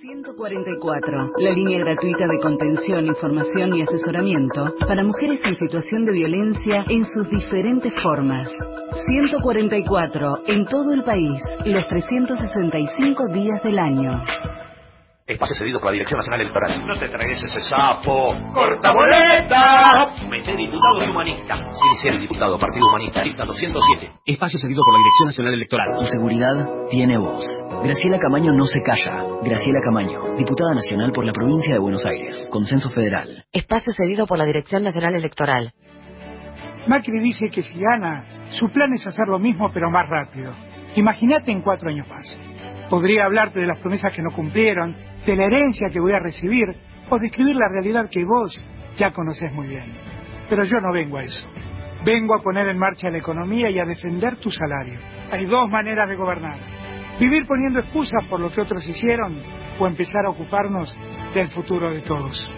144, 0.00 1.32
la 1.38 1.50
línea 1.50 1.80
gratuita 1.80 2.26
de 2.26 2.38
contención, 2.40 3.06
información 3.06 3.74
y 3.74 3.82
asesoramiento 3.82 4.74
para 4.86 5.02
mujeres 5.04 5.40
en 5.44 5.56
situación 5.58 6.04
de 6.04 6.12
violencia 6.12 6.84
en 6.88 7.04
sus 7.04 7.28
diferentes 7.28 7.92
formas. 8.02 8.48
144, 9.06 10.42
en 10.46 10.64
todo 10.66 10.92
el 10.92 11.04
país, 11.04 11.42
los 11.64 11.86
365 11.88 13.28
días 13.28 13.62
del 13.62 13.78
año. 13.78 14.22
Espacio 15.30 15.54
cedido 15.54 15.78
por 15.78 15.90
la 15.90 15.92
Dirección 15.92 16.18
Nacional 16.18 16.40
Electoral. 16.40 16.86
No 16.88 16.98
te 16.98 17.08
tragues 17.08 17.40
ese 17.44 17.60
sapo. 17.60 18.34
¡Corta 18.52 18.90
boleta! 18.92 20.10
Mete 20.28 20.56
diputados 20.56 21.06
humanistas. 21.08 21.78
Sincero 21.78 22.18
diputado, 22.20 22.58
Partido 22.58 22.88
Humanista, 22.88 23.22
lista 23.22 23.44
207. 23.44 24.12
Espacio 24.26 24.58
cedido 24.58 24.82
por 24.82 24.92
la 24.92 24.98
Dirección 24.98 25.26
Nacional 25.28 25.54
Electoral. 25.54 25.86
Tu 26.00 26.06
seguridad 26.06 26.88
tiene 26.90 27.16
voz. 27.16 27.48
Graciela 27.84 28.18
Camaño 28.18 28.52
no 28.52 28.64
se 28.64 28.80
calla. 28.80 29.22
Graciela 29.44 29.80
Camaño, 29.80 30.34
diputada 30.36 30.74
nacional 30.74 31.12
por 31.12 31.24
la 31.24 31.32
provincia 31.32 31.74
de 31.74 31.80
Buenos 31.80 32.04
Aires. 32.04 32.48
Consenso 32.50 32.90
Federal. 32.90 33.44
Espacio 33.52 33.92
cedido 33.94 34.26
por 34.26 34.36
la 34.36 34.46
Dirección 34.46 34.82
Nacional 34.82 35.14
Electoral. 35.14 35.72
Macri 36.88 37.20
dice 37.20 37.50
que 37.52 37.62
si 37.62 37.78
gana, 37.78 38.48
su 38.50 38.68
plan 38.70 38.92
es 38.94 39.06
hacer 39.06 39.28
lo 39.28 39.38
mismo 39.38 39.70
pero 39.72 39.90
más 39.90 40.08
rápido. 40.08 40.52
Imagínate 40.96 41.52
en 41.52 41.62
cuatro 41.62 41.88
años 41.88 42.08
más. 42.08 42.36
Podría 42.90 43.26
hablarte 43.26 43.60
de 43.60 43.68
las 43.68 43.78
promesas 43.78 44.12
que 44.12 44.22
no 44.22 44.34
cumplieron, 44.34 44.96
de 45.26 45.36
la 45.36 45.44
herencia 45.44 45.88
que 45.92 46.00
voy 46.00 46.12
a 46.12 46.18
recibir 46.18 46.64
o 47.08 47.18
describir 47.18 47.56
la 47.56 47.68
realidad 47.68 48.08
que 48.10 48.24
vos 48.24 48.60
ya 48.96 49.10
conocés 49.10 49.52
muy 49.52 49.68
bien. 49.68 49.92
Pero 50.48 50.64
yo 50.64 50.78
no 50.80 50.92
vengo 50.92 51.18
a 51.18 51.24
eso. 51.24 51.42
Vengo 52.04 52.34
a 52.34 52.42
poner 52.42 52.68
en 52.68 52.78
marcha 52.78 53.10
la 53.10 53.18
economía 53.18 53.70
y 53.70 53.78
a 53.78 53.84
defender 53.84 54.36
tu 54.36 54.50
salario. 54.50 54.98
Hay 55.30 55.44
dos 55.46 55.68
maneras 55.68 56.08
de 56.08 56.16
gobernar. 56.16 56.58
Vivir 57.18 57.46
poniendo 57.46 57.80
excusas 57.80 58.24
por 58.28 58.40
lo 58.40 58.50
que 58.50 58.62
otros 58.62 58.86
hicieron 58.86 59.36
o 59.78 59.86
empezar 59.86 60.24
a 60.24 60.30
ocuparnos 60.30 60.96
del 61.34 61.48
futuro 61.48 61.90
de 61.90 62.00
todos. 62.00 62.48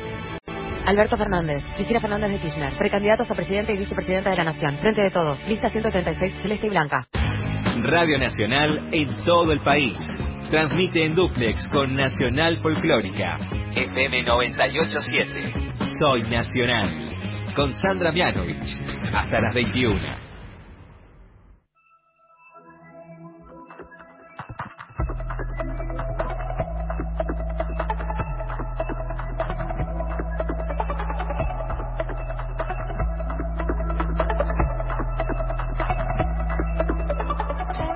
Alberto 0.87 1.17
Fernández, 1.17 1.63
Cristina 1.77 2.01
Fernández 2.01 2.33
de 2.33 2.39
Kirchner, 2.39 2.73
precandidatos 2.77 3.31
a 3.31 3.35
presidente 3.35 3.73
y 3.73 3.79
vicepresidenta 3.79 4.31
de 4.31 4.37
la 4.37 4.45
Nación, 4.45 4.77
frente 4.79 5.03
de 5.03 5.11
todos, 5.11 5.39
lista 5.47 5.71
136, 5.71 6.43
celeste 6.43 6.67
y 6.67 6.71
blanca. 6.71 7.07
Radio 7.83 8.19
Nacional 8.19 8.89
en 8.93 9.17
todo 9.25 9.53
el 9.53 9.61
país. 9.61 9.97
Transmite 10.53 11.03
en 11.03 11.15
duplex 11.15 11.67
con 11.69 11.97
Nacional 11.97 12.59
Folclórica. 12.59 13.39
FM 13.75 14.23
987. 14.23 15.51
Soy 15.99 16.21
Nacional. 16.25 17.07
Con 17.57 17.73
Sandra 17.73 18.13
Mianovich. 18.13 18.79
Hasta 19.15 19.41
las 19.41 19.55
21. 19.55 20.32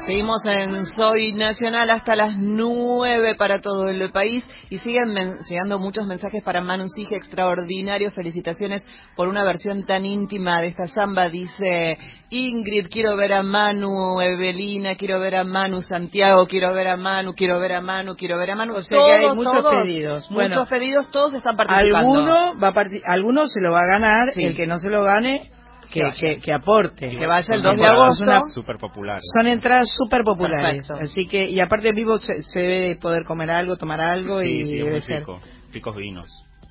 Seguimos 0.06 0.44
en 0.46 0.86
Soy 0.86 1.32
Nacional 1.32 1.90
hasta 1.90 2.14
las 2.14 2.36
9 2.38 3.34
para 3.34 3.60
todo 3.60 3.88
el 3.88 4.12
país 4.12 4.48
y 4.70 4.78
siguen 4.78 5.12
men- 5.12 5.38
llegando 5.50 5.80
muchos 5.80 6.06
mensajes 6.06 6.44
para 6.44 6.60
Manu 6.60 6.86
Sige, 6.86 7.16
extraordinario. 7.16 8.12
Felicitaciones 8.12 8.86
por 9.16 9.26
una 9.26 9.42
versión 9.42 9.84
tan 9.84 10.04
íntima 10.04 10.60
de 10.60 10.68
esta 10.68 10.86
samba. 10.86 11.28
Dice 11.28 11.98
Ingrid, 12.30 12.86
quiero 12.88 13.16
ver 13.16 13.32
a 13.32 13.42
Manu, 13.42 14.20
Evelina, 14.20 14.94
quiero 14.94 15.18
ver 15.18 15.34
a 15.36 15.44
Manu, 15.44 15.82
Santiago, 15.82 16.46
quiero 16.46 16.72
ver 16.72 16.86
a 16.86 16.96
Manu, 16.96 17.34
quiero 17.34 17.58
ver 17.58 17.72
a 17.72 17.80
Manu, 17.80 18.14
quiero 18.14 18.38
ver 18.38 18.52
a 18.52 18.54
Manu. 18.54 18.76
O 18.76 18.82
sea 18.82 18.98
que 19.04 19.12
hay 19.26 19.34
muchos 19.34 19.54
todos, 19.54 19.74
pedidos. 19.82 20.28
Bueno, 20.30 20.54
muchos 20.54 20.68
pedidos, 20.68 21.10
todos 21.10 21.34
están 21.34 21.56
participando. 21.56 21.98
Alguno 21.98 22.60
va 22.62 22.68
a 22.68 22.72
parti- 22.72 23.02
alguno 23.04 23.48
se 23.48 23.60
lo 23.60 23.72
va 23.72 23.80
a 23.80 23.86
ganar, 23.86 24.30
Sí. 24.30 24.44
el 24.44 24.54
que 24.54 24.68
no 24.68 24.78
se 24.78 24.88
lo 24.88 25.02
gane, 25.02 25.50
que, 25.90 26.10
Que 26.18 26.40
que, 26.40 26.52
aporte. 26.52 27.08
Que 27.10 27.26
vaya 27.26 27.54
el 27.54 27.62
Son 27.62 27.72
2 27.72 27.78
de 27.78 27.86
agosto. 27.86 28.22
una- 28.24 28.40
Súper 28.52 28.76
popular. 28.76 29.20
son 29.34 29.46
entradas 29.46 29.88
súper 29.96 30.22
populares. 30.22 30.86
Perfecto. 30.86 31.02
Así 31.04 31.26
que, 31.26 31.44
y 31.50 31.60
aparte 31.60 31.88
en 31.90 31.94
vivo 31.96 32.18
se, 32.18 32.42
se 32.42 32.58
debe 32.58 32.96
poder 32.96 33.24
comer 33.24 33.50
algo, 33.50 33.76
tomar 33.76 34.00
algo 34.00 34.40
Sí, 34.40 34.46
y 34.48 34.76
debe 34.78 35.00
ser. 35.00 35.24
Ricos 35.72 35.96
vinos. 35.96 36.26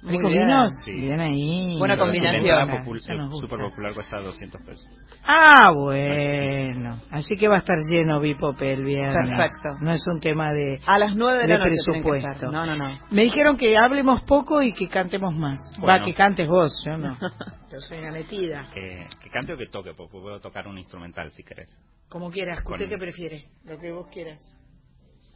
¿Ricos 0.05 0.31
vinos? 0.31 0.71
Sí. 0.85 0.91
Bien 0.91 1.19
ahí. 1.19 1.75
Buena 1.77 1.97
combinación. 1.97 2.47
la 2.47 2.61
entrada 2.63 2.83
popul- 2.85 2.97
Eso 2.97 3.13
nos 3.13 3.29
gusta. 3.31 3.47
Súper 3.47 3.65
popular 3.69 3.93
cuesta 3.93 4.19
200 4.19 4.61
pesos. 4.61 4.87
Ah, 5.25 5.71
bueno. 5.73 6.99
Así 7.11 7.35
que 7.35 7.47
va 7.47 7.55
a 7.55 7.59
estar 7.59 7.77
lleno 7.89 8.19
Bipope 8.19 8.71
el 8.73 8.83
viernes. 8.85 9.29
Perfecto. 9.29 9.77
No 9.81 9.91
es 9.91 10.05
un 10.07 10.19
tema 10.19 10.53
de, 10.53 10.79
A 10.85 10.97
las 10.99 11.15
9 11.15 11.39
de 11.39 11.47
la 11.47 11.57
noche 11.57 11.71
tienen 11.71 12.03
que 12.03 12.09
presupuesto. 12.09 12.31
estar. 12.31 12.51
No, 12.51 12.65
no, 12.65 12.75
no. 12.75 12.99
Me 13.11 13.23
dijeron 13.23 13.57
que 13.57 13.75
hablemos 13.77 14.23
poco 14.23 14.61
y 14.61 14.73
que 14.73 14.87
cantemos 14.87 15.33
más. 15.33 15.57
Va, 15.77 15.81
Bueno. 15.81 16.05
que 16.05 16.13
cantes 16.13 16.47
vos, 16.47 16.73
yo 16.85 16.97
no. 16.97 17.17
Yo 17.71 17.79
soy 17.81 17.97
una 17.97 18.11
metida. 18.11 18.69
Que, 18.73 19.05
que 19.21 19.29
cante 19.29 19.51
o 19.53 19.57
que 19.57 19.65
toque, 19.67 19.93
porque 19.97 20.11
puedo 20.13 20.39
tocar 20.39 20.65
un 20.67 20.77
instrumental 20.77 21.29
si 21.31 21.43
querés. 21.43 21.69
Como 22.07 22.29
quieras. 22.31 22.61
Con- 22.63 22.75
¿Usted 22.75 22.87
qué 22.87 22.97
prefiere? 22.97 23.45
Lo 23.65 23.77
que 23.77 23.91
vos 23.91 24.07
quieras. 24.13 24.39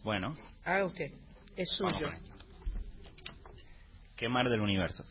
Bueno, 0.06 0.36
Haga 0.64 0.86
usted. 0.86 1.12
Es 1.58 1.68
suyo. 1.78 2.10
¿qué 2.12 2.29
mar 4.28 4.50
del 4.50 4.62
universo? 4.62 5.04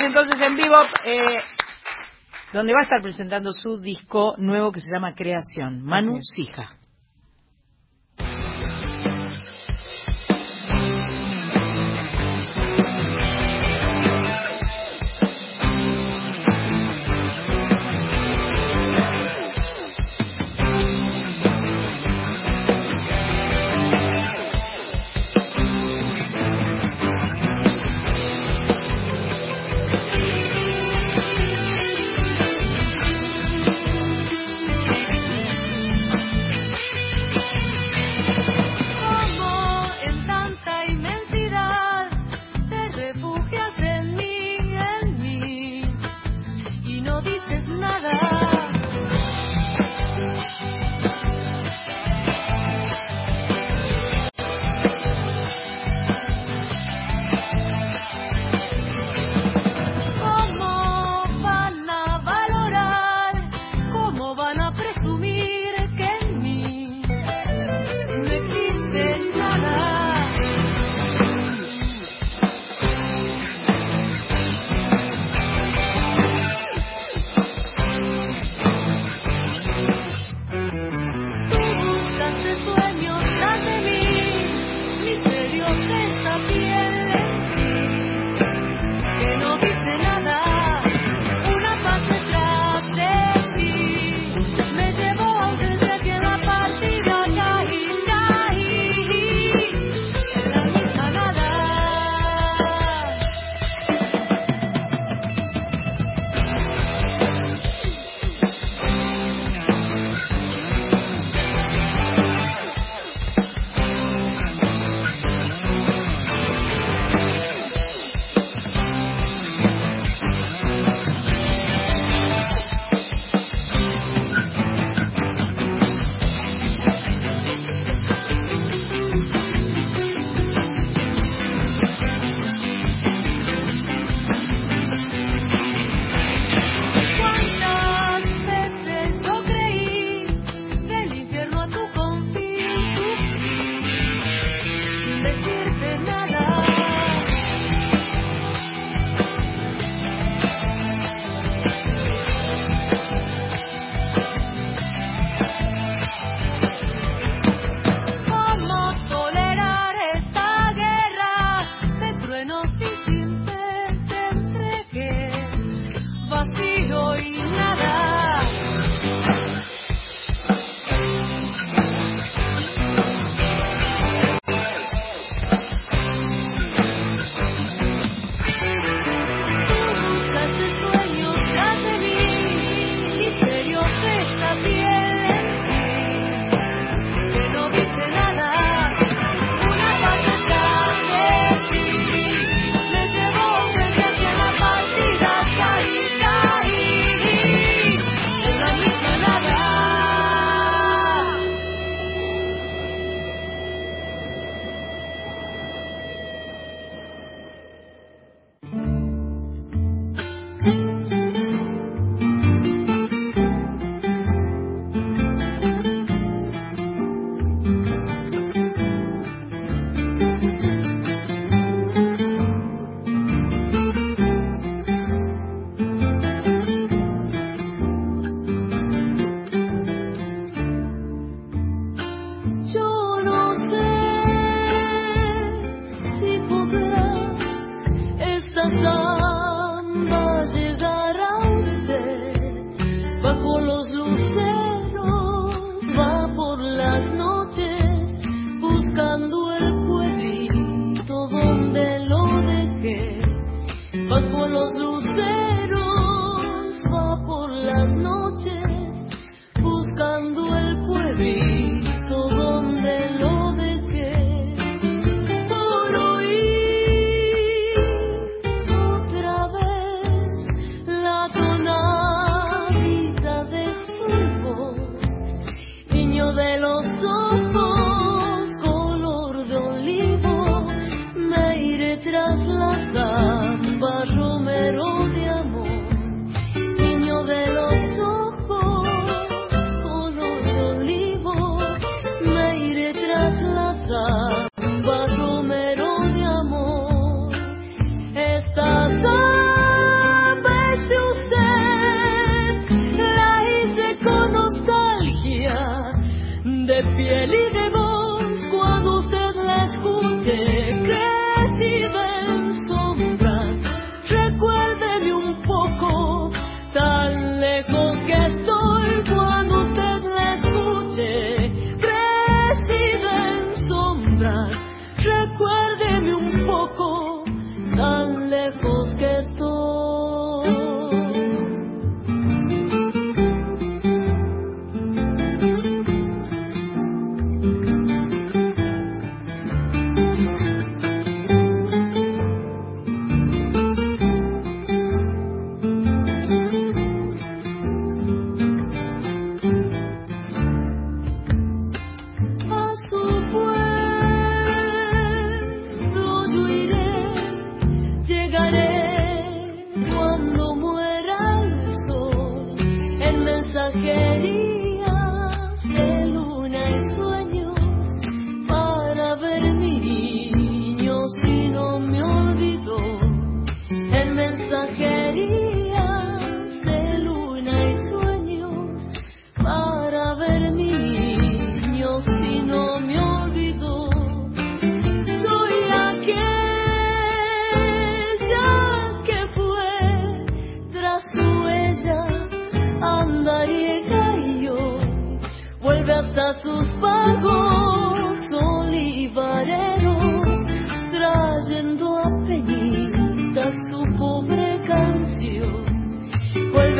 Entonces, 0.00 0.36
en 0.40 0.56
vivo, 0.56 0.76
eh, 1.04 1.36
donde 2.52 2.72
va 2.72 2.80
a 2.80 2.82
estar 2.84 3.00
presentando 3.02 3.52
su 3.52 3.80
disco 3.80 4.34
nuevo 4.38 4.72
que 4.72 4.80
se 4.80 4.90
llama 4.92 5.14
Creación. 5.14 5.82
Manu 5.82 6.18
Sija. 6.22 6.76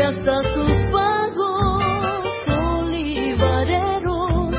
Hasta 0.04 0.42
sus 0.52 0.76
pagos 0.92 1.82
olivareros 2.82 4.54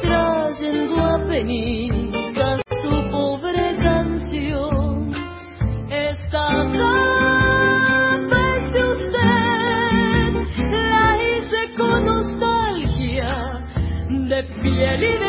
trayendo 0.00 1.04
a 1.04 1.26
penita 1.28 2.56
su 2.82 3.10
pobre 3.10 3.76
canción. 3.82 5.12
Esta 5.90 6.64
de 8.72 8.80
usted 8.92 10.32
la 10.70 11.18
hice 11.22 11.60
con 11.76 12.06
nostalgia 12.06 13.32
de 14.08 14.42
piel 14.62 15.04
y 15.04 15.18
de 15.18 15.27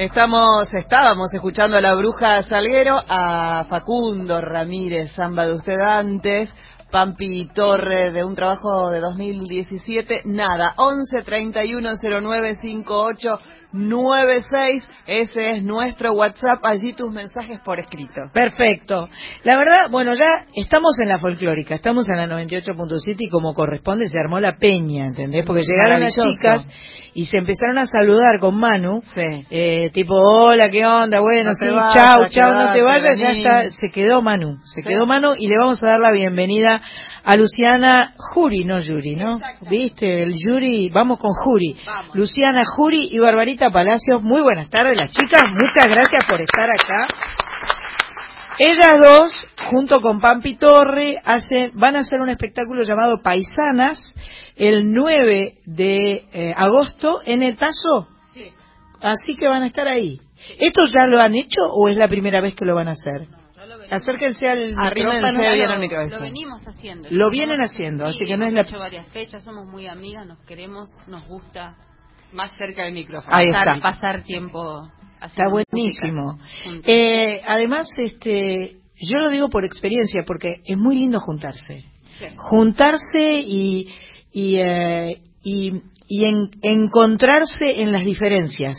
Estamos, 0.00 0.72
estábamos 0.72 1.28
escuchando 1.34 1.76
a 1.76 1.80
la 1.82 1.94
bruja 1.94 2.42
Salguero, 2.44 2.98
a 3.06 3.66
Facundo 3.68 4.40
Ramírez, 4.40 5.12
samba 5.12 5.44
de 5.44 5.56
usted 5.56 5.78
antes, 5.78 6.50
Pampi 6.90 7.50
Torre 7.52 8.10
de 8.10 8.24
un 8.24 8.34
trabajo 8.34 8.88
de 8.88 9.00
2017, 9.00 10.22
nada, 10.24 10.72
11 10.78 11.20
31 11.22 11.90
09 12.02 12.54
58 12.54 13.40
96, 13.72 14.86
ese 15.06 15.50
es 15.56 15.62
nuestro 15.62 16.12
WhatsApp, 16.12 16.58
allí 16.64 16.92
tus 16.92 17.12
mensajes 17.12 17.60
por 17.60 17.78
escrito. 17.78 18.22
Perfecto. 18.32 19.08
La 19.44 19.56
verdad, 19.56 19.90
bueno, 19.90 20.14
ya 20.14 20.30
estamos 20.54 20.98
en 21.00 21.08
la 21.08 21.18
folclórica, 21.18 21.74
estamos 21.74 22.08
en 22.08 22.16
la 22.18 22.26
98.7 22.26 23.16
y 23.18 23.28
como 23.28 23.54
corresponde 23.54 24.08
se 24.08 24.18
armó 24.18 24.40
la 24.40 24.56
peña, 24.56 25.06
¿entendés? 25.06 25.44
Porque 25.46 25.62
llegaron 25.62 26.00
las 26.00 26.14
chicas 26.14 26.66
y 27.14 27.24
se 27.26 27.38
empezaron 27.38 27.78
a 27.78 27.84
saludar 27.86 28.38
con 28.40 28.58
Manu, 28.58 29.00
Sí. 29.02 29.46
eh, 29.50 29.90
tipo, 29.92 30.14
hola, 30.14 30.70
¿qué 30.70 30.84
onda? 30.86 31.20
Bueno, 31.20 31.50
No 31.50 31.54
sí, 31.54 31.66
chau, 31.94 32.26
chau, 32.28 32.54
no 32.54 32.72
te 32.72 32.82
vayas, 32.82 33.18
ya 33.18 33.30
está, 33.32 33.70
se 33.70 33.90
quedó 33.90 34.22
Manu, 34.22 34.58
se 34.64 34.82
Sí. 34.82 34.88
quedó 34.88 35.06
Manu 35.06 35.32
y 35.38 35.48
le 35.48 35.56
vamos 35.60 35.82
a 35.82 35.88
dar 35.88 36.00
la 36.00 36.10
bienvenida 36.12 36.80
a 37.22 37.36
Luciana 37.36 38.14
Juri, 38.16 38.64
no 38.64 38.78
Yuri, 38.78 39.16
¿no? 39.16 39.38
¿Viste? 39.68 40.22
El 40.22 40.34
Yuri, 40.36 40.88
vamos 40.88 41.18
con 41.18 41.30
Juri. 41.32 41.76
Luciana 42.14 42.62
Juri 42.64 43.08
y 43.10 43.18
Barbarita 43.18 43.59
Palacios, 43.68 44.22
muy 44.22 44.40
buenas 44.40 44.70
tardes 44.70 44.96
las 44.96 45.12
chicas, 45.12 45.42
muchas 45.50 45.86
gracias 45.86 46.24
por 46.28 46.40
estar 46.40 46.70
acá. 46.70 47.06
Ellas 48.58 48.92
dos, 49.02 49.34
junto 49.70 50.00
con 50.00 50.18
Pampi 50.20 50.56
Torre, 50.56 51.20
hacen, 51.22 51.72
van 51.74 51.96
a 51.96 52.00
hacer 52.00 52.20
un 52.20 52.30
espectáculo 52.30 52.82
llamado 52.82 53.20
Paisanas 53.22 53.98
el 54.56 54.92
9 54.92 55.58
de 55.66 56.24
eh, 56.32 56.54
agosto 56.56 57.20
en 57.26 57.42
el 57.42 57.56
Tazo. 57.56 58.08
Así 59.02 59.36
que 59.36 59.48
van 59.48 59.62
a 59.62 59.66
estar 59.66 59.86
ahí. 59.88 60.20
¿Esto 60.58 60.82
ya 60.94 61.06
lo 61.06 61.18
han 61.18 61.34
hecho 61.34 61.62
o 61.74 61.88
es 61.88 61.96
la 61.96 62.08
primera 62.08 62.40
vez 62.40 62.54
que 62.54 62.64
lo 62.64 62.74
van 62.74 62.88
a 62.88 62.92
hacer? 62.92 63.28
Acérquense 63.90 64.46
al 64.48 64.74
micrófono. 64.74 65.26
al 65.26 65.80
micrófono. 65.80 66.16
Lo 66.16 66.22
venimos 66.22 66.62
haciendo. 66.66 67.08
Lo 67.10 67.30
vienen 67.30 67.60
haciendo, 67.60 68.06
Sí, 68.06 68.10
así 68.10 68.26
que 68.26 68.36
no 68.36 68.44
es 68.44 68.52
hemos 68.52 68.64
la... 68.64 68.68
hecho 68.68 68.78
varias 68.78 69.06
fechas, 69.08 69.44
somos 69.44 69.66
muy 69.66 69.86
amigas, 69.86 70.26
nos 70.26 70.38
queremos, 70.44 70.88
nos 71.06 71.26
gusta 71.26 71.76
Más 72.32 72.52
cerca 72.56 72.84
del 72.84 72.94
micrófono. 72.94 73.34
Ahí 73.36 73.50
pasar, 73.52 73.76
está. 73.76 73.82
pasar 73.82 74.22
tiempo 74.22 74.82
Está 75.22 75.44
buenísimo. 75.50 76.38
juntos. 76.64 76.84
Eh, 76.86 77.40
además, 77.46 77.88
este, 77.98 78.76
yo 78.96 79.18
lo 79.18 79.30
digo 79.30 79.48
por 79.48 79.64
experiencia, 79.64 80.22
porque 80.26 80.62
es 80.64 80.78
muy 80.78 80.94
lindo 80.96 81.20
juntarse. 81.20 81.84
Sí. 82.18 82.26
Juntarse 82.36 83.40
y, 83.40 83.88
y, 84.32 84.56
eh, 84.60 85.20
y, 85.42 85.72
y 86.08 86.24
en- 86.24 86.50
encontrarse 86.62 87.82
en 87.82 87.92
las 87.92 88.04
diferencias 88.04 88.76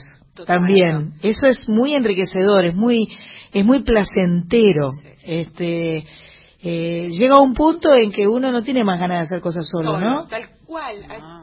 también. 0.47 1.13
Eso 1.21 1.47
es 1.47 1.67
muy 1.67 1.93
enriquecedor, 1.93 2.65
es 2.65 2.75
muy, 2.75 3.07
es 3.53 3.63
muy 3.65 3.83
placentero. 3.83 4.89
Este, 5.23 6.05
eh, 6.63 7.09
llega 7.11 7.39
un 7.39 7.53
punto 7.53 7.93
en 7.93 8.11
que 8.11 8.27
uno 8.27 8.51
no 8.51 8.63
tiene 8.63 8.83
más 8.83 8.99
ganas 8.99 9.17
de 9.19 9.23
hacer 9.23 9.41
cosas 9.41 9.67
solo, 9.69 9.99
¿no? 9.99 10.25
Tal 10.27 10.49
cual. 10.65 10.95
ah, 11.07 11.07
tal 11.07 11.19
cual. 11.19 11.40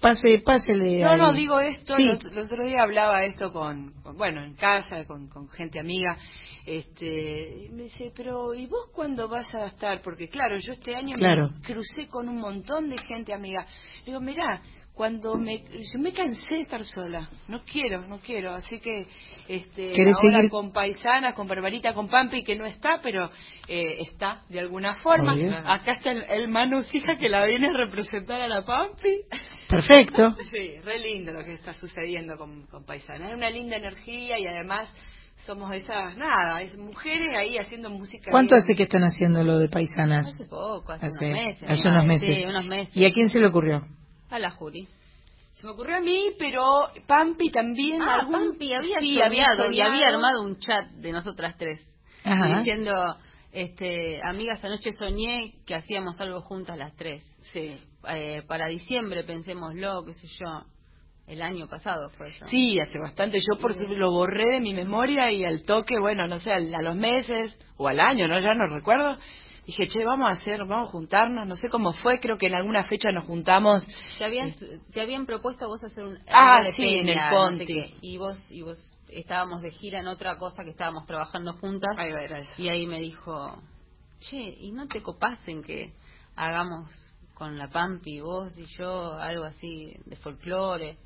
Pase, 0.00 0.38
pásele. 0.44 0.98
No, 1.00 1.16
no, 1.16 1.32
digo 1.34 1.60
esto, 1.60 1.94
Sí. 1.96 2.04
los, 2.04 2.22
los 2.32 2.46
otro 2.46 2.64
día 2.64 2.82
hablaba 2.82 3.22
esto 3.24 3.52
con, 3.52 3.92
con- 4.02 4.16
bueno, 4.16 4.42
en 4.42 4.54
casa, 4.54 5.04
con, 5.04 5.28
con 5.28 5.48
gente 5.50 5.78
amiga, 5.78 6.16
este, 6.64 7.66
y 7.66 7.68
me 7.70 7.82
dice, 7.84 8.12
pero 8.16 8.54
¿y 8.54 8.66
vos 8.66 8.88
cuándo 8.94 9.28
vas 9.28 9.52
a 9.54 9.66
estar? 9.66 10.00
Porque 10.02 10.28
claro, 10.28 10.56
yo 10.58 10.72
este 10.72 10.94
año 10.96 11.14
Claro. 11.16 11.50
me 11.50 11.60
crucé 11.60 12.08
con 12.08 12.28
un 12.28 12.38
montón 12.38 12.88
de 12.88 12.96
gente 12.98 13.34
amiga. 13.34 13.66
Digo, 14.06 14.20
mirá, 14.20 14.62
cuando 15.00 15.34
me, 15.38 15.62
yo 15.62 15.98
me 15.98 16.12
cansé 16.12 16.44
de 16.50 16.60
estar 16.60 16.84
sola, 16.84 17.30
no 17.48 17.62
quiero, 17.64 18.06
no 18.06 18.18
quiero, 18.18 18.52
así 18.52 18.78
que, 18.80 19.06
este, 19.48 19.92
¿Querés 19.92 20.14
ahora 20.22 20.36
seguir? 20.36 20.50
con 20.50 20.74
paisanas, 20.74 21.32
con 21.32 21.48
Barbarita, 21.48 21.94
con 21.94 22.06
Pampi, 22.10 22.42
que 22.44 22.54
no 22.54 22.66
está, 22.66 23.00
pero 23.02 23.30
eh, 23.66 24.02
está 24.02 24.42
de 24.50 24.60
alguna 24.60 24.96
forma. 24.96 25.32
Acá 25.64 25.92
está 25.92 26.10
el, 26.12 26.22
el 26.28 26.48
Manu 26.48 26.82
Sija 26.82 27.16
que 27.16 27.30
la 27.30 27.46
viene 27.46 27.68
a 27.68 27.72
representar 27.72 28.42
a 28.42 28.46
la 28.46 28.60
Pampi. 28.62 29.22
Perfecto. 29.70 30.36
Sí, 30.50 30.74
re 30.84 30.98
lindo 30.98 31.32
lo 31.32 31.42
que 31.46 31.54
está 31.54 31.72
sucediendo 31.72 32.36
con, 32.36 32.66
con 32.66 32.84
Paisana. 32.84 33.28
Es 33.30 33.34
una 33.34 33.48
linda 33.48 33.76
energía 33.76 34.38
y 34.38 34.46
además 34.46 34.86
somos 35.46 35.74
esas, 35.74 36.14
nada, 36.18 36.60
es 36.60 36.76
mujeres 36.76 37.28
ahí 37.38 37.56
haciendo 37.56 37.88
música. 37.88 38.30
¿Cuánto 38.30 38.54
bien. 38.54 38.62
hace 38.64 38.76
que 38.76 38.82
están 38.82 39.04
haciendo 39.04 39.42
lo 39.44 39.56
de 39.56 39.70
paisanas? 39.70 40.26
Hace 40.26 40.44
poco, 40.50 40.92
hace, 40.92 41.06
Hace- 41.06 41.24
unos 41.24 41.38
meses. 41.46 41.70
hace 41.70 41.88
unos 41.88 42.04
meses. 42.04 42.36
Sí, 42.38 42.44
unos 42.44 42.66
meses. 42.66 42.94
¿Y 42.94 43.06
a 43.06 43.10
quién 43.10 43.30
se 43.30 43.38
le 43.40 43.46
ocurrió? 43.46 43.86
A 44.30 44.38
la 44.38 44.50
Juri. 44.50 44.86
Se 45.52 45.66
me 45.66 45.72
ocurrió 45.72 45.96
a 45.96 46.00
mí, 46.00 46.30
pero 46.38 46.88
Pampi 47.06 47.50
también. 47.50 48.00
Ah, 48.00 48.20
algún... 48.20 48.32
Pampi 48.32 48.72
había 48.72 48.98
sí, 49.00 49.14
soñado, 49.16 49.64
había 49.64 49.84
y 49.84 49.88
había 49.88 50.08
armado 50.08 50.42
un 50.42 50.58
chat 50.58 50.86
de 50.92 51.12
nosotras 51.12 51.54
tres. 51.58 51.86
Ajá. 52.24 52.58
Diciendo, 52.58 52.92
este, 53.52 54.20
amigas, 54.22 54.64
anoche 54.64 54.92
soñé 54.92 55.54
que 55.66 55.74
hacíamos 55.74 56.18
algo 56.20 56.40
juntas 56.42 56.78
las 56.78 56.94
tres. 56.96 57.22
Sí. 57.52 57.78
Eh, 58.08 58.42
para 58.48 58.66
diciembre, 58.68 59.24
pensémoslo, 59.24 60.04
qué 60.06 60.14
sé 60.14 60.26
yo. 60.28 60.62
El 61.26 61.42
año 61.42 61.68
pasado 61.68 62.08
fue 62.10 62.28
eso. 62.28 62.44
Sí, 62.46 62.80
hace 62.80 62.98
bastante. 62.98 63.38
Yo 63.38 63.60
por 63.60 63.72
eso 63.72 63.84
lo 63.84 64.10
borré 64.10 64.50
de 64.52 64.60
mi 64.60 64.74
memoria 64.74 65.30
y 65.30 65.44
al 65.44 65.62
toque, 65.64 65.98
bueno, 66.00 66.26
no 66.26 66.38
sé, 66.38 66.50
al- 66.50 66.74
a 66.74 66.82
los 66.82 66.96
meses 66.96 67.56
o 67.76 67.86
al 67.86 68.00
año, 68.00 68.26
no 68.26 68.38
ya 68.40 68.54
no 68.54 68.66
recuerdo. 68.66 69.16
Dije, 69.70 69.86
che, 69.86 70.04
vamos 70.04 70.28
a 70.28 70.32
hacer, 70.32 70.58
vamos 70.66 70.88
a 70.88 70.90
juntarnos. 70.90 71.46
No 71.46 71.54
sé 71.54 71.68
cómo 71.68 71.92
fue, 71.92 72.18
creo 72.18 72.36
que 72.38 72.48
en 72.48 72.56
alguna 72.56 72.82
fecha 72.82 73.12
nos 73.12 73.24
juntamos. 73.24 73.86
Te 74.18 74.24
habían, 74.24 74.52
te 74.92 75.00
habían 75.00 75.26
propuesto 75.26 75.66
a 75.66 75.68
vos 75.68 75.84
hacer 75.84 76.02
un 76.02 76.18
Ah, 76.28 76.64
sí, 76.74 76.82
en 76.96 77.08
el 77.08 77.14
no 77.16 77.30
Conti. 77.30 77.58
sé 77.58 77.66
qué, 77.66 77.94
y 78.00 78.16
vos 78.16 78.36
y 78.50 78.62
vos 78.62 78.76
estábamos 79.08 79.62
de 79.62 79.70
gira 79.70 80.00
en 80.00 80.08
otra 80.08 80.38
cosa 80.38 80.64
que 80.64 80.70
estábamos 80.70 81.06
trabajando 81.06 81.52
juntas 81.52 81.96
Ahí 81.98 82.10
va, 82.10 82.20
era 82.22 82.40
eso. 82.40 82.50
y 82.60 82.68
ahí 82.68 82.84
me 82.86 82.98
dijo 82.98 83.62
che 84.18 84.38
y 84.60 84.72
no 84.72 84.88
te 84.88 85.00
copás 85.02 85.38
en 85.46 85.62
que 85.62 85.92
hagamos 86.34 86.90
con 87.34 87.56
la 87.56 87.68
Pampi 87.68 88.20
vos 88.20 88.56
y 88.58 88.66
yo 88.76 89.12
algo 89.14 89.44
así 89.44 89.94
de 90.04 90.16
folclore 90.16 90.96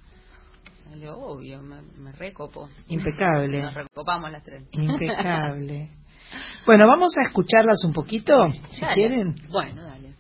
le 0.91 0.97
digo 0.97 1.17
obvio 1.17 1.61
me, 1.63 1.83
me 1.99 2.13
recopo 2.13 2.69
Impecable. 2.89 3.59
nos 3.63 3.75
recopamos 3.75 4.31
las 4.33 4.43
tres 4.43 4.65
Impecable. 4.73 5.91
Bueno, 6.67 6.87
vamos 6.87 7.13
a 7.17 7.23
escucharlas 7.23 7.85
un 7.85 7.93
poquito, 7.93 8.51
si 8.71 8.81
Dale. 8.83 8.95
quieren. 8.95 9.35
Bueno, 9.51 9.83
dale. 9.83 10.15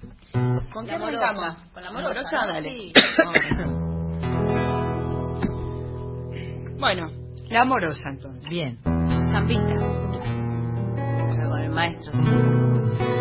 ¿Con 0.73 0.85
La 0.87 0.91
qué 0.91 0.97
amorosa. 0.97 1.25
arrancamos? 1.29 1.57
con 1.73 1.83
la 1.83 1.89
¿no? 2.47 2.53
dale. 2.53 2.71
Sí. 2.71 2.93
Bueno, 6.79 7.11
la 7.49 7.63
amorosa 7.63 8.11
entonces. 8.11 8.49
Bien. 8.51 8.79
Zambita 8.83 9.75
con 11.49 11.61
el 11.61 11.71
maestro 11.71 12.13
Arden 12.13 13.14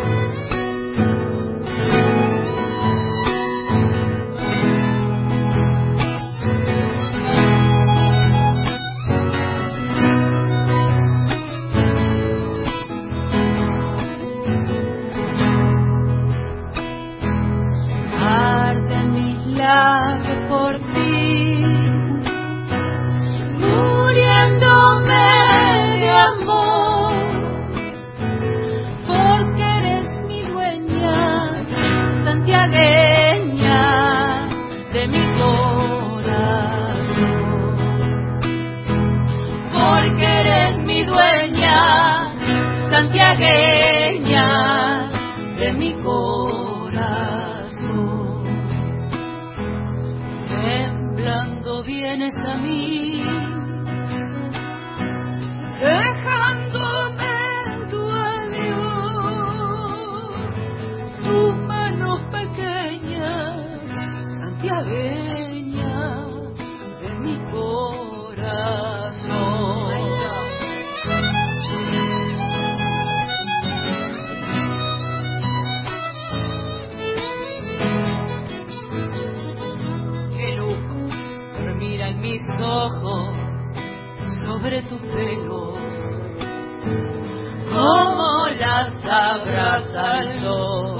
abraza 89.34 90.20
el 90.20 90.28
sol, 90.42 90.98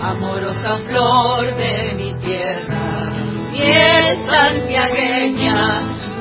amorosa 0.00 0.78
flor 0.88 1.54
de 1.56 1.94
mi 1.96 2.14
tierra, 2.20 3.10
miel 3.50 4.16
santiagueña, 4.30 5.58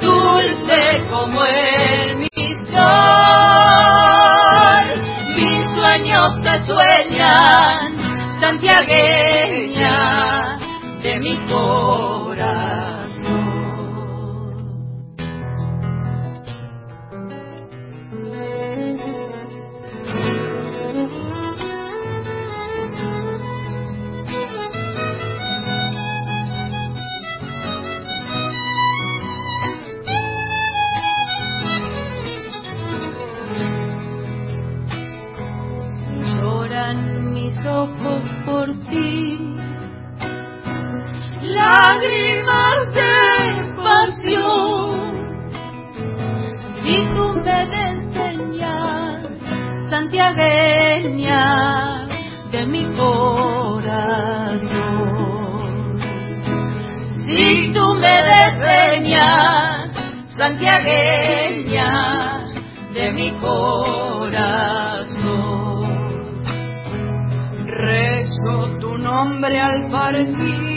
dulce 0.02 1.03
como 1.11 1.45
el 1.45 2.18
mi 2.18 2.27
sol. 2.73 4.06
Mis 5.36 5.64
sueños 5.77 6.32
te 6.41 6.53
sueñan, 6.65 7.82
santiagueña 8.40 9.98
de 11.03 11.19
mi 11.19 11.36
corazón. 11.45 12.15
Lágrimas 41.66 42.78
de 42.94 43.14
pasión. 43.84 45.16
Si 46.84 46.96
tú 47.14 47.26
me 47.44 47.60
enseñas, 47.90 49.26
santiagueña 49.90 51.44
de 52.52 52.62
mi 52.68 52.84
corazón. 52.96 53.86
Si 57.26 57.74
tú 57.74 57.86
me 57.96 58.16
despeñas, 58.34 59.94
santiagueña 60.38 61.90
de 62.94 63.06
mi 63.12 63.32
corazón. 63.32 64.66
Rezo 67.66 68.78
tu 68.80 68.98
nombre 68.98 69.60
al 69.60 69.90
partir, 69.92 70.74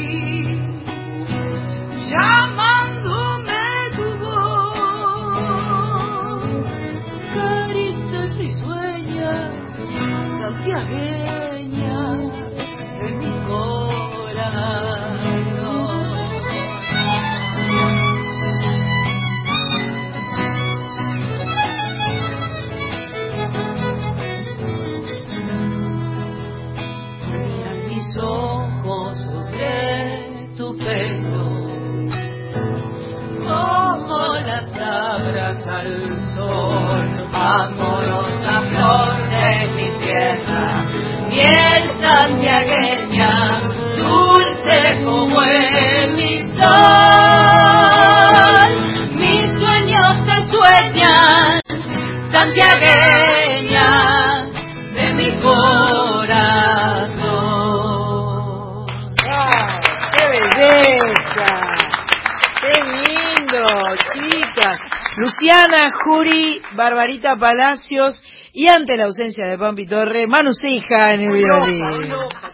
Palacios 67.36 68.20
y 68.52 68.66
ante 68.68 68.96
la 68.96 69.04
ausencia 69.06 69.46
de 69.46 69.58
Pampi 69.58 69.86
Torre, 69.86 70.26
Manu 70.26 70.52
Sija 70.52 71.14
en 71.14 71.22
el 71.22 71.32
violín. 71.32 71.82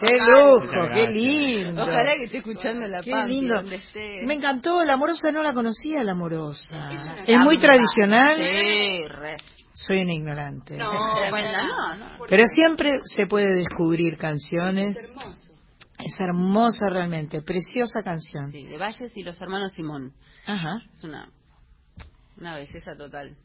Qué 0.01 0.19
lujo, 0.19 0.89
qué 0.93 1.09
lindo. 1.09 1.83
Ojalá 1.83 2.15
que 2.17 2.25
esté 2.25 2.39
escuchando 2.39 2.87
la 2.87 3.01
Qué 3.03 3.11
Pampi, 3.11 3.33
lindo. 3.33 3.55
donde 3.57 3.77
esté. 3.77 4.27
Me 4.27 4.35
encantó, 4.35 4.83
la 4.85 4.95
amorosa 4.95 5.31
no 5.33 5.43
la 5.43 5.53
conocía, 5.53 6.03
la 6.03 6.13
amorosa. 6.13 6.77
una 6.77 7.23
Es 7.27 7.39
muy 7.41 7.59
tradicional. 7.59 8.37
Sí, 8.37 9.09
re. 9.09 9.37
Soy 9.75 10.01
un 10.03 10.11
ignorante. 10.11 10.77
No, 10.77 10.91
bueno, 11.31 11.51
no, 11.67 11.97
no. 11.97 12.07
Pero 12.29 12.45
siempre 12.47 13.01
se 13.05 13.27
puede 13.27 13.53
descubrir 13.55 14.17
canciones. 14.17 14.97
Es 15.99 16.21
hermosa 16.21 16.87
realmente, 16.91 17.41
preciosa 17.43 18.03
canción. 18.03 18.51
Sí, 18.51 18.67
de 18.67 18.79
Valles 18.79 19.13
y 19.17 19.23
los 19.23 19.41
hermanos 19.41 19.73
Simón. 19.73 20.13
Ajá. 20.47 20.83
Es 20.93 21.03
una, 21.05 21.29
una 22.39 22.57
belleza 22.57 22.95
total. 22.97 23.37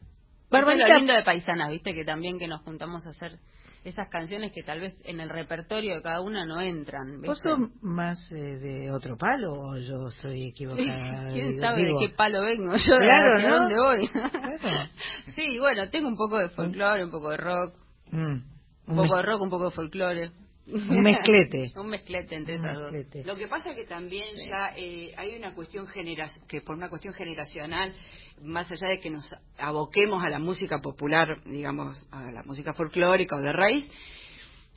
Barbarita- 0.50 0.84
Eso 0.84 0.86
es 0.86 0.88
lo 0.90 0.98
lindo 0.98 1.12
de 1.14 1.22
Paisanas, 1.22 1.70
viste, 1.70 1.94
que 1.94 2.04
también 2.04 2.38
que 2.38 2.48
nos 2.48 2.62
juntamos 2.62 3.06
a 3.06 3.10
hacer 3.10 3.38
esas 3.84 4.08
canciones 4.10 4.52
que 4.52 4.62
tal 4.62 4.80
vez 4.80 4.92
en 5.06 5.20
el 5.20 5.30
repertorio 5.30 5.94
de 5.94 6.02
cada 6.02 6.20
una 6.20 6.44
no 6.44 6.60
entran. 6.60 7.20
¿Vos 7.22 7.42
¿viste? 7.42 7.48
sos 7.48 7.58
más 7.80 8.30
eh, 8.32 8.58
de 8.58 8.90
otro 8.92 9.16
palo 9.16 9.52
o 9.54 9.76
yo 9.78 10.08
estoy 10.08 10.48
equivocada? 10.48 11.30
¿Quién 11.32 11.52
Digo- 11.52 11.60
sabe 11.60 11.84
digo- 11.84 12.00
de 12.00 12.06
qué 12.08 12.14
palo 12.14 12.42
vengo 12.42 12.74
yo? 12.76 12.98
Claro, 12.98 13.36
¿Hacia 13.36 13.48
¿no? 13.50 13.58
dónde 13.60 13.76
voy? 13.78 14.08
Claro. 14.08 14.88
sí, 15.34 15.58
bueno, 15.58 15.88
tengo 15.88 16.08
un 16.08 16.16
poco 16.16 16.36
de 16.38 16.50
folclore, 16.50 17.04
un 17.04 17.10
poco 17.10 17.30
de 17.30 17.36
rock, 17.38 17.74
Mm, 18.12 18.42
un 18.88 18.96
poco 18.96 19.16
de 19.16 19.22
rock, 19.22 19.40
un 19.42 19.50
poco 19.50 19.64
de 19.66 19.70
folclore. 19.70 20.30
Un 20.72 21.02
mezclete. 21.02 21.72
un 21.76 21.88
mezclete 21.88 22.36
entre 22.36 22.56
Un 22.56 22.62
dos. 22.62 23.26
Lo 23.26 23.36
que 23.36 23.48
pasa 23.48 23.74
que 23.74 23.84
también 23.84 24.26
ya 24.48 24.74
eh, 24.76 25.12
hay 25.16 25.36
una 25.36 25.54
cuestión 25.54 25.86
genera 25.86 26.28
que 26.48 26.60
por 26.60 26.76
una 26.76 26.88
cuestión 26.88 27.14
generacional, 27.14 27.94
más 28.42 28.70
allá 28.70 28.88
de 28.88 29.00
que 29.00 29.10
nos 29.10 29.34
aboquemos 29.58 30.22
a 30.24 30.28
la 30.28 30.38
música 30.38 30.78
popular, 30.80 31.28
digamos, 31.44 32.06
a 32.10 32.30
la 32.30 32.42
música 32.44 32.72
folclórica 32.72 33.36
o 33.36 33.40
de 33.40 33.52
raíz, 33.52 33.88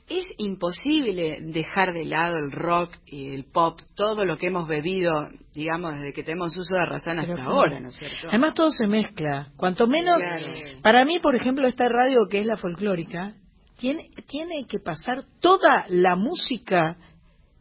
es 0.08 0.26
imposible 0.36 1.38
dejar 1.40 1.94
de 1.94 2.04
lado 2.04 2.36
el 2.36 2.52
rock 2.52 2.94
y 3.06 3.34
el 3.34 3.44
pop, 3.44 3.80
todo 3.96 4.26
lo 4.26 4.36
que 4.36 4.48
hemos 4.48 4.68
bebido, 4.68 5.30
digamos, 5.54 5.94
desde 5.94 6.12
que 6.12 6.22
tenemos 6.22 6.54
uso 6.56 6.74
de 6.74 6.84
razón 6.84 7.18
hasta 7.18 7.34
Pero 7.34 7.48
ahora, 7.50 7.80
¿no 7.80 7.88
es 7.88 7.96
cierto? 7.96 8.28
Además 8.28 8.52
todo 8.54 8.70
se 8.70 8.86
mezcla. 8.86 9.50
Cuanto 9.56 9.86
menos, 9.86 10.22
Claro. 10.22 10.80
para 10.82 11.04
mí, 11.06 11.20
por 11.20 11.34
ejemplo, 11.34 11.66
esta 11.66 11.88
radio 11.88 12.18
que 12.30 12.40
es 12.40 12.46
la 12.46 12.58
folclórica, 12.58 13.34
tiene, 13.78 14.08
tiene 14.28 14.66
que 14.68 14.78
pasar 14.78 15.24
toda 15.40 15.84
la 15.88 16.16
música 16.16 16.96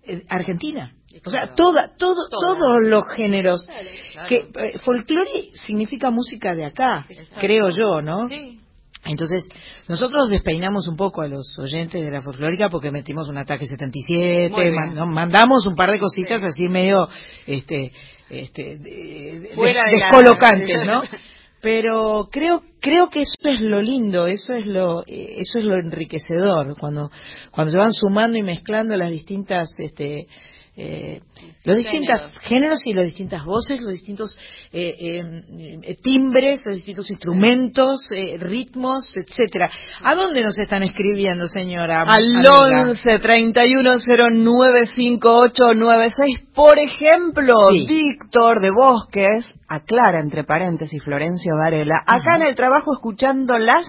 eh, 0.06 0.24
argentina. 0.30 0.94
O 1.26 1.30
sea, 1.30 1.54
toda, 1.54 1.96
todo, 1.96 2.16
Toda. 2.30 2.58
todos 2.58 2.78
los 2.88 3.04
géneros. 3.16 3.66
Claro. 3.68 4.28
Que 4.28 4.36
eh, 4.38 4.80
folclore 4.80 5.52
significa 5.54 6.10
música 6.10 6.56
de 6.56 6.66
acá, 6.66 7.06
creo 7.40 7.70
yo, 7.70 8.02
¿no? 8.02 8.28
Sí. 8.28 8.60
Entonces, 9.06 9.48
nosotros 9.90 10.30
despeinamos 10.30 10.88
un 10.88 10.96
poco 10.96 11.22
a 11.22 11.28
los 11.28 11.60
oyentes 11.60 12.02
de 12.04 12.10
la 12.10 12.22
folclórica 12.22 12.70
porque 12.70 12.90
metimos 12.90 13.28
un 13.28 13.38
ataque 13.38 13.68
77, 13.68 14.50
Muy 14.50 14.62
bien. 14.64 14.76
man- 14.76 14.96
no, 14.96 15.06
mandamos 15.06 15.66
un 15.68 15.76
par 15.76 15.92
de 15.92 16.00
cositas 16.00 16.42
así 16.44 16.64
medio 16.70 17.08
este, 17.46 17.92
este, 18.30 18.78
de- 18.78 19.40
de- 19.42 19.52
Fuera 19.56 19.84
de 19.86 19.98
la- 20.00 20.06
descolocantes, 20.06 20.86
¿no? 20.86 21.04
Pero 21.64 22.28
creo 22.30 22.62
creo 22.82 23.10
que 23.10 23.22
eso 23.22 23.38
es 23.44 23.62
lo 23.62 23.82
lindo, 23.82 24.28
eso 24.28 24.54
es 24.54 24.66
lo 24.66 25.00
eh, 25.08 25.36
eso 25.38 25.60
es 25.60 25.64
lo 25.64 25.78
enriquecedor 25.78 26.78
cuando 26.78 27.10
cuando 27.52 27.72
se 27.72 27.78
van 27.78 27.94
sumando 27.94 28.38
y 28.38 28.44
mezclando 28.44 28.98
las 28.98 29.10
distintas 29.10 29.70
este 29.80 30.28
eh, 30.76 31.20
los 31.66 31.78
distintos 31.78 32.16
Géneros. 32.20 32.40
géneros 32.40 32.86
y 32.88 32.94
las 32.94 33.06
distintas 33.06 33.46
voces, 33.46 33.80
los 33.80 33.92
distintos 33.92 34.36
eh, 34.72 34.96
eh, 35.00 35.44
eh, 35.84 35.96
timbres, 36.02 36.62
los 36.66 36.78
distintos 36.78 37.12
instrumentos, 37.12 38.08
eh, 38.12 38.38
ritmos, 38.40 39.06
etcétera. 39.16 39.70
¿A 40.04 40.16
dónde 40.16 40.42
nos 40.42 40.58
están 40.58 40.82
escribiendo, 40.84 41.46
señora? 41.48 42.02
Al 42.08 42.38
amiga? 42.38 42.90
11 42.90 43.20
31 43.20 44.00
09 44.08 44.80
5896. 44.94 46.40
Por 46.56 46.80
ejemplo, 46.80 47.54
Sí. 47.72 47.86
Víctor 47.88 48.60
de 48.60 48.70
Bosques, 48.72 49.46
aclara 49.68 50.22
entre 50.22 50.44
paréntesis 50.44 51.04
Florencio 51.04 51.54
Varela, 51.56 52.02
acá 52.06 52.36
en 52.38 52.44
el 52.44 52.56
trabajo 52.56 52.94
escuchándolas 52.94 53.86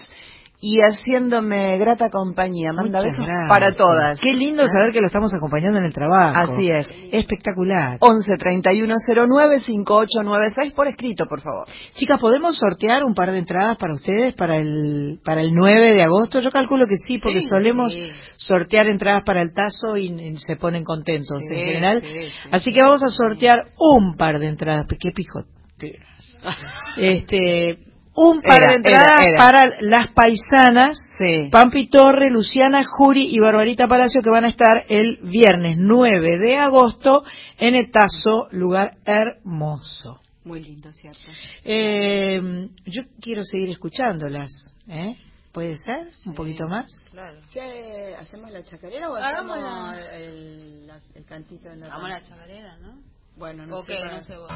y 0.67 0.79
haciéndome 0.81 1.77
grata 1.79 2.09
compañía. 2.09 2.73
Manda 2.73 3.01
Muchas 3.01 3.05
besos 3.05 3.27
gracias. 3.27 3.49
para 3.51 3.73
todas. 3.77 4.19
Qué 4.19 4.33
lindo 4.33 4.67
saber 4.67 4.93
que 4.93 5.01
lo 5.03 5.09
estamos 5.09 5.31
acompañando 5.35 5.77
en 5.79 5.85
el 5.85 5.93
trabajo. 5.93 6.39
Así 6.55 6.71
es. 6.71 6.89
Espectacular. 7.13 7.99
11 8.01 8.33
31 8.39 8.95
09 9.29 9.61
5896 9.61 10.73
por 10.73 10.87
escrito, 10.89 11.27
por 11.27 11.43
favor. 11.43 11.67
Chicas, 11.95 12.19
¿podemos 12.19 12.57
sortear 12.57 13.05
un 13.05 13.13
par 13.15 13.31
de 13.31 13.39
entradas 13.41 13.77
para 13.77 13.93
ustedes 13.93 14.33
para 14.35 14.57
el 14.57 15.21
para 15.23 15.43
el 15.43 15.53
9 15.55 15.95
de 15.97 16.03
agosto? 16.03 16.41
Yo 16.41 16.51
calculo 16.51 16.87
que 16.87 16.97
sí, 16.97 17.19
porque 17.19 17.41
Sí, 17.41 17.49
solemos 17.49 17.93
sí. 17.93 18.07
sortear 18.39 18.87
entradas 18.87 19.23
para 19.27 19.43
el 19.43 19.53
tazo 19.53 19.99
y, 19.99 20.07
y 20.07 20.37
se 20.39 20.57
ponen 20.57 20.83
contentos 20.83 21.43
Sí, 21.47 21.55
en 21.55 21.67
general. 21.67 22.01
sí, 22.01 22.09
sí. 22.09 22.49
Así 22.51 22.73
que 22.73 22.81
vamos 22.81 23.03
a 23.03 23.09
sortear 23.09 23.59
un 23.79 24.17
par 24.17 24.39
de 24.39 24.49
entradas. 24.49 24.87
¡Qué 24.99 25.11
pijoteras! 25.11 26.09
este, 26.97 27.79
un 28.17 28.41
par 28.43 28.63
Era, 28.63 28.69
de 28.71 28.77
entradas 28.77 29.21
era, 29.27 29.31
era. 29.31 29.39
para 29.39 29.71
las 29.81 30.09
paisanas, 30.13 30.97
Sí. 31.19 31.49
Pampi 31.51 31.89
Torre, 31.89 32.31
Luciana 32.31 32.83
Juri 32.85 33.27
y 33.31 33.39
Barbarita 33.41 33.89
Palacio 33.89 34.23
que 34.23 34.31
van 34.31 34.45
a 34.45 34.51
estar 34.51 34.85
el 34.89 35.19
viernes 35.23 35.77
9 35.79 36.39
de 36.39 36.57
agosto 36.57 37.23
en 37.59 37.75
el 37.75 37.91
Tazo, 37.91 38.49
lugar 38.53 38.97
hermoso. 39.05 40.21
Muy 40.45 40.61
lindo, 40.63 40.93
¿cierto? 40.93 41.21
Eh, 41.65 42.69
yo 42.85 43.03
quiero 43.21 43.43
seguir 43.45 43.71
escuchándolas, 43.71 44.51
¿eh? 44.89 45.17
¿Puede 45.53 45.77
ser? 45.79 46.09
¿Un 46.27 46.35
poquito 46.35 46.67
más? 46.69 46.87
Claro. 47.13 47.39
¿Qué, 47.53 48.15
¿Hacemos 48.19 48.51
la 48.51 48.63
chacarera 48.65 49.09
o 49.09 49.15
hacemos 49.17 49.57
la- 49.57 50.17
el, 50.17 50.87
la- 50.87 51.01
el 51.15 51.25
cantito 51.25 51.69
de 51.69 51.77
Vamos 51.89 52.05
a 52.07 52.09
la 52.09 52.23
chacarera, 52.25 52.77
¿no? 52.79 52.99
Bueno, 53.37 53.65
no 53.67 53.79
sé. 53.83 54.05
no 54.05 54.21
sé 54.23 54.37
vos. 54.37 54.51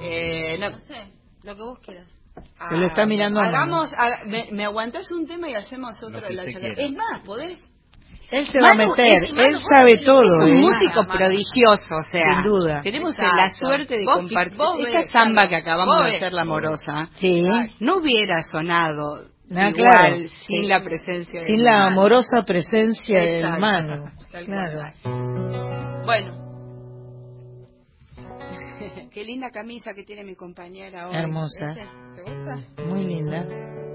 Eh, 0.00 0.56
no. 0.58 0.70
No 0.70 0.78
sé, 0.80 1.12
lo 1.44 1.54
que 1.56 1.62
vos 1.62 1.78
quieras. 1.80 2.06
Ah, 2.58 2.68
Que 2.70 2.76
lo 2.76 2.86
está 2.86 3.06
mirando 3.06 3.40
a. 3.40 3.46
Hagamos, 3.48 3.92
haga- 3.94 4.24
me, 4.26 4.48
me 4.50 4.64
aguantás 4.64 5.10
un 5.12 5.26
tema 5.26 5.48
y 5.48 5.54
hacemos 5.54 6.02
otro 6.02 6.26
de 6.26 6.34
la. 6.34 6.44
Es 6.44 6.92
más, 6.92 7.20
¿podés? 7.24 7.62
Él 8.30 8.44
se 8.44 8.58
va 8.60 8.70
a 8.72 8.74
Manu 8.74 8.90
meter, 8.90 9.06
es- 9.06 9.22
Manu, 9.32 9.42
él 9.48 9.56
sabe 9.58 9.98
todo. 10.04 10.22
es 10.24 10.30
un 10.42 10.48
¿eh? 10.48 10.60
músico 10.60 11.04
Manu. 11.04 11.16
prodigioso, 11.18 11.96
o 11.96 12.02
sea, 12.02 12.20
Sin 12.34 12.42
duda. 12.50 12.80
tenemos 12.80 13.14
Exacto. 13.14 13.36
la 13.36 13.50
suerte 13.50 13.96
de 13.98 14.04
Vos- 14.04 14.16
compartir 14.16 14.56
vos 14.58 14.78
esta 14.80 14.98
ves, 14.98 15.10
samba 15.12 15.32
claro. 15.32 15.48
que 15.50 15.56
acabamos 15.56 15.96
Vos 15.96 16.04
de 16.10 16.16
hacer 16.16 16.32
la 16.32 16.42
amorosa. 16.42 17.08
Sí. 17.12 17.42
No 17.78 17.98
hubiera 17.98 18.40
sonado 18.42 19.26
Ah, 19.54 19.68
igual 19.70 19.72
claro. 19.74 20.16
sin 20.28 20.62
Sí. 20.62 20.66
la 20.66 20.82
presencia 20.82 21.38
de 21.40 21.46
Sin 21.46 21.62
la 21.64 21.72
Manu. 21.72 21.86
amorosa 22.00 22.42
presencia 22.44 23.20
del 23.20 23.44
Exacto. 23.44 23.60
mano. 23.60 24.04
Tal 24.32 24.44
Claro. 24.44 24.80
Bueno. 26.04 26.45
Qué 29.16 29.24
linda 29.24 29.50
camisa 29.50 29.94
que 29.94 30.04
tiene 30.04 30.24
mi 30.24 30.36
compañera 30.36 31.08
hoy. 31.08 31.16
Hermosa. 31.16 31.68
¿Viste? 31.68 31.88
¿Te 32.16 32.20
gusta? 32.20 32.84
Muy 32.84 33.02
linda. 33.06 33.46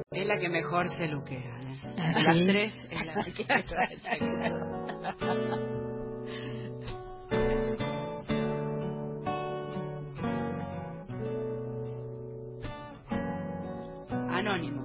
Es 0.10 0.26
la 0.26 0.40
que 0.40 0.50
mejor 0.50 0.90
se 0.90 1.06
luquea. 1.08 1.60
¿eh? 1.60 1.80
¿Ah, 1.96 2.12
sí? 2.12 2.24
Las 2.26 2.38
tres 2.48 2.88
es 2.90 3.06
la 3.06 3.24
que 3.26 3.46
Anónimo. 14.28 14.82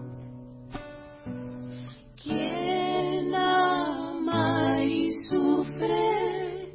Quien 2.22 3.34
ama 3.34 4.84
y 4.84 5.10
sufre 5.30 6.74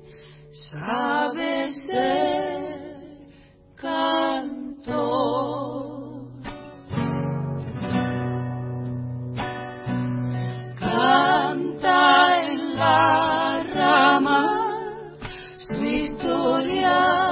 sabe 0.51 1.73
ser 1.75 2.20
su 15.67 15.73
historia 15.73 17.30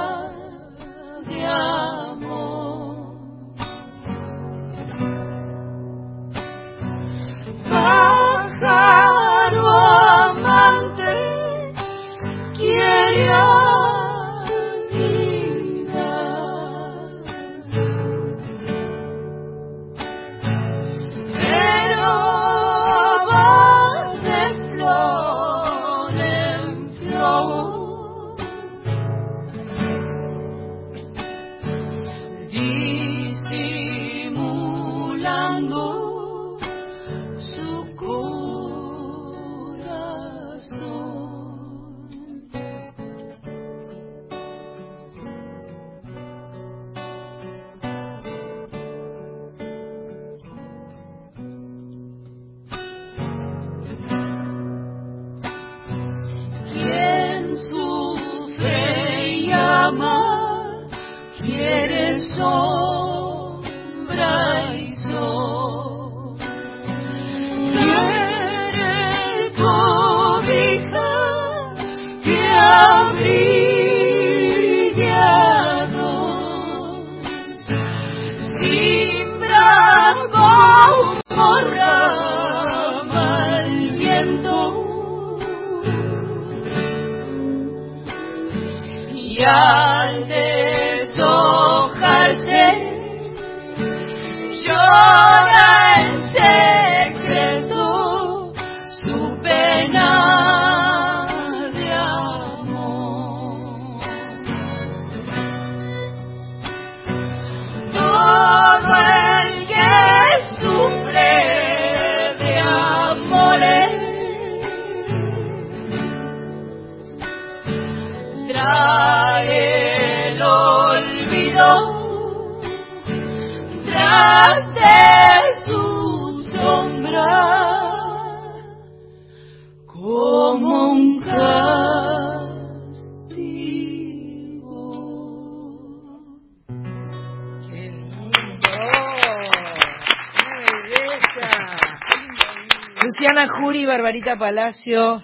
Luciana 143.30 143.60
Jury, 143.60 143.86
Barbarita 143.86 144.36
Palacio. 144.36 145.22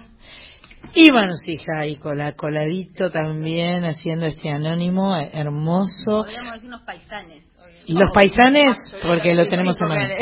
Íbamos, 0.95 1.45
hija, 1.47 1.79
ahí 1.79 1.97
cola, 1.97 2.33
coladito 2.35 3.11
también, 3.11 3.83
haciendo 3.83 4.27
este 4.27 4.49
anónimo 4.49 5.17
hermoso. 5.17 5.89
Podríamos 6.05 6.53
decir 6.53 6.69
unos 6.69 6.83
paisanes. 6.83 7.43
Y 7.85 7.93
los 7.93 8.09
paisanes, 8.13 8.77
porque 9.01 9.33
lo 9.33 9.47
tenemos 9.47 9.79
en 9.81 9.87
mano. 9.87 10.13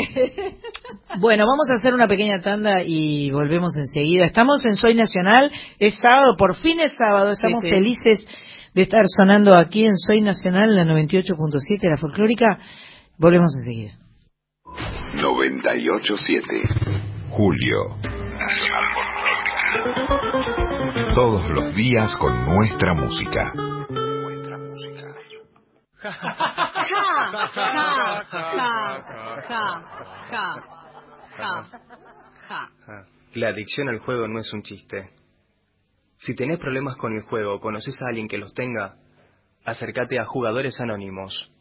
Bueno, 1.20 1.46
vamos 1.46 1.66
a 1.70 1.76
hacer 1.76 1.94
una 1.94 2.08
pequeña 2.08 2.42
tanda 2.42 2.82
y 2.82 3.30
volvemos 3.30 3.76
enseguida. 3.76 4.26
Estamos 4.26 4.66
en 4.66 4.74
Soy 4.74 4.94
Nacional, 4.94 5.50
es 5.78 5.96
sábado, 5.96 6.34
por 6.36 6.56
fin 6.56 6.80
es 6.80 6.92
sábado, 6.92 7.30
estamos 7.30 7.60
sí. 7.62 7.70
felices 7.70 8.28
de 8.74 8.82
estar 8.82 9.04
sonando 9.06 9.56
aquí 9.56 9.84
en 9.84 9.96
Soy 9.96 10.20
Nacional, 10.20 10.74
la 10.74 10.84
98.7, 10.84 11.88
la 11.88 11.96
folclórica. 11.96 12.58
Volvemos 13.16 13.54
enseguida. 13.56 13.92
987 15.14 17.15
Julio. 17.36 17.98
Todos 21.14 21.50
los 21.50 21.74
días 21.74 22.16
con 22.16 22.46
nuestra 22.46 22.94
música. 22.94 23.52
La 33.34 33.48
adicción 33.50 33.90
al 33.90 33.98
juego 33.98 34.28
no 34.28 34.38
es 34.38 34.50
un 34.54 34.62
chiste. 34.62 35.10
Si 36.16 36.34
tenés 36.34 36.58
problemas 36.58 36.96
con 36.96 37.12
el 37.12 37.20
juego 37.20 37.56
o 37.56 37.60
conoces 37.60 38.00
a 38.00 38.08
alguien 38.08 38.28
que 38.28 38.38
los 38.38 38.54
tenga, 38.54 38.96
acércate 39.66 40.18
a 40.18 40.24
Jugadores 40.24 40.80
Anónimos. 40.80 41.52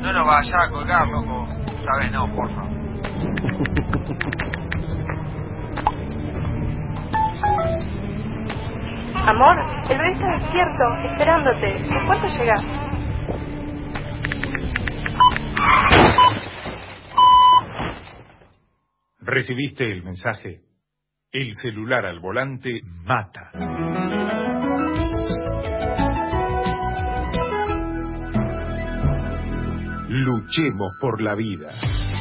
No 0.00 0.12
lo 0.12 0.24
vayas 0.24 0.54
a 0.54 0.70
colgar, 0.70 1.06
loco. 1.08 1.46
Sabes, 1.84 2.12
no, 2.12 2.26
porfa. 2.34 2.62
Amor, 9.26 9.56
el 9.90 9.98
bebé 9.98 10.12
está 10.12 10.26
despierto, 10.38 10.84
esperándote. 11.04 11.76
¿En 11.76 12.06
cuánto 12.06 12.26
llegas? 12.28 12.62
¿Recibiste 19.20 19.84
el 19.84 20.02
mensaje? 20.02 20.62
El 21.30 21.54
celular 21.56 22.06
al 22.06 22.20
volante 22.20 22.80
mata. 23.04 23.50
Luchemos 30.08 30.92
por 31.02 31.20
la 31.20 31.34
vida. 31.34 31.68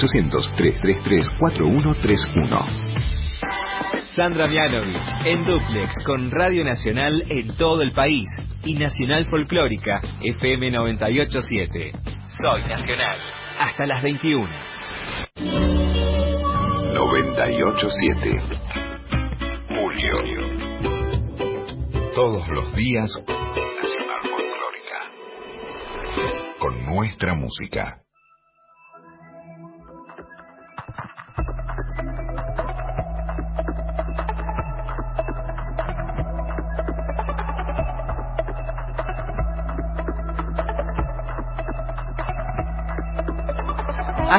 333 0.00 1.28
4131. 1.38 2.66
Sandra 4.16 4.46
Mianovich 4.46 5.06
en 5.26 5.44
Duplex 5.44 5.94
con 6.06 6.30
Radio 6.30 6.64
Nacional 6.64 7.22
en 7.28 7.54
todo 7.56 7.82
el 7.82 7.92
país 7.92 8.26
y 8.64 8.74
Nacional 8.74 9.26
Folclórica 9.26 10.00
FM 10.22 10.70
987. 10.70 11.92
Soy 12.40 12.62
Nacional. 12.62 13.18
Hasta 13.58 13.84
las 13.84 14.02
21. 14.02 14.48
987. 16.94 18.40
Julio. 19.68 20.40
Todos 22.14 22.48
los 22.48 22.74
días, 22.74 23.14
Nacional 23.28 24.22
Folclórica. 24.22 25.10
Con 26.58 26.86
nuestra 26.86 27.34
música. 27.34 28.00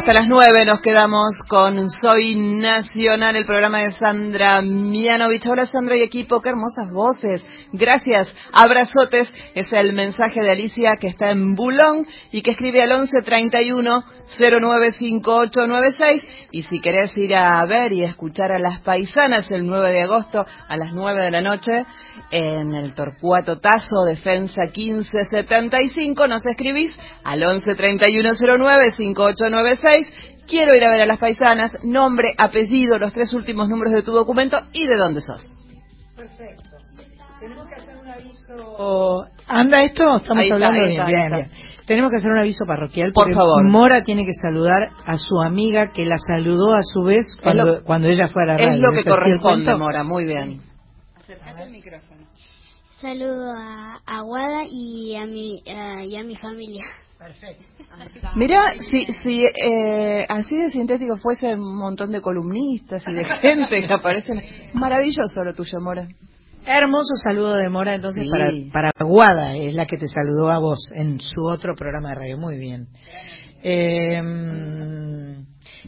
Hasta 0.02 0.14
las 0.14 0.28
nueve 0.28 0.66
nos 0.66 0.82
quedamos 0.82 1.38
con 1.48 1.88
Soy 1.88 2.34
Nacional, 2.34 3.36
el 3.36 3.46
programa 3.46 3.84
de 3.84 3.92
Sandra 3.92 4.60
Mianovich. 4.64 5.46
Hola 5.46 5.68
Sandra 5.68 5.96
y 5.96 6.02
equipo, 6.02 6.42
qué 6.42 6.50
hermosas 6.50 6.90
voces. 6.92 7.46
Gracias, 7.72 8.34
abrazotes. 8.52 9.30
Es 9.54 9.72
el 9.72 9.94
mensaje 9.94 10.42
de 10.42 10.50
Alicia 10.50 10.96
que 10.96 11.06
está 11.06 11.30
en 11.30 11.54
Bulón 11.54 12.08
y 12.32 12.42
que 12.42 12.50
escribe 12.50 12.82
al 12.82 12.90
1131 12.90 14.04
095896. 14.40 16.28
Y 16.52 16.64
si 16.64 16.80
querés 16.80 17.16
ir 17.16 17.36
a 17.36 17.64
ver 17.68 17.94
y 17.94 18.04
escuchar 18.04 18.52
a 18.52 18.58
las 18.58 18.80
paisanas 18.80 19.46
el 19.52 19.68
9 19.68 19.92
de 19.92 20.02
agosto 20.02 20.44
a 20.68 20.78
las 20.78 20.94
9 20.94 21.22
de 21.22 21.30
la 21.30 21.42
noche 21.42 21.86
en 22.32 22.74
el 22.74 22.96
Torcuato 22.96 23.60
Tazo, 23.60 24.06
Defensa 24.08 24.64
1575, 24.76 26.28
nos 26.28 26.42
escribís 26.48 26.92
al 27.24 27.42
1131 27.42 28.34
095896 28.36 29.91
Quiero 30.48 30.76
ir 30.76 30.84
a 30.84 30.92
ver 30.92 31.02
a 31.02 31.06
las 31.06 31.20
paisanas, 31.20 31.72
nombre, 31.84 32.34
apellido, 32.38 32.98
los 33.00 33.14
tres 33.14 33.34
últimos 33.34 33.70
números 33.70 33.94
de 33.94 34.02
tu 34.04 34.12
documento 34.12 34.58
y 34.74 34.86
de 34.88 34.98
dónde 34.98 35.22
sos. 35.22 35.42
Perfecto. 36.16 36.78
Tenemos 37.40 37.66
que 37.68 37.76
hacer 37.76 37.96
un 38.02 38.08
aviso. 38.08 39.26
¿Anda 39.48 39.84
esto? 39.84 40.18
Estamos 40.18 40.44
está, 40.44 40.56
hablando 40.56 40.80
bien, 40.80 40.92
está, 40.92 41.06
ahí 41.06 41.14
bien, 41.16 41.24
está. 41.26 41.36
bien. 41.38 41.50
Tenemos 41.86 42.12
que 42.12 42.18
hacer 42.18 42.32
un 42.32 42.38
aviso 42.38 42.66
parroquial 42.66 43.12
Por 43.14 43.24
porque 43.24 43.34
favor. 43.36 43.64
Mora 43.70 44.04
tiene 44.04 44.26
que 44.26 44.34
saludar 44.34 44.90
a 45.06 45.18
su 45.18 45.40
amiga 45.42 45.92
que 45.94 46.06
la 46.06 46.18
saludó 46.18 46.74
a 46.74 46.82
su 46.84 47.02
vez 47.04 47.26
cuando, 47.42 47.66
lo- 47.66 47.84
cuando 47.84 48.08
ella 48.08 48.28
fue 48.28 48.44
a 48.44 48.46
la 48.46 48.58
radio. 48.58 48.72
Es 48.72 48.80
lo 48.80 48.92
que 48.94 49.00
el 49.00 49.06
corresponde? 49.06 49.76
Mora, 49.76 50.04
muy 50.04 50.26
bien. 50.26 50.62
Acércate 51.16 51.64
al 51.64 51.70
micrófono. 51.72 52.22
Saludo 52.92 53.52
a 53.58 54.00
Aguada 54.06 54.64
y 54.70 55.16
a 55.16 55.26
mi, 55.26 55.64
a- 55.68 56.04
y 56.04 56.16
a 56.16 56.24
mi 56.24 56.36
familia. 56.36 56.84
Perfecto. 57.22 57.64
Mira, 58.36 58.74
si, 58.80 59.06
si 59.22 59.44
eh, 59.46 60.26
así 60.28 60.58
de 60.58 60.70
sintético 60.72 61.18
fuese 61.18 61.54
un 61.54 61.78
montón 61.78 62.12
de 62.12 62.20
columnistas 62.20 63.04
y 63.08 63.14
de 63.14 63.24
gente 63.24 63.80
que 63.88 63.94
aparecen. 63.94 64.42
Maravilloso 64.74 65.44
lo 65.44 65.54
tuyo, 65.54 65.80
Mora. 65.80 66.08
Hermoso 66.66 67.16
saludo 67.24 67.56
de 67.58 67.70
Mora 67.70 67.94
entonces 67.96 68.24
Sí. 68.24 68.30
para, 68.30 68.52
para 68.72 68.92
Aguada, 68.98 69.56
es 69.56 69.74
la 69.74 69.86
que 69.86 69.98
te 69.98 70.08
saludó 70.08 70.50
a 70.52 70.58
vos 70.60 70.90
en 70.96 71.20
su 71.20 71.42
otro 71.44 71.76
programa 71.76 72.10
de 72.10 72.16
radio. 72.16 72.38
Muy 72.40 72.58
bien. 72.58 72.88
Eh, 73.64 74.20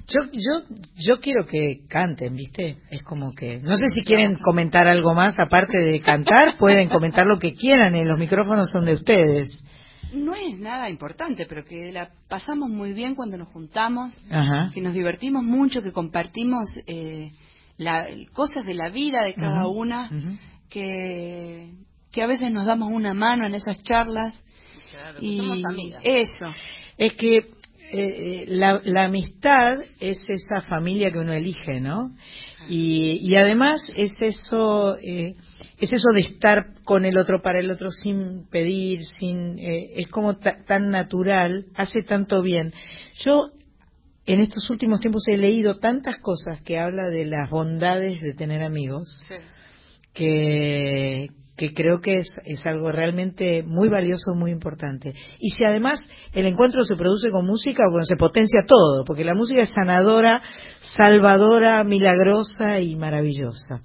yo, 0.07 0.21
yo, 0.31 0.75
yo 0.95 1.19
quiero 1.19 1.45
que 1.45 1.79
canten, 1.87 2.35
¿viste? 2.35 2.77
Es 2.91 3.03
como 3.03 3.33
que... 3.33 3.59
No 3.59 3.75
sé 3.77 3.85
si 3.95 4.03
quieren 4.03 4.37
comentar 4.37 4.87
algo 4.87 5.15
más 5.15 5.39
aparte 5.39 5.79
de 5.79 5.99
cantar, 6.01 6.57
pueden 6.59 6.89
comentar 6.89 7.25
lo 7.25 7.39
que 7.39 7.55
quieran, 7.55 7.95
eh, 7.95 8.05
los 8.05 8.19
micrófonos 8.19 8.69
son 8.71 8.85
de 8.85 8.95
ustedes. 8.95 9.63
No 10.13 10.35
es 10.35 10.59
nada 10.59 10.89
importante, 10.89 11.45
pero 11.47 11.63
que 11.65 11.91
la 11.91 12.09
pasamos 12.29 12.69
muy 12.69 12.93
bien 12.93 13.15
cuando 13.15 13.37
nos 13.37 13.49
juntamos, 13.49 14.17
Ajá. 14.31 14.69
que 14.73 14.81
nos 14.81 14.93
divertimos 14.93 15.43
mucho, 15.43 15.81
que 15.81 15.91
compartimos 15.91 16.65
eh, 16.87 17.31
la- 17.77 18.07
cosas 18.33 18.65
de 18.65 18.73
la 18.75 18.89
vida 18.89 19.23
de 19.23 19.33
cada 19.33 19.67
una, 19.67 20.09
que, 20.69 21.71
que 22.11 22.21
a 22.21 22.27
veces 22.27 22.51
nos 22.51 22.65
damos 22.65 22.89
una 22.91 23.13
mano 23.13 23.45
en 23.47 23.55
esas 23.55 23.81
charlas. 23.83 24.33
y 25.19 25.37
somos 25.37 25.61
amigas. 25.69 26.01
Eso. 26.03 26.45
Es 26.97 27.13
que 27.13 27.37
eh, 27.37 27.45
eh, 27.91 28.45
la, 28.47 28.79
la 28.83 29.05
amistad 29.05 29.73
es 29.99 30.17
esa 30.29 30.61
familia 30.67 31.11
que 31.11 31.19
uno 31.19 31.33
elige, 31.33 31.79
¿no? 31.79 32.11
Y, 32.69 33.19
y 33.21 33.35
además 33.35 33.85
es 33.95 34.13
eso, 34.21 34.95
eh, 34.97 35.35
es 35.79 35.91
eso 35.93 36.09
de 36.13 36.21
estar 36.21 36.67
con 36.83 37.05
el 37.05 37.17
otro 37.17 37.41
para 37.41 37.59
el 37.59 37.69
otro 37.71 37.89
sin 37.91 38.47
pedir, 38.49 39.01
sin, 39.19 39.59
eh, 39.59 39.91
es 39.95 40.07
como 40.09 40.37
ta- 40.37 40.63
tan 40.65 40.89
natural, 40.89 41.65
hace 41.75 42.01
tanto 42.03 42.41
bien. 42.41 42.73
Yo 43.19 43.49
en 44.25 44.39
estos 44.39 44.69
últimos 44.69 45.01
tiempos 45.01 45.23
he 45.27 45.37
leído 45.37 45.79
tantas 45.79 46.17
cosas 46.19 46.61
que 46.63 46.79
habla 46.79 47.09
de 47.09 47.25
las 47.25 47.49
bondades 47.49 48.21
de 48.21 48.33
tener 48.33 48.63
amigos 48.63 49.09
que, 50.13 51.27
que 51.55 51.73
creo 51.73 52.01
que 52.01 52.19
es, 52.19 52.33
es 52.45 52.65
algo 52.65 52.91
realmente 52.91 53.63
muy 53.63 53.89
valioso, 53.89 54.33
muy 54.35 54.51
importante. 54.51 55.13
Y 55.39 55.51
si 55.51 55.63
además 55.63 55.99
el 56.33 56.47
encuentro 56.47 56.83
se 56.83 56.95
produce 56.95 57.29
con 57.29 57.45
música, 57.45 57.83
bueno, 57.89 58.05
se 58.05 58.15
potencia 58.15 58.61
todo, 58.67 59.03
porque 59.05 59.23
la 59.23 59.35
música 59.35 59.61
es 59.61 59.73
sanadora, 59.73 60.41
salvadora, 60.81 61.83
milagrosa 61.83 62.79
y 62.79 62.95
maravillosa. 62.95 63.81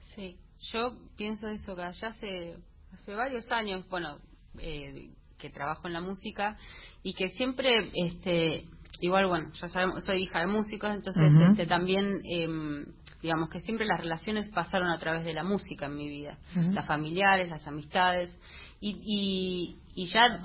Sí, 0.00 0.36
yo 0.72 0.96
pienso 1.16 1.48
eso 1.48 1.74
que 1.74 1.82
ya 1.82 2.08
hace, 2.08 2.56
hace 2.92 3.14
varios 3.14 3.50
años, 3.50 3.88
bueno, 3.88 4.18
eh, 4.60 5.10
que 5.38 5.50
trabajo 5.50 5.86
en 5.86 5.94
la 5.94 6.00
música 6.00 6.56
y 7.02 7.14
que 7.14 7.28
siempre, 7.30 7.90
este, 7.94 8.64
igual, 9.00 9.28
bueno, 9.28 9.50
ya 9.60 9.68
sabemos, 9.68 10.04
soy 10.04 10.24
hija 10.24 10.40
de 10.40 10.46
músicos, 10.46 10.90
entonces 10.90 11.22
este, 11.50 11.66
también, 11.66 12.20
em, 12.24 12.86
digamos 13.22 13.48
que 13.50 13.60
siempre 13.60 13.86
las 13.86 14.00
relaciones 14.00 14.48
pasaron 14.50 14.90
a 14.90 14.98
través 14.98 15.24
de 15.24 15.32
la 15.34 15.42
música 15.44 15.86
en 15.86 15.96
mi 15.96 16.08
vida, 16.08 16.38
las 16.54 16.86
familiares, 16.86 17.48
las 17.50 17.66
amistades 17.66 18.36
y, 18.80 18.90
y, 19.02 20.02
y 20.02 20.06
ya 20.06 20.38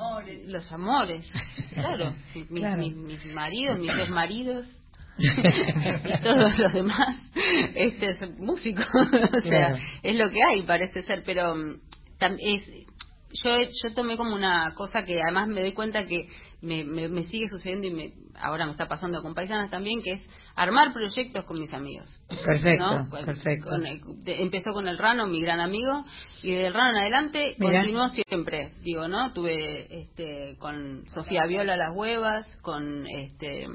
los 0.47 0.71
amores, 0.71 1.29
claro, 1.73 2.15
mis, 2.35 2.47
Claro. 2.47 2.77
mis- 2.81 2.95
mis 2.95 3.25
maridos, 3.33 3.79
mis 3.79 3.95
dos 3.95 4.09
maridos 4.09 4.65
y 5.19 6.19
todos 6.23 6.57
los 6.57 6.73
demás 6.73 7.15
este 7.75 8.09
es 8.09 8.39
músico 8.39 8.81
o 8.93 9.41
sea 9.41 9.41
Claro. 9.41 9.77
es 10.01 10.15
lo 10.15 10.31
que 10.31 10.39
hay 10.43 10.63
parece 10.63 11.03
ser 11.03 11.21
pero 11.23 11.55
mm, 11.55 11.79
es 12.39 12.67
yo 13.43 13.57
yo 13.83 13.93
tomé 13.93 14.17
como 14.17 14.35
una 14.35 14.73
cosa 14.75 15.05
que 15.05 15.19
además 15.21 15.47
me 15.47 15.61
doy 15.61 15.73
cuenta 15.73 16.05
que 16.05 16.27
me, 16.61 16.83
me, 16.85 17.09
me 17.09 17.23
sigue 17.23 17.47
sucediendo 17.49 17.87
y 17.87 17.91
me 17.91 18.13
ahora 18.35 18.65
me 18.65 18.71
está 18.71 18.87
pasando 18.87 19.21
con 19.21 19.33
paisanas 19.35 19.69
también 19.69 20.01
que 20.01 20.11
es 20.13 20.21
armar 20.55 20.93
proyectos 20.93 21.43
con 21.45 21.59
mis 21.59 21.73
amigos 21.73 22.07
Perfecto, 22.43 22.85
¿no? 22.99 23.09
Con- 23.09 23.25
perfecto. 23.25 23.69
con 23.69 23.85
el- 23.85 24.01
de- 24.23 24.41
empezó 24.41 24.71
con 24.71 24.87
el 24.87 24.97
Rano 24.97 25.27
mi 25.27 25.41
gran 25.41 25.59
amigo 25.59 26.03
y 26.41 26.51
del 26.51 26.73
Rano 26.73 26.91
en 26.91 26.97
adelante 26.97 27.55
Mira. 27.59 27.79
continuó 27.79 28.09
siempre 28.09 28.71
digo 28.83 29.07
no 29.07 29.33
tuve 29.33 29.87
este 30.01 30.55
con 30.59 31.07
Sofía 31.09 31.45
Viola 31.45 31.75
las 31.75 31.95
huevas 31.95 32.47
con 32.61 33.05
este 33.07 33.67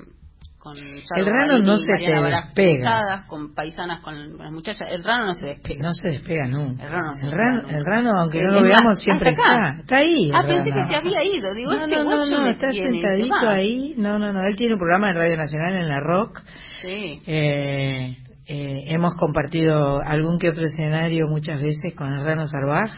con 0.68 0.76
Charlo 0.76 1.16
El 1.16 1.26
Rano 1.26 1.58
no 1.58 1.76
se 1.76 1.92
Mariana 1.92 2.16
te 2.16 2.22
Baraj 2.22 2.44
despega. 2.44 3.24
Con 3.26 3.54
paisanas 3.54 4.00
con, 4.00 4.38
las 4.38 4.52
muchachas 4.52 4.88
el 4.90 5.02
Rano 5.02 5.26
no 5.26 5.34
se 5.34 5.46
despega 5.46 5.82
No 5.82 5.90
se 5.92 6.08
despega 6.08 6.48
nunca. 6.48 6.84
El 6.84 6.90
rano 6.90 7.06
no 7.06 7.14
se 7.14 7.26
el, 7.26 7.32
rano, 7.32 7.62
nunca. 7.62 7.76
el 7.76 7.84
rano, 7.84 8.10
aunque 8.20 8.42
no 8.42 8.48
Es 8.48 8.54
lo 8.54 8.60
más, 8.60 8.68
veamos, 8.68 9.00
siempre 9.00 9.30
está. 9.30 9.76
Está 9.80 9.96
ahí. 9.96 10.30
ah 10.34 10.44
pensé 10.46 10.70
que 10.72 10.86
se 10.86 10.96
había 10.96 11.24
ido 11.24 11.54
digo 11.54 11.72
no, 11.72 11.84
este 11.84 11.96
no, 11.96 12.04
no, 12.04 12.26
no, 12.26 12.46
está 12.46 12.68
tiene, 12.68 13.00
¿qué 13.00 13.00
sentadito 13.00 13.48
ahí. 13.48 13.94
No, 13.96 14.18
no, 14.18 14.32
no. 14.32 14.42
Él 14.44 14.56
tiene 14.56 14.74
un 14.74 14.78
programa 14.78 15.10
en 15.10 15.16
Radio 15.16 15.36
Nacional 15.36 15.74
en 15.74 15.88
la 15.88 16.00
Rock. 16.00 16.42
sí 16.82 17.22
Eh, 17.26 18.16
eh, 18.50 18.84
hemos 18.88 19.14
compartido 19.16 20.00
algún 20.02 20.38
que 20.38 20.48
otro 20.48 20.64
escenario 20.64 21.26
muchas 21.28 21.60
veces 21.60 21.94
con 21.94 22.12
el 22.12 22.24
Rano 22.24 22.46
Sarvaj 22.46 22.90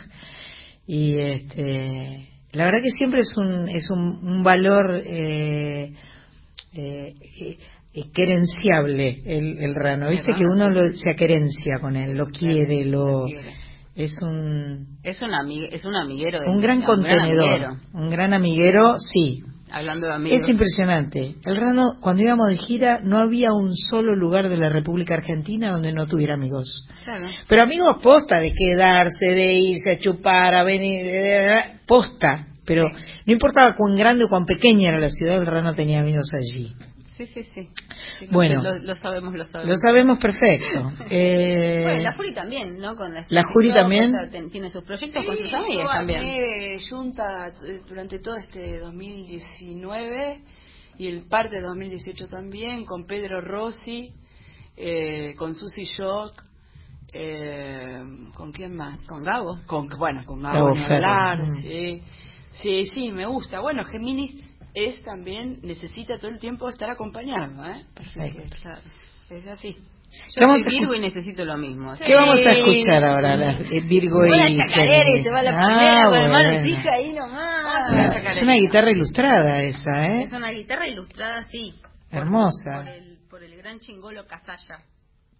y 0.87 1.19
este 1.19 2.29
la 2.53 2.65
verdad 2.65 2.81
que 2.83 2.91
siempre 2.91 3.21
es 3.21 3.37
un 3.37 3.69
es 3.69 3.91
un, 3.91 4.21
un 4.23 4.43
valor 4.43 5.03
eh, 5.05 5.93
eh, 6.73 7.15
eh, 7.93 8.03
querenciable 8.13 9.23
el, 9.25 9.59
el 9.59 9.75
Rano 9.75 10.11
viste 10.11 10.33
que 10.33 10.45
uno 10.45 10.69
lo, 10.71 10.93
se 10.93 11.17
querencia 11.17 11.79
con 11.81 11.97
él 11.97 12.17
lo 12.17 12.27
quiere 12.27 12.85
lo 12.85 13.27
es 13.97 14.17
un 14.23 14.99
es 15.03 15.21
un 15.21 15.35
amigue, 15.35 15.75
es 15.75 15.85
un 15.85 15.97
amiguero 15.97 16.41
de 16.41 16.49
un 16.49 16.61
gran 16.61 16.79
un 16.79 16.85
contenedor 16.85 17.79
un 17.93 18.11
gran 18.11 18.33
amiguero 18.33 18.97
sí 18.99 19.43
hablando 19.73 20.07
de 20.07 20.15
amigos 20.15 20.43
es 20.43 20.49
impresionante. 20.49 21.37
El 21.45 21.57
Rano, 21.57 21.95
cuando 22.01 22.23
íbamos 22.23 22.49
de 22.49 22.57
gira, 22.57 23.01
no 23.03 23.19
había 23.19 23.53
un 23.53 23.75
solo 23.75 24.15
lugar 24.15 24.49
de 24.49 24.57
la 24.57 24.69
República 24.69 25.15
Argentina 25.15 25.71
donde 25.71 25.93
no 25.93 26.07
tuviera 26.07 26.35
amigos. 26.35 26.89
Claro. 27.05 27.29
Pero 27.49 27.63
amigos 27.63 28.03
posta, 28.03 28.39
de 28.39 28.53
quedarse, 28.53 29.27
de 29.27 29.55
irse 29.55 29.93
a 29.93 29.99
chupar, 29.99 30.55
a 30.55 30.65
venir, 30.65 31.13
posta. 31.87 32.47
Pero 32.67 32.87
no 33.27 33.33
importaba 33.33 33.75
cuán 33.77 33.97
grande 33.97 34.25
o 34.25 34.29
cuán 34.29 34.45
pequeña 34.47 34.89
era 34.91 34.99
la 34.99 35.09
ciudad, 35.09 35.37
el 35.39 35.47
Rano 35.47 35.75
tenía 35.75 36.01
amigos 36.01 36.29
allí. 36.33 36.73
Sí, 37.17 37.27
sí, 37.27 37.43
sí. 37.43 37.69
Bueno. 38.31 38.63
lo, 38.63 38.79
lo 38.79 38.95
sabemos, 38.95 39.35
lo 39.35 39.45
sabemos. 39.45 39.75
Lo 39.75 39.77
sabemos 39.79 40.19
perfecto. 40.19 40.91
Eh, 41.11 41.83
Bueno, 41.85 42.03
la 42.03 42.13
Juri 42.15 42.33
también, 42.33 42.79
¿no? 42.79 42.97
Con 42.97 43.13
la, 43.13 43.25
La 43.29 43.45
Juri 43.45 43.73
también. 43.75 44.11
tiene 44.51 44.71
sus 44.71 44.83
proyectos 44.85 45.23
con 45.27 45.37
sus 45.37 45.51
yo 45.51 45.59
amigas 45.59 45.87
también. 45.93 46.21
armé 46.21 46.77
Junta 46.89 47.49
eh, 47.49 47.81
durante 47.87 48.19
todo 48.21 48.37
este 48.37 48.79
2019 48.79 50.41
y 50.99 51.07
el 51.09 51.27
parte 51.29 51.57
de 51.57 51.63
2018 51.63 52.27
también, 52.29 52.85
con 52.85 53.07
Pedro 53.07 53.41
Rossi, 53.43 54.13
eh, 54.77 55.35
con 55.37 55.55
Susy 55.55 55.85
Shock, 55.85 56.33
eh, 57.13 58.03
¿con 58.35 58.53
quién 58.53 58.75
más? 58.77 58.99
Con 59.05 59.23
Gabo. 59.23 59.59
Con, 59.67 59.89
bueno, 59.99 60.23
con 60.25 60.41
Gabo 60.43 60.73
Gabo, 60.75 60.85
hablar, 60.87 61.39
Mm. 61.43 61.63
sí. 61.63 62.03
Sí, 62.53 62.87
sí, 62.87 63.11
me 63.11 63.27
gusta. 63.27 63.61
Bueno, 63.61 63.85
Géminis 63.85 64.33
es 64.75 65.03
también, 65.05 65.59
necesita 65.63 66.19
todo 66.19 66.31
el 66.31 66.39
tiempo 66.39 66.69
estar 66.69 66.91
acompañado, 66.91 67.65
¿eh? 67.67 67.85
Perfecto. 67.95 68.57
Claro, 68.63 68.81
es 69.31 69.47
así. 69.49 69.77
Yo 70.37 70.43
soy 70.45 70.63
Virgo 70.67 70.95
y 70.95 71.01
necesito 71.01 71.45
lo 71.45 71.57
mismo. 71.57 71.95
¿Qué 72.05 72.15
vamos 72.17 72.45
a 72.45 72.51
escuchar 72.51 73.05
ahora, 73.05 73.37
la- 73.37 73.61
eh, 73.61 73.81
Virgo 73.81 74.27
y 74.27 74.31
Una 74.31 74.53
chacarera 74.57 75.19
y 75.19 75.23
te 75.23 75.31
va 75.31 75.43
la 75.45 75.51
Ah, 75.53 75.67
primera 75.67 76.05
con 76.07 76.19
el 76.19 76.31
mano 76.33 76.49
bueno. 76.51 76.65
fija 76.65 76.93
ahí 76.95 77.13
nomás. 77.13 78.37
Es 78.37 78.43
una 78.43 78.55
guitarra 78.57 78.91
ilustrada 78.91 79.63
esa, 79.63 80.07
¿eh? 80.07 80.23
Es 80.25 80.33
una 80.33 80.51
guitarra 80.51 80.89
ilustrada, 80.89 81.45
sí. 81.45 81.75
Hermosa. 82.11 82.83
Por 82.83 82.89
el, 82.89 83.19
por 83.31 83.45
el 83.45 83.57
gran 83.57 83.79
chingolo 83.79 84.27
Casalla. 84.27 84.83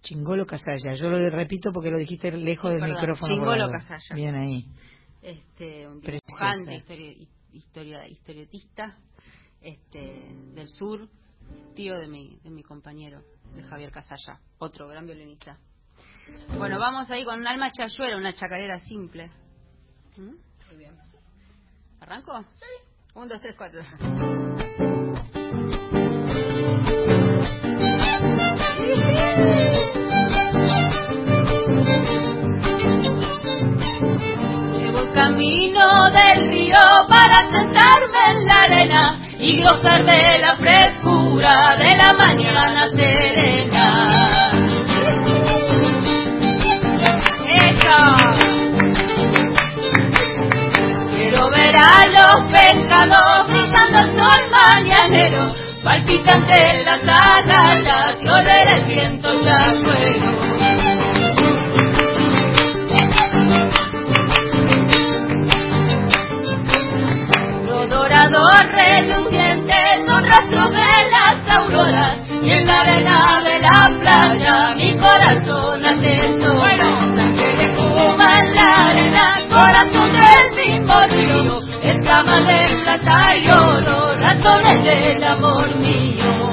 Chingolo 0.03 0.47
Casalla. 0.47 0.95
Yo 0.95 1.09
lo 1.11 1.19
repito 1.31 1.71
porque 1.75 1.91
lo 1.91 1.99
dijiste 1.99 2.31
lejos 2.31 2.71
Sí, 2.71 2.75
del 2.75 2.81
perdón. 2.81 2.97
micrófono. 2.97 3.35
Chingolo. 3.35 3.69
Casalla. 3.71 4.15
Bien 4.15 4.35
ahí. 4.37 4.65
Este, 5.23 5.87
un 5.87 6.01
dibujante, 6.01 6.83
histori- 6.83 7.29
historia, 7.53 8.07
historietista 8.09 8.97
este, 9.61 10.35
del 10.55 10.69
sur, 10.69 11.09
tío 11.75 11.99
de 11.99 12.07
mi, 12.07 12.39
de 12.43 12.51
mi 12.51 12.63
compañero, 12.63 13.23
de 13.55 13.63
Javier 13.65 13.91
Casalla, 13.91 14.41
otro 14.59 14.89
gran 14.89 15.05
violinista. 15.07 15.59
Bueno, 16.57 16.79
vamos 16.79 17.11
ahí 17.11 17.25
con 17.25 17.41
un 17.41 17.47
alma 17.47 17.71
chayuera, 17.71 18.17
una 18.17 18.35
chacarera 18.35 18.79
simple. 18.81 19.31
¿Mm? 20.17 20.35
Muy 20.69 20.77
bien. 20.79 20.97
¿Arranco? 22.01 22.41
Sí. 22.55 22.65
Un, 23.15 23.29
dos, 23.29 23.41
tres, 23.41 23.55
cuatro. 23.59 23.83
Camino 35.21 36.11
del 36.13 36.49
río 36.49 36.79
para 37.07 37.47
sentarme 37.51 38.21
en 38.31 38.47
la 38.47 38.55
arena 38.65 39.21
y 39.39 39.63
gozar 39.63 40.03
de 40.03 40.39
la 40.39 40.57
frescura 40.57 41.77
de 41.77 41.95
la 41.95 42.13
mañana 42.15 42.89
serena. 42.89 44.51
¡Eso! 47.47 47.99
Quiero 51.17 51.51
ver 51.51 51.77
a 51.77 52.07
los 52.07 52.51
pescados 52.51 53.47
brillando 53.49 53.99
al 53.99 54.15
sol 54.15 54.41
mañanero, 54.51 55.55
palpitante 55.85 56.71
en 56.71 56.85
las 56.87 57.01
atalayas 57.03 58.23
y 58.23 58.27
oler 58.27 58.69
el 58.69 58.85
viento 58.87 59.29
chagüero. 59.45 60.80
Dorado 68.31 68.71
reluciente 68.73 69.75
son 70.07 70.25
rastros 70.25 70.71
de 70.71 71.11
las 71.11 71.49
auroras 71.49 72.19
y 72.41 72.51
en 72.53 72.65
la 72.65 72.81
arena 72.81 73.27
de 73.43 73.59
la 73.59 73.91
playa 73.99 74.75
mi 74.77 74.97
corazón 74.97 75.85
atesora. 75.85 76.77
Sangre 77.17 77.57
de 77.57 77.65
espuma 77.65 78.29
en 78.39 78.55
la 78.55 78.87
arena, 78.87 79.41
corazón 79.49 80.13
del 80.13 80.53
mismo 80.57 80.95
río, 81.09 81.61
escamas 81.83 82.47
de 82.47 82.83
plata 82.85 83.37
y 83.37 83.51
oro, 83.51 84.17
razones 84.19 84.85
del 84.85 85.25
amor 85.25 85.77
mío. 85.77 86.51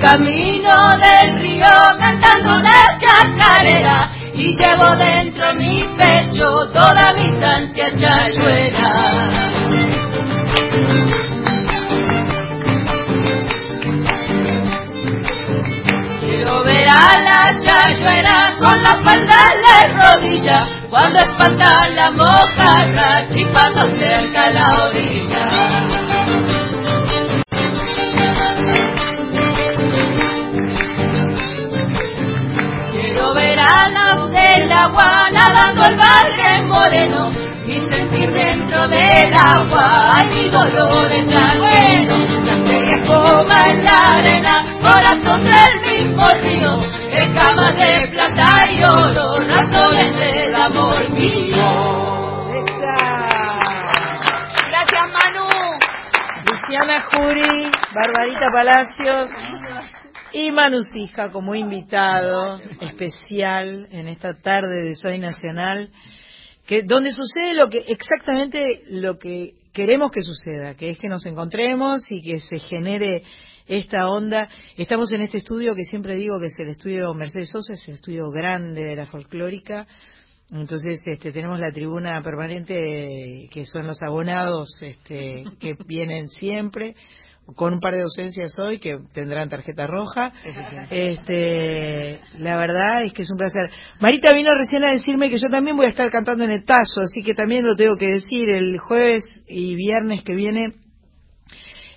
Camino 0.00 0.90
del 0.98 1.40
río 1.40 1.64
cantando 1.98 2.58
la 2.58 2.96
chacarera 2.98 4.10
y 4.34 4.48
llevo 4.56 4.96
dentro 4.96 5.54
mi 5.54 5.88
pecho 5.96 6.68
toda 6.72 7.12
mi 7.14 7.42
ansia 7.42 7.90
chayuera. 7.96 8.90
Quiero 16.20 16.64
ver 16.64 16.88
a 16.88 17.20
la 17.20 17.60
chayuera 17.60 18.56
con 18.58 18.82
la 18.82 18.94
falda 19.04 19.36
en 19.54 19.62
la 19.62 20.02
rodilla 20.02 20.84
cuando 20.90 21.18
espanta 21.20 21.88
la 21.90 22.10
mojarra 22.10 23.28
chipando 23.28 23.88
cerca 23.98 24.50
la 24.50 24.84
orilla. 24.86 26.03
A 33.64 33.88
la 33.88 34.26
del 34.28 34.72
agua 34.72 35.30
nadando 35.30 35.82
el 35.88 35.96
barre 35.96 36.62
moreno 36.62 37.30
y 37.66 37.78
sentir 37.80 38.30
dentro 38.30 38.86
del 38.88 39.34
agua 39.34 40.22
mi 40.28 40.50
dolor 40.50 41.10
es 41.10 41.28
tan 41.34 41.58
bueno. 41.58 42.44
Sangre 42.44 42.92
espuma 42.92 43.62
en 43.70 43.84
la 43.84 43.98
arena, 44.18 44.64
corazón 44.82 45.44
del 45.44 45.80
mismo 45.80 46.26
río, 46.42 46.76
escamas 47.10 47.76
de 47.76 48.08
plata 48.12 48.70
y 48.70 48.82
oro, 48.84 49.40
razones 49.40 50.16
del 50.16 50.54
amor 50.54 51.10
mío. 51.10 52.04
Gracias, 54.70 55.04
Manu. 55.12 55.48
Luciana 56.44 57.00
Jury, 57.10 57.66
Barbarita 57.94 58.46
Palacios 58.54 59.30
y 60.34 60.50
Manu 60.50 60.82
Sija 60.82 61.30
como 61.30 61.54
invitado 61.54 62.60
especial 62.80 63.86
en 63.92 64.08
esta 64.08 64.34
tarde 64.34 64.82
de 64.82 64.96
Soy 64.96 65.20
Nacional, 65.20 65.90
que 66.66 66.82
donde 66.82 67.12
sucede 67.12 67.54
lo 67.54 67.68
que 67.68 67.84
exactamente 67.86 68.82
lo 68.88 69.16
que 69.16 69.52
queremos 69.72 70.10
que 70.10 70.22
suceda, 70.22 70.74
que 70.74 70.90
es 70.90 70.98
que 70.98 71.06
nos 71.06 71.24
encontremos 71.24 72.10
y 72.10 72.20
que 72.20 72.40
se 72.40 72.58
genere 72.58 73.22
esta 73.68 74.08
onda. 74.08 74.48
Estamos 74.76 75.12
en 75.12 75.20
este 75.20 75.38
estudio 75.38 75.72
que 75.72 75.84
siempre 75.84 76.16
digo 76.16 76.40
que 76.40 76.46
es 76.46 76.58
el 76.58 76.68
estudio 76.68 77.14
Mercedes 77.14 77.50
Sosa, 77.50 77.74
es 77.74 77.86
el 77.86 77.94
estudio 77.94 78.24
grande 78.34 78.82
de 78.82 78.96
la 78.96 79.06
folclórica. 79.06 79.86
Entonces 80.50 81.00
este, 81.06 81.30
tenemos 81.30 81.60
la 81.60 81.70
tribuna 81.70 82.20
permanente 82.22 82.74
que 83.52 83.64
son 83.66 83.86
los 83.86 84.02
abonados 84.02 84.80
este, 84.82 85.44
que 85.60 85.76
vienen 85.86 86.28
siempre 86.28 86.96
con 87.56 87.74
un 87.74 87.80
par 87.80 87.94
de 87.94 88.02
ausencias 88.02 88.58
hoy 88.58 88.78
que 88.78 88.98
tendrán 89.12 89.48
tarjeta 89.48 89.86
roja. 89.86 90.32
Este, 90.90 92.20
la 92.38 92.56
verdad 92.56 93.04
es 93.04 93.12
que 93.12 93.22
es 93.22 93.30
un 93.30 93.36
placer. 93.36 93.70
Marita 94.00 94.32
vino 94.34 94.54
recién 94.54 94.84
a 94.84 94.90
decirme 94.90 95.30
que 95.30 95.38
yo 95.38 95.48
también 95.48 95.76
voy 95.76 95.86
a 95.86 95.90
estar 95.90 96.10
cantando 96.10 96.44
en 96.44 96.50
el 96.50 96.64
Tazo, 96.64 97.00
así 97.02 97.22
que 97.22 97.34
también 97.34 97.64
lo 97.64 97.76
tengo 97.76 97.96
que 97.96 98.08
decir 98.08 98.48
el 98.48 98.78
jueves 98.78 99.24
y 99.46 99.74
viernes 99.74 100.22
que 100.24 100.34
viene. 100.34 100.68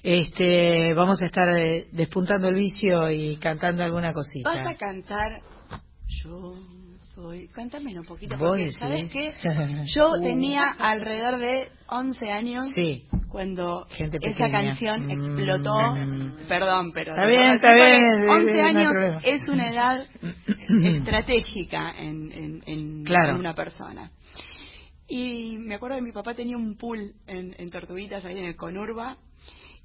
Este, 0.03 0.93
vamos 0.93 1.21
a 1.21 1.25
estar 1.25 1.49
eh, 1.57 1.87
despuntando 1.91 2.47
el 2.47 2.55
vicio 2.55 3.09
y 3.11 3.37
cantando 3.37 3.83
alguna 3.83 4.13
cosita. 4.13 4.49
Vas 4.49 4.65
a 4.65 4.77
cantar 4.77 5.41
Yo 6.07 6.76
soy... 7.17 7.47
Cántame 7.49 7.97
un 7.99 8.05
poquito, 8.05 8.37
porque. 8.37 8.71
¿sabes 8.71 9.11
qué? 9.11 9.33
Yo 9.95 10.09
Uh. 10.09 10.21
tenía 10.21 10.63
alrededor 10.77 11.39
de 11.39 11.69
11 11.89 12.31
años 12.31 12.63
Sí. 12.75 13.05
cuando 13.29 13.85
Gente 13.89 14.19
esa 14.21 14.49
canción 14.51 15.07
Mm. 15.07 15.11
explotó. 15.11 15.75
Perdón, 16.47 16.91
pero... 16.93 17.11
Está 17.13 17.25
bien, 17.25 17.49
está 17.51 17.73
bien, 17.73 18.03
eh, 18.03 18.25
eh, 18.25 18.29
11 18.29 18.53
no 18.53 18.65
hay 18.67 18.75
años 18.75 19.23
es 19.23 19.47
una 19.49 19.71
edad 19.71 20.07
estratégica 20.85 21.91
en, 21.97 22.31
en, 22.31 22.63
en- 22.67 23.03
Claro. 23.03 23.31
en 23.31 23.37
una 23.37 23.53
persona. 23.55 24.11
Y 25.07 25.57
me 25.57 25.75
acuerdo 25.75 25.95
que 25.95 26.01
mi 26.03 26.11
papá 26.11 26.33
tenía 26.35 26.57
un 26.57 26.75
pool 26.77 27.13
en, 27.25 27.55
en 27.57 27.69
Tortuguitas, 27.69 28.25
ahí 28.25 28.37
en 28.37 28.45
el 28.45 28.55
Conurba, 28.55 29.17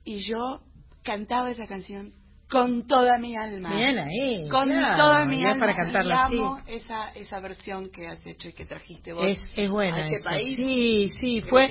y 0.04 0.18
yo 0.28 0.60
cantaba 1.04 1.50
esa 1.50 1.64
canción 1.66 2.12
con 2.52 2.86
toda 2.86 3.16
mi 3.18 3.34
alma. 3.34 3.70
Bien 3.74 3.98
ahí, 3.98 4.46
Con 4.50 4.68
claro, 4.68 4.96
toda 4.96 5.24
mi 5.24 5.42
alma. 5.42 5.58
para 5.58 5.74
cantarla 5.74 6.14
y 6.14 6.18
así. 6.18 6.38
amo 6.38 6.58
esa, 6.66 7.10
esa 7.12 7.40
versión 7.40 7.90
que 7.90 8.06
has 8.06 8.24
hecho 8.26 8.48
y 8.48 8.52
que 8.52 8.66
trajiste 8.66 9.14
vos. 9.14 9.24
Es, 9.26 9.38
es 9.56 9.70
buena 9.70 9.96
a 9.96 10.04
este 10.04 10.16
esa. 10.16 10.30
país. 10.30 10.56
Sí, 10.56 11.08
sí, 11.18 11.40
fue, 11.40 11.70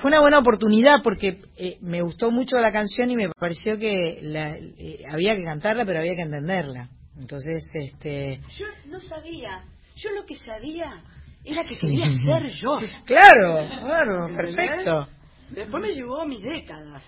fue 0.00 0.08
una 0.08 0.20
buena 0.20 0.38
oportunidad 0.38 0.98
porque 1.02 1.40
eh, 1.56 1.78
me 1.80 2.00
gustó 2.02 2.30
mucho 2.30 2.56
la 2.58 2.70
canción 2.70 3.10
y 3.10 3.16
me 3.16 3.28
pareció 3.30 3.76
que 3.76 4.20
la, 4.22 4.56
eh, 4.56 5.02
había 5.10 5.34
que 5.34 5.42
cantarla, 5.42 5.84
pero 5.84 5.98
había 5.98 6.14
que 6.14 6.22
entenderla. 6.22 6.88
Entonces, 7.20 7.68
este... 7.74 8.40
Yo 8.56 8.66
no 8.86 9.00
sabía. 9.00 9.64
Yo 9.96 10.10
lo 10.12 10.24
que 10.24 10.36
sabía 10.36 11.02
era 11.44 11.64
que 11.64 11.76
quería 11.76 12.08
ser 12.08 12.46
yo. 12.62 12.78
Claro, 13.04 13.68
claro, 13.82 14.36
perfecto. 14.36 15.08
Después 15.50 15.82
me 15.82 15.92
llevó 15.92 16.24
mis 16.24 16.40
décadas 16.42 17.04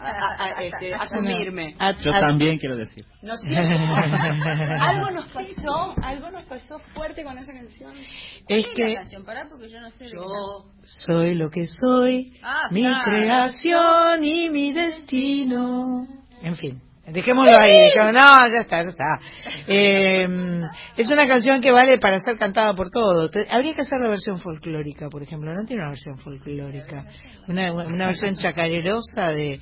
a, 0.00 0.06
a- 0.08 0.58
a, 0.58 0.62
este, 0.64 0.94
asumirme. 0.94 1.74
Yo 2.02 2.12
también 2.12 2.58
quiero 2.58 2.76
decir. 2.76 3.04
Algo 3.22 5.10
nos 5.10 5.28
pasó, 5.32 5.94
algo 6.02 6.30
nos 6.30 6.44
pasó 6.44 6.78
fuerte 6.94 7.22
con 7.24 7.36
esa 7.38 7.52
canción. 7.52 7.92
Es 8.48 8.64
¿Qué 8.66 8.74
que 8.74 8.88
la 8.88 8.94
canción? 9.00 9.24
Pará, 9.24 9.46
porque 9.48 9.68
yo 9.68 9.80
no 9.80 9.90
sé. 9.90 10.06
Yo 10.12 10.64
soy 10.82 11.34
lo 11.34 11.50
que 11.50 11.66
soy, 11.66 12.38
Ah, 12.42 12.68
mi 12.70 12.82
claro. 12.82 13.02
creación 13.04 14.24
y 14.24 14.50
mi 14.50 14.72
destino. 14.72 16.06
En 16.42 16.56
fin. 16.56 16.80
Dejémoslo 17.12 17.52
ahí, 17.58 17.90
dejémoslo- 17.90 18.12
no, 18.12 18.52
ya 18.52 18.60
está, 18.62 18.82
ya 18.82 18.90
está. 18.90 19.20
Eh, 19.68 20.26
es 20.96 21.10
una 21.10 21.28
canción 21.28 21.60
que 21.60 21.70
vale 21.70 21.98
para 21.98 22.18
ser 22.20 22.36
cantada 22.36 22.74
por 22.74 22.90
todo. 22.90 23.30
Habría 23.50 23.74
que 23.74 23.82
hacer 23.82 24.00
la 24.00 24.08
versión 24.08 24.38
folclórica, 24.38 25.08
por 25.08 25.22
ejemplo. 25.22 25.52
No 25.54 25.64
tiene 25.66 25.82
una 25.82 25.90
versión 25.90 26.18
folclórica. 26.18 27.04
Una, 27.48 27.72
una 27.72 28.06
versión 28.06 28.34
chacarerosa 28.34 29.30
de 29.30 29.60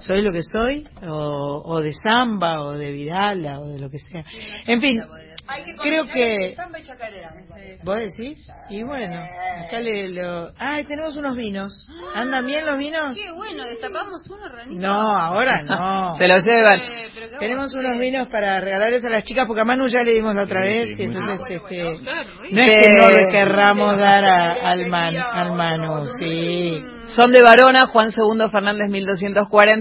Soy 0.00 0.22
lo 0.22 0.32
que 0.32 0.42
soy, 0.42 0.86
o, 1.02 1.62
o 1.64 1.80
de 1.80 1.92
samba, 1.92 2.62
o 2.62 2.72
de 2.78 2.90
Vidala, 2.92 3.60
o 3.60 3.68
de 3.68 3.80
lo 3.80 3.90
que 3.90 3.98
sea. 3.98 4.22
En 4.66 4.80
fin, 4.80 5.02
creo 5.82 6.06
que... 6.06 6.54
Samba 6.56 6.78
y 6.78 6.82
chacarera. 6.84 7.30
¿Vos 7.82 7.96
decís? 7.96 8.46
Y 8.70 8.82
bueno, 8.84 9.16
acá 9.66 9.80
le 9.80 10.08
lo... 10.10 10.52
¡Ay, 10.58 10.84
tenemos 10.86 11.16
unos 11.16 11.36
vinos! 11.36 11.86
¿Andan 12.14 12.46
bien 12.46 12.64
los 12.64 12.78
vinos? 12.78 13.16
Qué 13.16 13.30
bueno, 13.32 13.64
destapamos 13.64 14.28
uno, 14.30 14.48
Ranito. 14.48 14.80
No, 14.80 15.18
ahora 15.18 15.62
no. 15.62 16.14
Se 16.18 16.28
lo 16.28 16.38
llevan. 16.38 16.80
Eh, 16.80 17.08
Tenemos 17.40 17.74
unos 17.74 17.98
vinos 17.98 18.28
para 18.28 18.60
regalarles 18.60 19.04
a 19.04 19.08
las 19.10 19.24
chicas, 19.24 19.44
porque 19.46 19.62
a 19.62 19.64
Manu 19.64 19.86
ya 19.88 20.02
le 20.02 20.12
dimos 20.12 20.34
la 20.34 20.44
otra 20.44 20.62
Sí, 20.62 20.66
vez, 20.68 20.88
sí, 20.96 21.02
y 21.02 21.06
entonces 21.06 21.40
bien. 21.48 21.60
este, 21.62 21.82
no 22.52 22.62
es 22.62 22.86
que 22.88 22.98
no 22.98 23.08
le 23.08 23.28
querramos 23.30 23.98
dar 23.98 24.24
a- 24.24 24.52
al, 24.70 24.86
man, 24.86 25.16
al 25.16 25.52
Manu, 25.52 26.06
sí. 26.18 26.84
Son 27.16 27.32
de 27.32 27.42
Varona, 27.42 27.86
Juan 27.86 28.12
Segundo 28.12 28.50
Fernández 28.50 28.90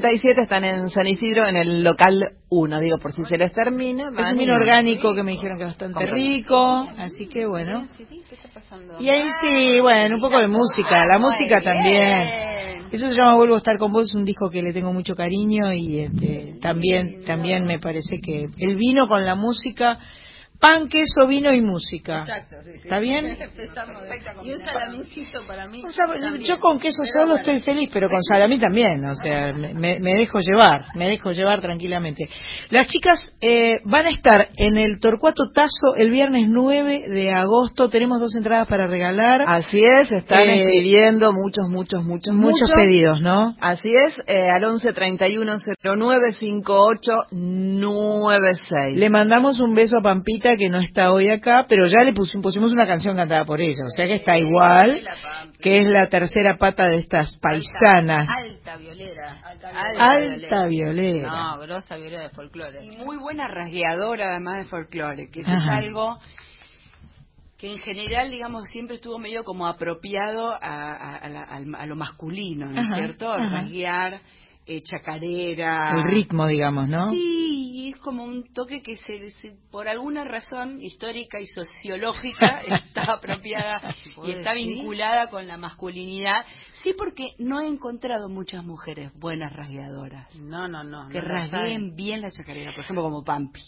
1247, 0.08 0.42
están 0.42 0.64
en 0.64 0.90
San 0.90 1.08
Isidro 1.08 1.46
en 1.46 1.58
el 1.58 1.84
local 1.84 2.32
1, 2.50 2.80
digo 2.80 2.98
por 2.98 3.12
si 3.12 3.24
se 3.26 3.38
les 3.38 3.52
termina. 3.52 4.10
Es 4.18 4.30
un 4.30 4.38
vino 4.38 4.54
orgánico 4.54 5.14
que 5.14 5.24
me 5.24 5.32
dijeron 5.32 5.58
que 5.58 5.64
es 5.64 5.70
bastante 5.70 6.06
rico, 6.06 6.88
así 6.98 7.28
que 7.28 7.46
bueno. 7.46 7.84
Y 9.00 9.10
ahí 9.10 9.28
sí, 9.42 9.80
bueno, 9.82 10.16
un 10.16 10.22
poco 10.22 10.40
de 10.40 10.48
música, 10.48 11.06
la 11.06 11.20
música 11.20 11.62
también. 11.62 12.48
Eso 12.92 13.10
se 13.10 13.16
llama 13.16 13.36
Vuelvo 13.36 13.56
a 13.56 13.58
estar 13.58 13.78
con 13.78 13.92
vos, 13.92 14.06
es 14.06 14.16
un 14.16 14.24
disco 14.24 14.50
que 14.50 14.62
le 14.62 14.72
tengo 14.72 14.94
mucho 14.94 15.14
cariño 15.14 15.74
y 15.74 16.00
este, 16.00 16.56
también 16.62 17.24
también 17.26 17.66
me 17.66 17.80
parece 17.80 18.20
que 18.24 18.46
el 18.58 18.76
vino 18.78 19.08
con 19.08 19.26
la 19.26 19.36
música, 19.36 20.00
pan, 20.60 20.88
queso, 20.90 21.28
vino 21.28 21.52
y 21.54 21.62
música. 21.62 22.20
Exacto, 22.20 22.56
sí, 22.62 22.72
sí. 22.74 22.80
¿Está 22.84 23.00
bien? 23.00 23.26
Empezamos 23.40 24.02
de- 24.04 24.48
Y 24.48 24.52
un 24.54 24.60
salamincito 24.60 25.40
para 25.48 25.68
mí. 25.68 25.84
O 25.86 25.92
sea, 25.92 26.08
también. 26.08 26.40
yo 26.46 26.60
con 26.60 26.80
queso 26.80 27.02
Pero 27.04 27.12
solo 27.14 27.26
bueno. 27.34 27.40
estoy 27.42 27.60
feliz, 27.60 27.90
pero 27.94 28.10
con 28.10 28.24
salami 28.24 28.60
también, 28.60 29.04
o 29.06 29.16
sea, 29.16 29.54
me, 29.54 29.74
me- 29.74 30.00
me 30.00 30.16
dejo 30.16 30.40
llevar, 30.40 30.86
me 30.96 31.10
dejo 31.10 31.32
llevar 31.32 31.62
tranquilamente. 31.62 32.30
Las 32.70 32.88
chicas 32.88 33.20
eh, 33.42 33.76
van 33.86 34.06
a 34.06 34.10
estar 34.10 34.50
en 34.58 34.78
el 34.78 35.00
Torcuato 35.00 35.52
Tazo 35.54 35.96
el 35.98 36.10
viernes 36.12 36.46
9 36.50 37.10
de 37.10 37.32
agosto, 37.34 37.90
tenemos 37.90 38.20
dos 38.20 38.36
entradas 38.36 38.68
para 38.68 38.88
regalar. 38.88 39.44
Así 39.48 39.84
es, 39.84 40.12
están 40.12 40.50
Eh, 40.50 40.64
escribiendo 40.64 41.32
muchos, 41.34 41.68
muchos, 41.70 42.04
muchos, 42.04 42.34
Muchos 42.34 42.72
pedidos, 42.72 43.22
¿no? 43.22 43.56
Así 43.60 43.90
es, 43.90 44.16
eh, 44.28 44.50
al 44.50 44.64
11 44.64 44.94
31 44.94 45.54
09 45.84 46.34
58 46.40 47.12
96. 47.32 48.98
Le 48.98 49.10
mandamos 49.10 49.60
un 49.60 49.74
beso 49.76 49.98
a 50.00 50.02
Pampita 50.02 50.47
que 50.56 50.70
no 50.70 50.80
está 50.80 51.12
hoy 51.12 51.30
acá, 51.30 51.66
pero 51.68 51.86
ya 51.88 52.04
le 52.06 52.14
pusimos, 52.14 52.44
pusimos 52.44 52.72
una 52.72 52.88
canción 52.88 53.16
cantada 53.16 53.44
por 53.44 53.60
ella, 53.60 53.84
o 53.86 53.90
sea 53.90 54.06
que 54.06 54.16
está 54.16 54.38
igual, 54.38 55.02
que 55.60 55.82
es 55.82 55.88
la 55.88 56.08
tercera 56.08 56.58
pata 56.58 56.86
de 56.88 57.00
estas 57.00 57.38
paisanas. 57.40 58.30
Alta 58.30 58.78
violera. 58.78 59.42
Alta, 59.44 59.70
Alta 60.00 60.66
violera. 60.68 61.28
No, 61.30 61.60
grosa 61.60 61.98
violera 61.98 62.24
de 62.24 62.30
folclore. 62.30 62.86
Y 62.86 62.96
muy 62.98 63.18
buena 63.18 63.48
rasgueadora 63.48 64.26
además 64.32 64.60
de 64.60 64.66
folclore, 64.66 65.30
que 65.32 65.42
eso 65.42 65.52
Ajá. 65.52 65.80
es 65.80 65.86
algo 65.86 66.18
que 67.58 67.72
en 67.72 67.80
general, 67.80 68.30
digamos, 68.30 68.66
siempre 68.70 68.98
estuvo 68.98 69.18
medio 69.18 69.44
como 69.44 69.66
apropiado 69.66 70.54
a, 70.54 70.58
a- 70.62 71.16
a 71.16 71.28
la- 71.30 71.44
al- 71.44 71.76
a 71.76 71.86
lo 71.88 71.96
masculino, 71.96 72.68
¿no 72.72 72.82
es 72.82 72.88
cierto? 72.96 73.32
ajá. 73.34 73.50
Rasguear, 73.50 74.20
eh, 74.68 74.82
chacarera. 74.82 75.92
El 75.96 76.04
ritmo, 76.04 76.46
digamos, 76.48 76.88
¿no? 76.90 77.10
Sí, 77.12 77.90
es 77.94 77.98
como 78.00 78.24
un 78.24 78.52
toque 78.54 78.82
que 78.82 78.96
se, 78.98 79.30
se- 79.32 79.56
por 79.72 79.88
alguna 79.88 80.24
razón 80.24 80.82
histórica 80.82 81.40
y 81.40 81.46
sociológica 81.48 82.60
está 82.86 83.14
apropiada 83.14 83.96
y 84.26 84.32
está 84.32 84.54
decir? 84.54 84.68
vinculada 84.76 85.30
con 85.30 85.48
la 85.48 85.58
masculinidad. 85.58 86.46
Sí, 86.84 86.94
porque 86.98 87.30
no 87.40 87.62
he 87.62 87.68
encontrado 87.68 88.30
muchas 88.30 88.64
mujeres 88.66 89.12
buenas 89.20 89.54
rasgueadoras. 89.54 90.36
No, 90.36 90.68
no, 90.68 90.84
no. 90.84 91.08
Que 91.10 91.22
no 91.22 91.28
rasgueen 91.28 91.96
bien 91.96 92.22
la 92.22 92.32
chacarera, 92.32 92.72
por 92.74 92.84
ejemplo, 92.84 93.04
como 93.04 93.24
Pampi. 93.24 93.62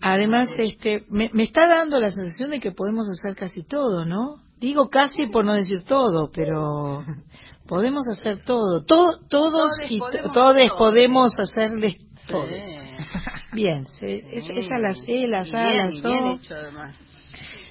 Además, 0.00 0.50
este, 0.58 1.04
me, 1.08 1.30
me 1.32 1.44
está 1.44 1.66
dando 1.66 1.98
la 1.98 2.10
sensación 2.10 2.50
de 2.50 2.60
que 2.60 2.72
podemos 2.72 3.08
hacer 3.08 3.34
casi 3.34 3.62
todo, 3.64 4.04
¿no? 4.04 4.42
Digo 4.58 4.88
casi 4.88 5.26
por 5.26 5.44
no 5.44 5.54
decir 5.54 5.84
todo, 5.84 6.30
pero 6.34 7.02
podemos 7.66 8.02
hacer 8.10 8.42
todo. 8.44 8.84
To- 8.84 9.18
todos 9.28 9.76
Todes 9.76 9.90
y 9.90 9.98
podemos 9.98 10.32
to- 10.32 10.40
todes 10.40 10.66
todo. 10.68 10.78
podemos 10.78 11.38
hacerles 11.38 11.94
todo. 12.28 12.46
Sí. 12.48 12.76
Bien, 13.52 13.86
se- 13.86 14.36
es, 14.36 14.50
esa 14.50 14.78
la 14.78 14.92
sé, 14.94 15.26
la 15.26 15.42
Y 15.42 15.50
sa, 15.50 15.62
bien, 15.68 15.86
la 15.86 15.92
y 15.92 15.96
so. 16.00 16.08
bien 16.08 16.26
hecho 16.26 16.54
además. 16.54 16.96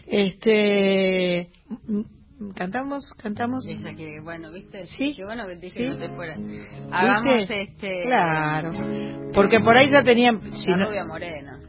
Este, 0.07 1.49
cantamos, 2.55 3.03
cantamos. 3.17 3.67
Esa 3.67 3.93
que, 3.95 4.19
bueno, 4.23 4.51
¿viste? 4.51 4.85
Sí. 4.85 5.13
Qué 5.15 5.25
bueno 5.25 5.47
que 5.47 5.55
dije 5.55 5.79
Sí. 5.79 5.85
no 5.85 5.97
te 5.97 6.09
fuera. 6.09 6.35
Hagamos 6.91 7.37
¿Viste? 7.39 7.61
este... 7.63 8.03
Claro. 8.03 8.71
Porque 9.33 9.59
por 9.59 9.75
ahí 9.77 9.89
ya 9.91 10.03
tenían. 10.03 10.51
si 10.53 10.69
la 10.69 10.77
no- 10.77 10.87
rubia 10.89 11.05
morena. 11.05 11.59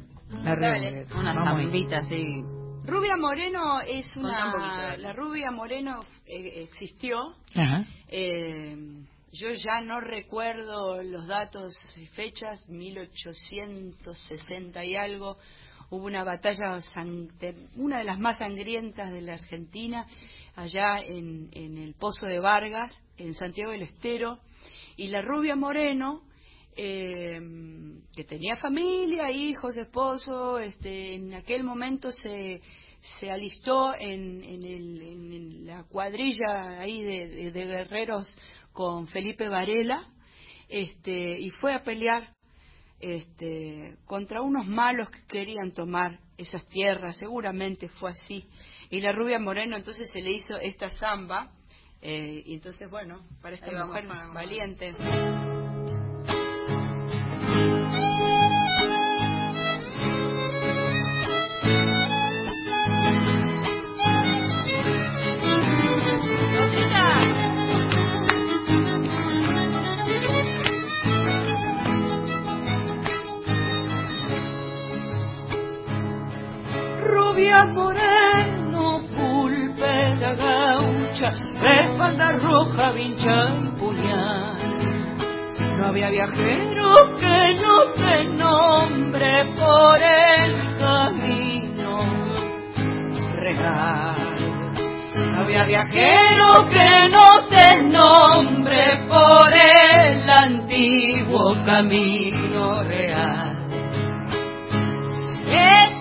la 0.42 0.54
rubia 0.54 0.70
morena. 0.74 1.06
Una 1.18 1.34
zambita 1.34 1.98
así. 1.98 2.42
Rubia 2.86 3.16
Moreno 3.16 3.80
es 3.80 4.10
Contá 4.12 4.46
un 4.46 4.52
poquito. 4.52 4.74
una... 4.74 4.96
La 4.96 5.12
Rubia 5.12 5.50
Moreno 5.50 6.00
eh, 6.26 6.62
existió. 6.62 7.34
Ajá. 7.54 7.84
Eh, 8.08 8.76
yo 9.32 9.50
ya 9.50 9.80
no 9.80 10.00
recuerdo 10.00 11.02
los 11.02 11.26
datos 11.26 11.74
y 11.96 12.06
fechas, 12.06 12.66
1860 12.68 14.84
y 14.84 14.96
algo. 14.96 15.36
Hubo 15.90 16.06
una 16.06 16.24
batalla, 16.24 16.78
una 17.76 17.98
de 17.98 18.04
las 18.04 18.18
más 18.18 18.38
sangrientas 18.38 19.12
de 19.12 19.20
la 19.20 19.34
Argentina, 19.34 20.06
allá 20.56 20.98
en, 20.98 21.48
en 21.52 21.76
el 21.76 21.94
Pozo 21.94 22.26
de 22.26 22.40
Vargas, 22.40 22.98
en 23.18 23.34
Santiago 23.34 23.70
del 23.72 23.82
Estero. 23.82 24.38
Y 24.96 25.08
la 25.08 25.22
rubia 25.22 25.54
Moreno, 25.54 26.22
eh, 26.76 27.40
que 28.14 28.24
tenía 28.24 28.56
familia, 28.56 29.30
hijos, 29.30 29.76
esposo, 29.78 30.58
este, 30.58 31.14
en 31.14 31.34
aquel 31.34 31.64
momento 31.64 32.10
se, 32.12 32.60
se 33.20 33.30
alistó 33.30 33.94
en, 33.94 34.42
en 34.44 34.62
el- 34.64 35.02
en 35.02 35.66
la 35.66 35.84
cuadrilla 35.84 36.80
ahí 36.80 37.02
de, 37.02 37.28
de- 37.28 37.50
de 37.52 37.64
guerreros 37.66 38.26
con 38.72 39.06
Felipe 39.08 39.48
Varela 39.48 40.06
este, 40.68 41.38
y 41.40 41.50
fue 41.50 41.72
a 41.74 41.82
pelear 41.82 42.34
este, 43.00 43.96
contra 44.06 44.40
unos 44.42 44.66
malos 44.66 45.10
que 45.10 45.24
querían 45.26 45.72
tomar 45.72 46.18
esas 46.38 46.66
tierras, 46.68 47.16
seguramente 47.18 47.88
fue 47.88 48.10
así. 48.10 48.48
Y 48.90 49.00
la 49.00 49.12
rubia 49.12 49.38
Moreno 49.38 49.76
entonces 49.76 50.10
se 50.10 50.20
le 50.20 50.32
hizo 50.32 50.56
esta 50.56 50.88
zamba, 50.90 51.52
eh, 52.00 52.42
y 52.46 52.54
entonces 52.54 52.90
bueno, 52.90 53.22
para 53.42 53.54
esta 53.54 53.70
vamos, 53.70 53.88
mujer 53.88 54.06
vamos. 54.06 54.34
valiente. 54.34 54.92
Rubia 77.56 77.72
moreno, 77.72 79.00
pulpe 79.16 80.16
la 80.20 80.34
gaucha, 80.34 81.30
de 81.30 81.96
falda 81.96 82.32
roja, 82.32 82.92
vincha 82.92 83.48
y 83.64 83.68
puñal. 83.78 84.56
No 85.78 85.86
había 85.86 86.10
viajero 86.10 87.16
que 87.18 87.54
no 87.54 87.92
te 87.94 88.24
nombre 88.24 89.44
por 89.58 90.02
el 90.02 90.76
camino 90.78 91.98
real. 93.36 94.16
No 95.16 95.42
había 95.42 95.64
viajero 95.64 96.68
que 96.70 97.08
no 97.08 97.48
te 97.48 97.82
nombre 97.84 99.06
por 99.08 99.52
el 99.54 100.28
antiguo 100.28 101.56
camino 101.64 102.82
real. 102.82 103.45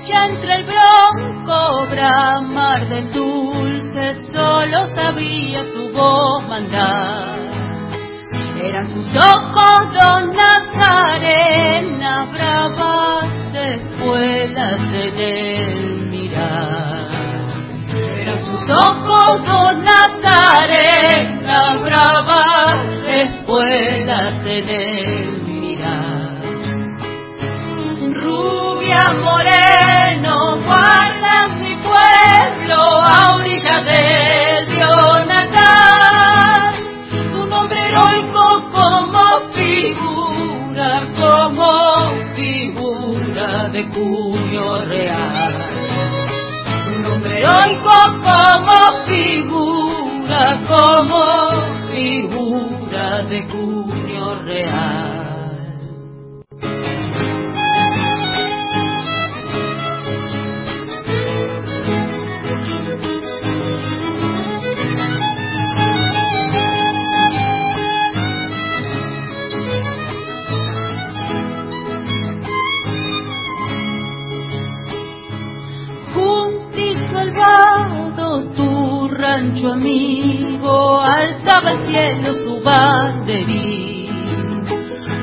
Entre 0.08 0.54
el 0.54 0.66
bronco 0.66 1.88
bramar 1.90 2.88
del 2.90 3.12
dulce, 3.12 4.14
solo 4.32 4.86
sabía 4.94 5.64
su 5.66 5.92
voz 5.94 6.48
mandar. 6.48 7.40
Eran 8.62 8.88
sus 8.88 9.08
ojos 9.16 9.82
don 10.00 10.30
Nazarena, 10.30 12.26
bravas 12.32 13.52
espuelas 13.52 14.80
en 14.94 15.20
el 15.20 16.08
mirar. 16.10 17.10
Eran 18.22 18.40
sus 18.42 18.62
ojos 18.70 19.44
don 19.44 19.84
Nazarena, 19.84 21.78
bravas 21.82 23.04
espuelas 23.08 24.44
el 24.46 25.32
mirar. 25.32 25.45
Rubia 28.26 29.06
moreno, 29.22 30.58
guarda 30.66 31.48
mi 31.62 31.76
pueblo 31.76 32.82
a 33.06 33.36
orilla 33.36 33.84
del 33.84 34.66
río 34.66 35.26
natal. 35.28 36.74
Tu 37.12 37.46
nombre 37.46 37.80
heroico 37.88 38.46
como 38.72 39.24
figura, 39.54 40.90
como 41.22 41.70
figura 42.36 43.70
de 43.70 43.90
cuño 43.90 44.86
real. 44.86 45.54
Tu 46.86 46.94
nombre 47.04 47.40
heroico 47.42 47.96
como 48.26 48.78
figura, 49.06 50.42
como 50.68 51.22
figura 51.92 53.22
de 53.30 53.46
cuño 53.46 54.42
real. 54.42 55.25
Al 77.56 78.54
tu 78.56 79.08
rancho 79.08 79.74
amigo, 79.74 81.02
alzaba 81.02 81.72
el 81.72 81.82
cielo 81.84 82.34
su 82.34 82.62
banderín. 82.64 84.06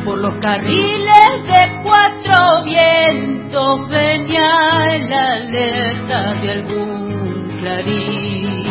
Por 0.05 0.19
los 0.19 0.35
carriles 0.41 1.43
de 1.45 1.83
cuatro 1.83 2.65
vientos 2.65 3.89
venía 3.89 4.99
la 5.11 5.27
alerta 5.35 6.35
de 6.41 6.51
algún 6.51 7.57
clarín. 7.61 8.63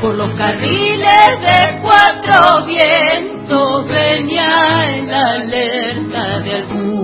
Por 0.00 0.14
los 0.14 0.30
carriles 0.30 1.40
de 1.40 1.80
cuatro 1.82 2.66
vientos 2.66 3.88
venía 3.88 5.02
la 5.06 5.32
alerta 5.32 6.40
de 6.40 6.54
algún 6.54 6.99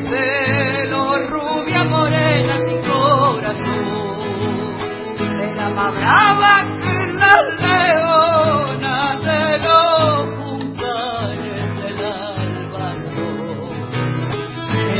tuviste 0.00 0.08
celos, 0.08 1.30
rubia 1.30 1.84
morena 1.84 2.58
sin 2.58 2.80
corazón. 2.82 3.86
Era 5.18 5.68
más 5.70 5.94
brava 5.94 6.64
que 6.76 7.12
las 7.18 7.60
leonas 7.60 9.24
de 9.24 9.58
los 9.58 10.34
juntales 10.38 11.76
del 11.76 12.04
Álvaro. 12.04 13.12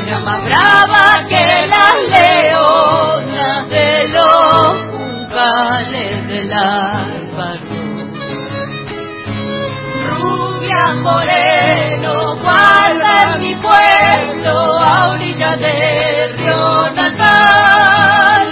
Era 0.04 0.18
más 0.20 0.44
brava 0.44 1.26
que 1.28 1.66
las 1.66 1.94
leonas 2.18 3.68
de 3.68 4.08
los 4.08 4.70
juntales 4.90 6.28
del 6.28 6.52
Álvaro. 6.52 7.80
Rubia 10.70 10.94
Moreno, 11.02 12.36
guarda 12.36 13.38
mi 13.38 13.56
pueblo 13.56 14.78
a 14.78 15.10
orilla 15.10 15.56
del 15.56 16.38
río 16.38 16.90
natal. 16.94 18.46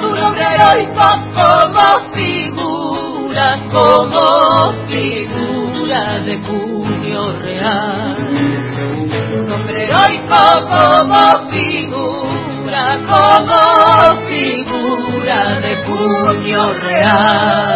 Tu 0.00 0.14
nombre 0.14 0.44
heroico 0.54 1.08
como 1.34 2.12
figura, 2.12 3.58
como 3.72 4.72
figura 4.86 6.20
de 6.20 6.40
cuño 6.42 7.32
real. 7.40 8.16
Tu 9.32 9.42
nombre 9.42 9.84
heroico 9.84 10.42
como 10.68 11.50
figura, 11.50 12.84
como 13.10 13.58
figura 14.28 15.60
de 15.60 15.72
cuño 15.82 16.72
real. 16.74 17.74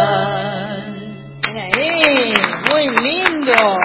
Lindo. 3.49 3.79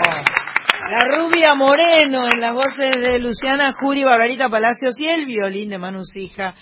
La 0.91 1.16
rubia 1.16 1.55
Moreno 1.55 2.27
en 2.31 2.41
las 2.41 2.53
voces 2.53 2.95
de 3.01 3.19
Luciana 3.19 3.73
Juri, 3.73 4.05
Barbarita 4.05 4.49
Palacios 4.51 4.95
y 5.01 5.07
el 5.07 5.24
violín 5.24 5.70
de 5.70 5.78
Manu 5.78 6.05
Sija 6.05 6.55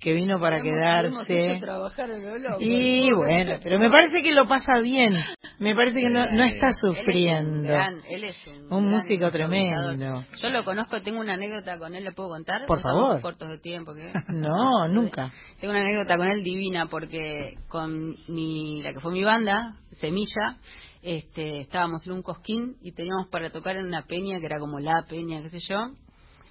que 0.00 0.14
vino 0.14 0.38
para 0.40 0.60
quedarse. 0.60 1.58
loco. 1.60 2.56
Y 2.60 3.12
bueno, 3.12 3.58
pero 3.62 3.78
me 3.80 3.90
parece 3.90 4.22
que 4.22 4.32
lo 4.32 4.46
pasa 4.46 4.78
bien. 4.82 5.14
Me 5.58 5.74
parece 5.74 6.00
que 6.00 6.08
no, 6.08 6.24
no 6.30 6.44
está 6.44 6.66
Él 6.68 6.72
es 6.72 6.84
un 6.84 6.94
sufriendo. 6.94 7.68
gran- 7.68 8.02
él 8.08 8.24
es 8.24 8.46
un, 8.46 8.54
Un 8.64 8.68
gran 8.68 8.84
músico 8.90 9.30
tremendo. 9.30 10.24
Yo 10.40 10.48
lo 10.50 10.64
conozco, 10.64 11.00
tengo 11.02 11.20
una 11.20 11.34
anécdota 11.34 11.78
con 11.78 11.94
él, 11.94 12.04
¿le 12.04 12.12
puedo 12.12 12.28
contar? 12.30 12.64
Por 12.66 12.80
favor. 12.80 13.20
cortos 13.20 13.48
de 13.48 13.58
tiempo. 13.58 13.92
¿qué? 13.94 14.12
No, 14.28 14.86
nunca. 14.88 15.30
Tengo 15.60 15.72
una 15.72 15.80
anécdota 15.82 16.16
con 16.16 16.30
él 16.30 16.42
divina 16.44 16.86
porque 16.86 17.54
con 17.68 18.14
mi, 18.28 18.82
la 18.82 18.92
que 18.92 19.00
fue 19.00 19.12
mi 19.12 19.24
banda, 19.24 19.72
Semilla, 19.92 20.56
este, 21.02 21.60
estábamos 21.60 22.06
en 22.06 22.12
un 22.12 22.22
cosquín 22.22 22.76
y 22.82 22.92
teníamos 22.92 23.28
para 23.28 23.50
tocar 23.50 23.76
en 23.76 23.86
una 23.86 24.02
peña 24.02 24.38
que 24.40 24.46
era 24.46 24.58
como 24.58 24.78
la 24.80 25.04
peña, 25.08 25.42
qué 25.42 25.50
sé 25.50 25.58
yo, 25.68 25.78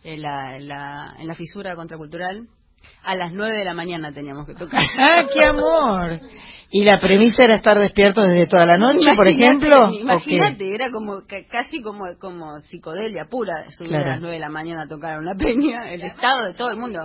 en 0.04 0.22
la, 0.22 0.56
en 0.58 0.68
la, 0.68 1.16
en 1.20 1.28
la 1.28 1.36
fisura 1.36 1.76
contracultural. 1.76 2.48
A 3.04 3.16
las 3.16 3.34
nueve 3.34 3.58
de 3.58 3.66
la 3.66 3.74
mañana 3.74 4.14
teníamos 4.14 4.46
que 4.46 4.54
tocar. 4.54 4.82
¡Ah, 4.98 5.26
qué 5.34 5.44
amor! 5.44 6.22
¿Y 6.70 6.84
la 6.86 7.00
premisa 7.02 7.44
era 7.44 7.56
estar 7.58 7.78
despierto 7.78 8.22
desde 8.22 8.48
toda 8.48 8.66
la 8.66 8.78
noche, 8.78 9.14
por 9.16 9.28
ejemplo? 9.28 9.92
Imagínate, 9.92 10.74
era 10.74 10.92
como 10.92 11.26
ca- 11.28 11.46
casi 11.50 11.82
como 11.82 12.06
como 12.20 12.60
psicodelia 12.62 13.26
pura 13.30 13.70
subir 13.72 13.90
Claro. 13.92 14.06
a 14.06 14.10
las 14.12 14.20
nueve 14.22 14.36
de 14.36 14.40
la 14.42 14.50
mañana 14.50 14.84
a 14.84 14.88
tocar 14.88 15.16
a 15.16 15.20
una 15.20 15.34
peña, 15.36 15.92
el 15.92 16.02
estado 16.04 16.46
de 16.46 16.54
todo 16.54 16.70
el 16.70 16.78
mundo. 16.78 17.00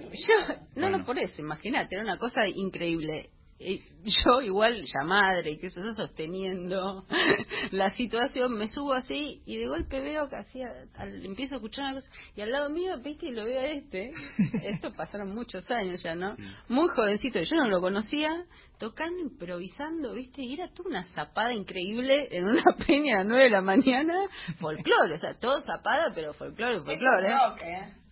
Yo, 0.00 0.54
no, 0.76 0.90
no 0.90 1.04
por 1.04 1.18
eso, 1.18 1.40
imagínate, 1.40 1.94
era 1.96 2.04
una 2.04 2.18
cosa 2.18 2.46
increíble. 2.46 3.30
Eh, 3.60 3.80
Yo 4.24 4.40
igual 4.40 4.84
ya 4.84 5.04
madre 5.04 5.50
y 5.50 5.58
que 5.58 5.66
eso 5.66 5.80
sosteniendo 5.92 7.04
la 7.72 7.90
situación, 7.90 8.52
me 8.56 8.68
subo 8.68 8.92
así 8.92 9.42
y 9.46 9.56
de 9.56 9.66
golpe 9.66 10.00
veo 10.00 10.28
que 10.28 10.36
hacía, 10.36 10.68
al- 10.94 11.24
empiezo 11.26 11.54
a 11.54 11.58
escuchar 11.58 11.84
una 11.86 11.94
cosa 11.94 12.10
y 12.36 12.40
al 12.40 12.52
lado 12.52 12.70
mío, 12.70 12.96
viste, 13.02 13.26
y 13.26 13.32
lo 13.32 13.44
veo 13.44 13.60
a 13.60 13.64
este, 13.66 14.10
esto 14.62 14.92
pasaron 14.94 15.34
muchos 15.34 15.68
años 15.70 16.00
ya, 16.02 16.14
¿no? 16.14 16.36
Muy 16.68 16.88
jovencito, 16.88 17.40
yo 17.42 17.56
no 17.56 17.68
lo 17.68 17.80
conocía, 17.80 18.30
tocando, 18.78 19.18
improvisando, 19.20 20.12
viste, 20.14 20.42
y 20.42 20.54
era 20.54 20.68
toda 20.72 20.90
una 20.90 21.04
zapada 21.14 21.52
increíble 21.52 22.28
en 22.30 22.44
una 22.46 22.62
peña 22.86 23.16
a 23.16 23.18
las 23.18 23.26
nueve 23.26 23.44
de 23.44 23.50
la 23.50 23.60
mañana, 23.62 24.14
folclore, 24.60 25.14
o 25.14 25.18
sea, 25.18 25.34
todo 25.38 25.60
zapada, 25.62 26.12
pero 26.14 26.32
folclore, 26.32 26.78
folclore. 26.84 27.28
¿eh? 27.28 27.32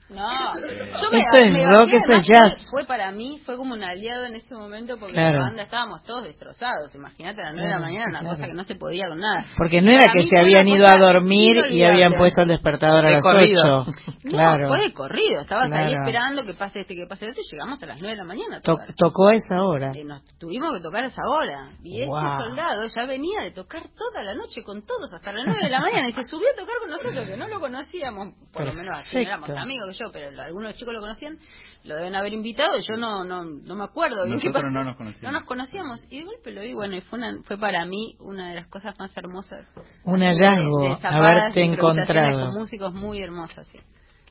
No, 0.08 0.54
yo 0.54 1.10
me, 1.10 1.18
Eso 1.18 1.32
es 1.40 1.52
me 1.52 1.66
rock, 1.66 1.88
eso 1.88 2.12
es 2.12 2.26
jazz. 2.28 2.56
Fue, 2.70 2.84
para 2.86 3.10
mí, 3.10 3.40
fue 3.44 3.56
como 3.56 3.74
un 3.74 3.82
aliado 3.82 4.24
en 4.24 4.36
ese 4.36 4.54
momento 4.54 4.96
porque 4.98 5.14
Claro. 5.14 5.38
la 5.40 5.46
banda 5.46 5.62
estábamos 5.64 6.04
todos 6.04 6.22
destrozados. 6.22 6.94
Imagínate 6.94 7.42
a 7.42 7.46
las 7.46 7.54
nueve 7.56 7.68
de 7.70 7.74
la 7.74 7.80
mañana, 7.80 8.04
una 8.10 8.20
claro. 8.20 8.36
cosa 8.36 8.46
que 8.46 8.54
no 8.54 8.62
se 8.62 8.76
podía 8.76 9.08
con 9.08 9.18
nada. 9.18 9.46
Porque 9.58 9.82
no 9.82 9.90
era 9.90 10.06
que 10.12 10.22
se 10.22 10.38
habían 10.38 10.68
ido 10.68 10.86
a 10.88 10.96
dormir 10.96 11.56
y 11.72 11.82
habían 11.82 12.12
puesto 12.14 12.42
el 12.42 12.48
despertador 12.48 13.04
a 13.04 13.10
las 13.10 13.22
corrido. 13.22 13.80
ocho. 13.80 13.90
Claro. 14.26 14.62
No, 14.62 14.68
fue 14.68 14.80
de 14.80 14.92
corrido. 14.92 15.40
Estabas 15.42 15.70
ahí 15.72 15.88
Claro. 15.90 16.04
esperando 16.04 16.44
que 16.44 16.54
pase 16.54 16.80
este, 16.80 16.96
que 16.96 17.06
pase 17.06 17.24
el 17.26 17.30
otro 17.30 17.42
y 17.46 17.50
llegamos 17.52 17.80
a 17.82 17.86
las 17.86 17.98
nueve 18.00 18.14
de 18.16 18.22
la 18.22 18.24
mañana. 18.24 18.56
a 18.56 18.60
tocar. 18.60 18.88
tocó 18.96 19.28
a 19.28 19.34
esa 19.34 19.60
hora. 19.62 19.92
Eh, 19.94 20.02
nos 20.04 20.22
tuvimos 20.38 20.72
que 20.74 20.80
tocar 20.80 21.04
a 21.04 21.06
esa 21.06 21.22
hora. 21.28 21.70
Y 21.84 22.00
este 22.02 22.12
soldado 22.12 22.86
ya 22.86 23.06
venía 23.06 23.42
de 23.42 23.52
tocar 23.52 23.82
toda 23.96 24.22
la 24.24 24.34
noche 24.34 24.62
con 24.64 24.84
todos 24.84 25.12
hasta 25.14 25.32
las 25.32 25.46
9 25.46 25.62
de 25.62 25.70
la 25.70 25.80
mañana 25.80 26.08
y 26.08 26.12
se 26.12 26.24
subió 26.24 26.46
a 26.52 26.56
tocar 26.60 26.74
con 26.80 26.90
nosotros, 26.90 27.26
que 27.26 27.36
no 27.36 27.46
lo 27.48 27.60
conocíamos, 27.60 28.34
por 28.52 28.66
lo 28.66 28.72
menos 28.74 29.00
así, 29.04 29.16
no 29.16 29.22
éramos 29.22 29.50
amigos 29.50 29.88
que 29.88 29.94
yo, 29.98 30.06
pero 30.12 30.40
algunos 30.42 30.74
chicos 30.76 30.94
lo 30.94 31.00
conocían, 31.00 31.38
lo 31.84 31.96
deben 31.96 32.14
haber 32.14 32.32
invitado, 32.32 32.78
y 32.78 32.82
yo 32.82 32.96
no 32.96 33.24
no 33.24 33.44
no 33.44 33.74
me 33.74 33.84
acuerdo 33.84 34.24
bien 34.24 34.36
Nosotros 34.36 34.64
no 34.72 34.84
nos 34.84 34.96
conocíamos. 34.96 35.22
No 35.32 35.38
nos 35.38 35.44
conocíamos 35.48 36.06
y 36.10 36.18
de 36.18 36.24
golpe 36.24 36.50
lo 36.52 36.60
vi, 36.62 36.72
bueno, 36.74 36.96
y 36.96 37.00
fue, 37.00 37.18
una- 37.18 37.42
fue 37.44 37.58
para 37.58 37.84
mí 37.84 38.14
una 38.20 38.48
de 38.50 38.54
las 38.56 38.66
cosas 38.68 38.94
más 38.98 39.16
hermosas. 39.16 39.66
Un 40.04 40.20
hallazgo, 40.20 40.80
de- 40.82 40.88
de 40.90 40.96
zapadas, 40.96 41.40
haberte 41.42 41.62
encontrado. 41.64 42.46
Con 42.46 42.54
músicos 42.60 42.94
muy 42.94 43.20
hermosos, 43.22 43.66
sí. 43.72 43.78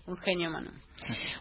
Un 0.07 0.17
genio, 0.17 0.51
Manu. 0.51 0.69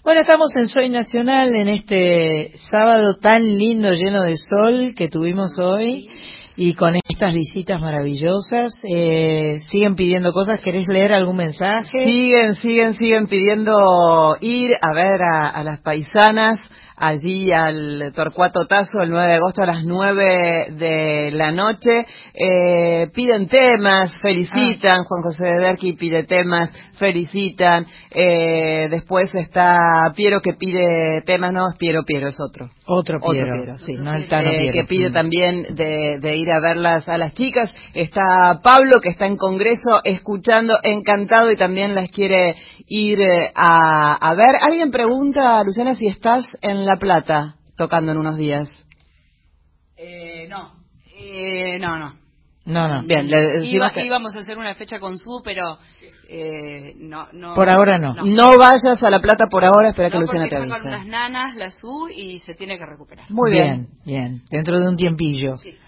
Bueno, 0.02 0.22
estamos 0.22 0.48
en 0.56 0.68
Soy 0.68 0.88
Nacional 0.88 1.54
en 1.54 1.68
este 1.68 2.52
sábado 2.70 3.16
tan 3.20 3.42
lindo, 3.58 3.92
lleno 3.92 4.22
de 4.22 4.36
sol 4.38 4.94
que 4.96 5.08
tuvimos 5.08 5.58
hoy 5.58 6.08
y 6.56 6.74
con 6.74 6.94
estas 6.96 7.34
visitas 7.34 7.80
maravillosas. 7.80 8.80
Eh, 8.84 9.58
siguen 9.70 9.96
pidiendo 9.96 10.32
cosas. 10.32 10.60
¿Querés 10.60 10.88
leer 10.88 11.12
algún 11.12 11.36
mensaje? 11.36 12.04
Siguen, 12.04 12.54
siguen, 12.54 12.94
siguen 12.94 13.26
pidiendo 13.26 14.36
ir 14.40 14.72
a 14.80 14.94
ver 14.94 15.20
a, 15.22 15.48
a 15.48 15.62
las 15.62 15.80
paisanas 15.80 16.60
allí 16.96 17.52
al 17.52 18.12
Torcuato 18.14 18.66
Tazo 18.66 19.00
el 19.02 19.10
9 19.10 19.26
de 19.26 19.34
agosto 19.34 19.62
a 19.62 19.66
las 19.66 19.84
9 19.84 20.66
de 20.72 21.30
la 21.32 21.50
noche. 21.50 22.06
Eh, 22.32 23.08
piden 23.12 23.48
temas, 23.48 24.14
felicitan, 24.22 25.04
Juan 25.04 25.22
José 25.22 25.44
de 25.44 25.60
Derqui 25.60 25.94
pide 25.94 26.24
temas, 26.24 26.70
felicitan. 26.98 27.86
Eh, 28.10 28.88
después 28.90 29.26
está 29.34 29.78
Piero 30.14 30.40
que 30.40 30.54
pide 30.54 31.22
temas, 31.26 31.52
no 31.52 31.68
es 31.70 31.76
Piero, 31.78 32.02
Piero 32.04 32.28
es 32.28 32.36
otro. 32.40 32.70
Otro 32.86 33.18
Piero. 33.20 33.54
Piero, 33.56 33.78
sí. 33.78 33.94
No 33.94 34.14
el 34.14 34.28
Tano 34.28 34.48
Eh, 34.50 34.58
Piero. 34.58 34.72
que 34.72 34.84
pide 34.84 35.10
Mm. 35.10 35.12
también 35.12 35.62
de, 35.74 36.18
de 36.20 36.36
ir 36.36 36.50
a 36.52 36.60
verlas 36.60 37.08
a 37.08 37.18
las 37.18 37.32
chicas. 37.34 37.72
Está 37.94 38.60
Pablo, 38.62 39.00
que 39.00 39.10
está 39.10 39.26
en 39.26 39.36
Congreso 39.36 40.00
escuchando, 40.04 40.78
encantado 40.82 41.50
y 41.50 41.56
también 41.56 41.94
las 41.94 42.10
quiere 42.10 42.54
ir 42.86 43.20
eh, 43.20 43.52
a, 43.54 44.14
a 44.14 44.34
ver. 44.34 44.56
Alguien 44.60 44.90
pregunta, 44.90 45.62
Luciana, 45.64 45.94
si 45.94 46.06
estás 46.06 46.46
en 46.62 46.84
La 46.86 46.96
Plata 46.98 47.56
tocando 47.76 48.12
en 48.12 48.18
unos 48.18 48.36
días. 48.36 48.68
Eh, 49.96 50.46
no. 50.48 50.72
Eh, 51.16 51.78
no, 51.78 51.98
no. 51.98 52.14
No, 52.66 52.88
no. 52.88 53.06
Bien, 53.06 53.28
le 53.28 53.36
decimos 53.42 53.68
Iba- 53.72 53.90
que- 53.92 54.06
Íbamos 54.06 54.34
a 54.34 54.38
hacer 54.40 54.56
una 54.58 54.74
fecha 54.74 54.98
con 54.98 55.18
su, 55.18 55.42
pero 55.44 55.78
eh, 56.28 56.94
no, 56.98 57.28
no. 57.32 57.54
Por 57.54 57.68
ahora 57.68 57.98
no. 57.98 58.14
No 58.24 58.56
vayas 58.58 59.02
a 59.02 59.10
La 59.10 59.20
Plata 59.20 59.46
por 59.46 59.64
ahora, 59.64 59.90
espera 59.90 60.08
que 60.10 60.14
No, 60.16 60.20
Luciana 60.22 60.44
porque 60.44 60.56
te 60.56 60.62
avise. 60.72 60.86
unas 60.88 61.06
nanas, 61.06 61.54
la 61.56 61.70
su, 61.70 62.08
y 62.14 62.40
se 62.40 62.54
tiene 62.54 62.78
que 62.78 62.86
recuperar. 62.86 63.30
Muy 63.30 63.50
bien. 63.52 63.88
Bien, 64.04 64.42
Dentro 64.50 64.78
de 64.78 64.88
un 64.88 64.96
tiempillo. 64.96 65.52
11 65.52 65.83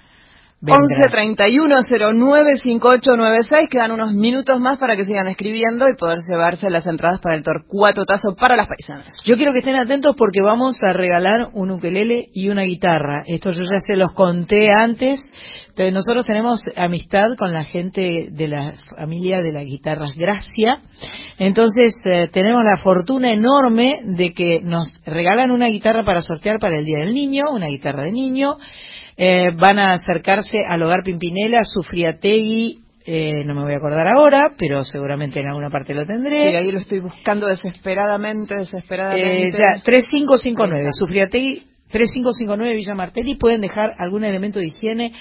31 0.65 1.75
09 2.15 2.57
5896 2.63 3.69
quedan 3.69 3.93
unos 3.93 4.15
minutos 4.15 4.59
más 4.59 4.79
para 4.79 4.97
que 4.97 5.05
sigan 5.05 5.29
escribiendo 5.29 5.87
y 5.87 5.97
poder 5.97 6.19
llevarse 6.27 6.71
las 6.71 6.87
entradas 6.87 7.21
para 7.21 7.37
el 7.37 7.43
Torcuato 7.43 8.07
Tazo 8.07 8.35
para 8.35 8.57
las 8.57 8.67
paisanas. 8.67 9.15
Yo 9.27 9.37
quiero 9.37 9.53
que 9.53 9.59
estén 9.59 9.77
atentos 9.77 10.15
porque 10.17 10.41
vamos 10.41 10.79
a 10.83 10.95
regalar 10.95 11.49
un 11.53 11.73
ukelele 11.73 12.29
y 12.33 12.49
una 12.49 12.63
guitarra. 12.63 13.23
Esto 13.27 13.51
yo 13.51 13.65
ya 13.65 13.79
se 13.87 13.97
los 13.97 14.15
conté 14.15 14.69
antes. 14.71 15.21
Entonces, 15.69 15.93
nosotros 15.93 16.25
tenemos 16.25 16.63
amistad 16.75 17.37
con 17.37 17.53
la 17.53 17.65
gente 17.65 18.29
de 18.31 18.49
la 18.49 18.73
familia 18.97 19.43
de 19.43 19.53
las 19.53 19.65
guitarras 19.65 20.15
Gracia. 20.17 20.81
Entonces 21.39 21.95
eh, 22.11 22.29
tenemos 22.33 22.65
la 22.65 22.83
fortuna 22.83 23.29
enorme 23.29 24.01
de 24.05 24.33
que 24.33 24.63
nos 24.63 24.91
regalan 25.05 25.51
una 25.51 25.67
guitarra 25.67 26.03
para 26.03 26.23
sortear 26.23 26.59
para 26.59 26.79
el 26.79 26.87
Día 26.87 27.01
del 27.01 27.13
Niño, 27.13 27.43
una 27.53 27.67
guitarra 27.67 28.05
de 28.05 28.13
niño. 28.13 28.57
Eh, 29.17 29.51
van 29.57 29.79
a 29.79 29.93
acercarse 29.93 30.59
al 30.69 30.83
Hogar 30.83 31.03
Pimpinela, 31.03 31.65
Sufriategui, 31.65 32.87
eh, 33.09 33.45
no 33.45 33.55
me 33.55 33.63
voy 33.63 33.73
a 33.73 33.77
acordar 33.77 34.09
ahora, 34.09 34.51
pero 34.59 34.83
seguramente 34.85 35.39
en 35.41 35.47
alguna 35.47 35.71
parte 35.71 35.95
lo 35.95 36.05
tendré. 36.05 36.51
Sí, 36.51 36.57
ahí 36.57 36.73
lo 36.73 36.81
estoy 36.81 36.99
buscando 36.99 37.47
desesperadamente, 37.47 38.57
desesperadamente. 38.57 39.49
Eh, 39.49 39.53
ya, 39.53 39.81
3559, 39.81 40.89
Sufriategui, 40.93 41.63
3559 41.91 42.75
Villa 42.75 42.95
Martelli, 42.95 43.37
pueden 43.37 43.61
dejar 43.61 43.93
algún 43.99 44.25
elemento 44.25 44.59
de 44.59 44.67
higiene 44.67 45.13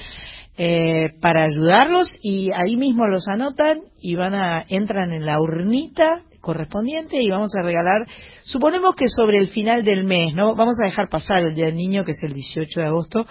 eh, 0.58 1.10
para 1.22 1.44
ayudarlos 1.44 2.08
y 2.24 2.50
ahí 2.56 2.76
mismo 2.76 3.06
los 3.06 3.28
anotan 3.28 3.82
y 4.02 4.16
van 4.16 4.34
a, 4.34 4.66
entran 4.68 5.12
en 5.12 5.26
la 5.26 5.40
urnita 5.40 6.24
correspondiente 6.42 7.22
y 7.22 7.30
vamos 7.30 7.52
a 7.56 7.62
regalar, 7.62 8.08
suponemos 8.44 8.96
que 8.96 9.10
sobre 9.10 9.38
el 9.38 9.50
final 9.50 9.84
del 9.84 10.06
mes, 10.06 10.34
¿no? 10.34 10.56
Vamos 10.56 10.76
a 10.82 10.86
dejar 10.86 11.08
pasar 11.10 11.44
el 11.44 11.54
Día 11.54 11.66
del 11.66 11.76
Niño, 11.76 12.04
que 12.04 12.12
es 12.12 12.24
el 12.24 12.34
18 12.34 12.80
de 12.80 12.86
agosto, 12.86 13.28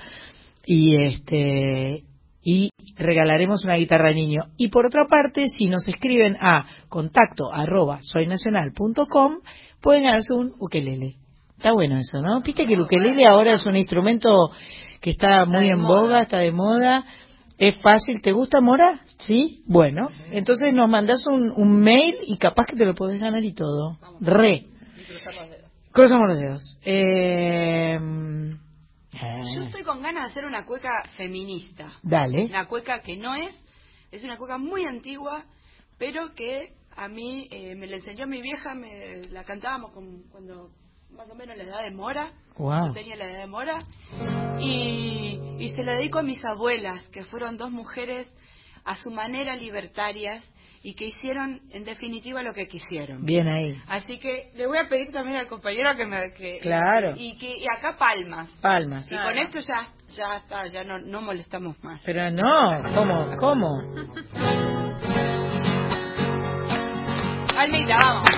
y 0.66 0.96
este 1.04 2.04
y 2.44 2.70
regalaremos 2.96 3.64
una 3.64 3.76
guitarra 3.76 4.12
niño. 4.12 4.42
Y 4.58 4.68
por 4.68 4.86
otra 4.86 5.06
parte, 5.06 5.46
si 5.48 5.68
nos 5.68 5.88
escriben 5.88 6.36
a 6.40 6.66
contacto 6.88 7.50
arroba 7.52 7.98
soynacional.com, 8.02 9.38
pueden 9.80 10.04
ganarse 10.04 10.34
un 10.34 10.52
ukelele. 10.58 11.16
Está 11.56 11.72
bueno 11.72 11.96
eso, 11.96 12.20
¿no? 12.20 12.42
Viste 12.42 12.66
que 12.66 12.74
el 12.74 12.82
ukelele 12.82 13.26
ahora 13.26 13.52
es 13.52 13.64
un 13.64 13.76
instrumento 13.76 14.50
que 15.00 15.10
está 15.10 15.46
muy 15.46 15.68
en 15.68 15.82
boga, 15.82 16.22
está 16.22 16.38
de 16.38 16.52
moda. 16.52 17.04
Es 17.56 17.80
fácil, 17.82 18.20
¿te 18.20 18.32
gusta 18.32 18.60
Mora? 18.60 19.00
Sí, 19.20 19.62
bueno, 19.66 20.08
entonces 20.32 20.74
nos 20.74 20.90
mandas 20.90 21.24
un, 21.26 21.52
un 21.56 21.80
mail 21.80 22.16
y 22.26 22.36
capaz 22.36 22.66
que 22.66 22.76
te 22.76 22.84
lo 22.84 22.94
podés 22.94 23.20
ganar 23.20 23.44
y 23.44 23.54
todo. 23.54 23.98
Re. 24.20 24.64
Cruzamos 25.92 26.28
los 26.28 26.38
dedos. 26.38 26.78
Eh, 26.84 27.98
Yo 29.54 29.62
estoy 29.62 29.82
con 29.82 30.00
ganas 30.02 30.24
de 30.26 30.30
hacer 30.32 30.44
una 30.44 30.64
cueca 30.66 31.02
feminista. 31.16 31.92
Dale. 32.02 32.44
Una 32.46 32.66
cueca 32.66 33.00
que 33.00 33.16
no 33.16 33.34
es, 33.34 33.58
es 34.10 34.24
una 34.24 34.36
cueca 34.36 34.58
muy 34.58 34.84
antigua, 34.84 35.44
pero 35.98 36.34
que 36.34 36.72
a 36.96 37.08
mí 37.08 37.48
eh, 37.50 37.74
me 37.74 37.86
la 37.86 37.96
enseñó 37.96 38.26
mi 38.26 38.40
vieja, 38.40 38.74
me 38.74 39.22
la 39.30 39.44
cantábamos 39.44 39.92
con- 39.92 40.22
cuando 40.30 40.70
más 41.10 41.30
o 41.30 41.34
menos 41.34 41.56
la 41.56 41.64
edad 41.64 41.82
de 41.82 41.90
Mora. 41.92 42.32
Wow. 42.56 42.88
Yo 42.88 42.92
tenía 42.92 43.16
la 43.16 43.30
edad 43.30 43.38
de 43.40 43.46
Mora. 43.46 43.78
Y, 44.60 45.38
y 45.58 45.68
se 45.70 45.82
la 45.82 45.94
dedico 45.96 46.18
a 46.18 46.22
mis 46.22 46.44
abuelas, 46.44 47.02
que 47.08 47.24
fueron 47.24 47.56
dos 47.56 47.70
mujeres 47.70 48.32
a 48.84 48.96
su 48.96 49.10
manera 49.10 49.56
libertarias 49.56 50.44
y 50.84 50.94
que 50.94 51.06
hicieron 51.06 51.62
en 51.70 51.82
definitiva 51.82 52.42
lo 52.42 52.52
que 52.52 52.68
quisieron. 52.68 53.24
Bien 53.24 53.48
ahí. 53.48 53.74
Así 53.88 54.18
que 54.18 54.50
le 54.54 54.66
voy 54.66 54.76
a 54.76 54.86
pedir 54.86 55.10
también 55.10 55.38
al 55.38 55.48
compañero 55.48 55.96
que 55.96 56.04
me... 56.04 56.32
Que, 56.34 56.58
Claro. 56.60 57.14
Y, 57.16 57.38
que, 57.38 57.56
y 57.56 57.64
acá 57.74 57.96
palmas. 57.96 58.50
Palmas. 58.60 59.10
Y 59.10 59.16
con 59.16 59.38
esto 59.38 59.60
ya 59.60 59.88
ya 60.14 60.36
está, 60.36 60.66
ya 60.66 60.84
no, 60.84 60.98
no 60.98 61.22
molestamos 61.22 61.82
más. 61.82 62.02
Pero 62.04 62.30
no, 62.30 62.82
¿cómo? 62.94 63.30
¿Cómo? 63.40 63.68
Almeida, 67.56 67.96
vamos. 67.96 68.28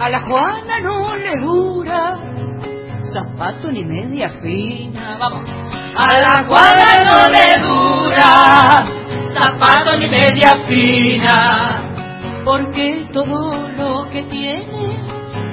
A 0.00 0.08
la 0.08 0.20
Juana 0.20 0.78
no 0.80 1.14
le 1.16 1.34
dura 1.40 2.18
zapato 3.12 3.70
ni 3.72 3.84
media 3.84 4.30
fina. 4.40 5.16
Vamos. 5.18 5.44
A 5.96 6.20
la 6.20 6.44
Juana 6.46 7.04
no 7.04 7.28
le 7.28 7.58
dura 7.58 8.84
zapato 9.34 9.96
ni 9.96 10.08
media 10.08 10.52
fina. 10.68 11.82
Porque 12.44 13.08
todo 13.12 13.70
lo 13.76 14.08
que 14.08 14.22
tiene 14.22 15.02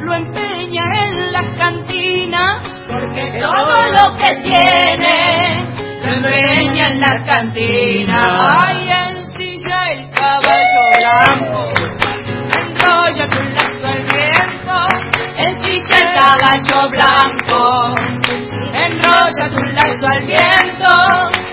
lo 0.01 0.13
empeña 0.13 0.91
en 1.05 1.33
las 1.33 1.57
cantinas. 1.57 2.69
Porque 2.87 3.39
todo 3.41 3.75
lo 3.97 4.15
que 4.15 4.35
tiene 4.43 5.73
lo 6.03 6.13
empeña 6.13 6.87
en 6.91 7.01
las 7.01 7.27
cantinas. 7.27 8.47
Ay, 8.47 8.89
en 8.89 9.27
silla 9.27 9.91
el 9.91 10.09
caballo 10.11 10.81
blanco 10.99 11.95
enrolla 12.85 13.27
tu 13.29 13.41
lazo 13.41 13.64
el 15.89 16.13
caballo 16.13 16.89
blanco, 16.89 17.95
enrolla 18.73 19.49
tu 19.49 19.63
lazo 19.63 20.07
al 20.07 20.25
viento, 20.25 20.93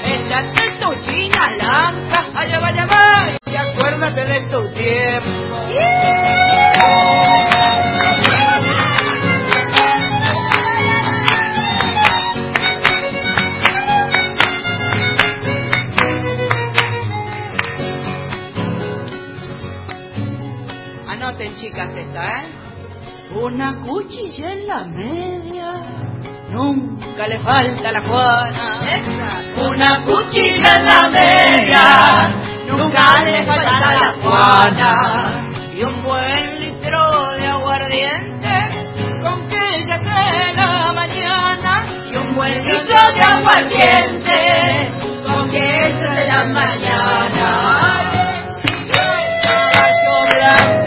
échate 0.05 0.65
tu 0.81 0.95
china 1.03 1.43
blanca, 1.55 2.27
allá 2.35 2.61
va, 2.61 2.69
allá 2.69 2.87
va, 2.87 3.37
y 3.47 3.57
acuérdate 3.57 4.25
de 4.25 4.41
tu 4.51 4.69
tiempo. 4.73 5.53
Chicas 21.55 21.95
esta, 21.95 22.25
¿eh? 22.25 22.47
Una 23.35 23.77
cuchilla 23.77 24.53
en 24.53 24.67
la 24.67 24.85
media, 24.85 25.75
nunca 26.51 27.27
le 27.27 27.39
falta 27.41 27.89
a 27.89 27.93
la 27.93 28.03
Juana. 28.03 29.01
Una 29.69 30.03
cuchilla 30.03 30.77
en 30.77 30.85
la 30.87 31.09
media, 31.11 32.35
nunca 32.69 33.23
le 33.23 33.45
falta 33.45 33.89
a 33.89 33.95
la 33.95 34.15
Juana. 34.23 35.51
Y 35.75 35.85
un 35.85 36.03
buen 36.03 36.61
litro 36.61 37.33
de 37.37 37.47
aguardiente, 37.47 38.69
con 39.23 39.47
que 39.47 39.77
ella 39.77 39.95
hace 39.95 40.55
la 40.57 40.93
mañana. 40.93 41.85
Y 42.11 42.17
un 42.17 42.35
buen 42.35 42.65
litro 42.65 43.01
de 43.15 43.23
aguardiente, 43.23 44.93
con 45.25 45.51
que 45.51 45.87
ella 45.87 46.13
hace 46.13 46.27
la 46.27 46.45
mañana. 46.45 48.03
Enrolla 49.75 50.82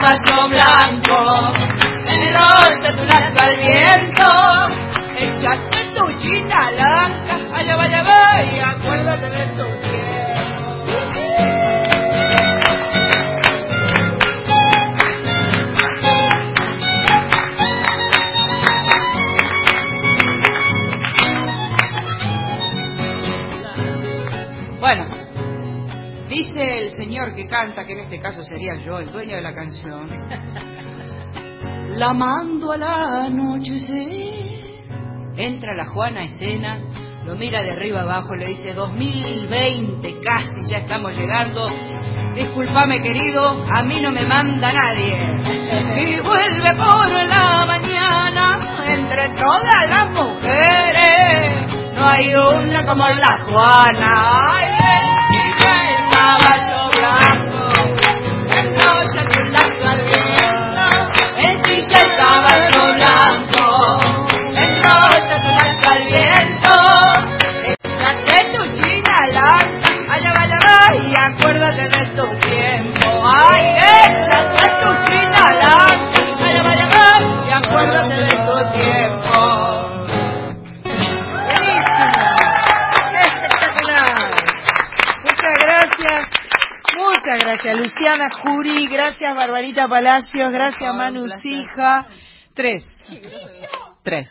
damasco 0.00 0.48
blanco, 0.48 1.52
en 2.06 2.22
el 2.22 2.34
rostro 2.34 2.96
tu 2.96 3.04
lazo 3.04 3.38
al 3.44 3.56
viento, 3.56 4.28
echaste 5.18 5.80
tu 5.94 6.12
chita 6.16 6.70
blanca, 6.70 7.34
allá 7.54 7.76
vaya 7.76 8.02
vaya, 8.02 8.70
acuérdate 8.70 9.28
de 9.30 9.46
tu 9.48 9.66
tiempo. 9.80 10.00
Bueno, 24.80 25.19
dice 26.30 26.78
el 26.78 26.90
señor 26.92 27.34
que 27.34 27.46
canta, 27.46 27.84
que 27.84 27.92
en 27.92 28.00
este 28.00 28.18
caso 28.18 28.42
sería 28.42 28.76
yo, 28.76 29.00
el 29.00 29.10
dueño 29.10 29.36
de 29.36 29.42
la 29.42 29.52
canción. 29.52 30.08
La 31.98 32.14
mando 32.14 32.72
al 32.72 32.82
anochecer. 32.82 34.70
Entra 35.36 35.74
la 35.74 35.86
Juana 35.86 36.20
a 36.20 36.24
escena, 36.24 36.80
lo 37.24 37.34
mira 37.34 37.62
de 37.62 37.72
arriba 37.72 38.02
abajo, 38.02 38.34
le 38.34 38.48
dice 38.48 38.72
2020, 38.72 40.20
casi 40.20 40.70
ya 40.70 40.78
estamos 40.78 41.16
llegando. 41.16 41.68
Disculpame 42.34 43.00
querido, 43.00 43.64
a 43.74 43.82
mí 43.82 44.00
no 44.00 44.10
me 44.10 44.24
manda 44.24 44.70
nadie. 44.70 45.16
Y 45.96 46.20
vuelve 46.20 46.76
por 46.76 47.10
la 47.10 47.64
mañana, 47.66 48.84
entre 48.86 49.30
todas 49.30 49.88
las 49.88 50.14
mujeres, 50.14 51.72
no 51.94 52.06
hay 52.06 52.34
una 52.34 52.84
como 52.84 53.08
la 53.08 53.44
Juana. 53.44 55.19
Acuérdate 71.60 71.88
de 71.98 72.04
tu 72.16 72.26
tiempo. 72.48 73.06
Ay, 73.22 73.62
china 75.06 75.40
larga, 75.60 76.10
allá 76.40 76.62
vaya, 76.62 76.86
vaya, 76.86 77.46
y 77.46 77.52
acuérdate 77.52 78.16
de 78.16 78.36
tu 78.46 78.56
tiempo. 78.72 79.36
Espectacular. 83.14 84.30
Muchas 85.22 85.54
gracias. 85.60 86.22
Muchas 86.96 87.38
gracias, 87.44 87.76
Luciana 87.76 88.28
Jury. 88.30 88.86
Gracias, 88.86 89.36
Barbarita 89.36 89.86
Palacios. 89.88 90.52
Gracias, 90.52 90.94
Manu 90.94 91.28
Sija. 91.28 92.06
Tres. 92.54 92.88
Tres. 94.02 94.30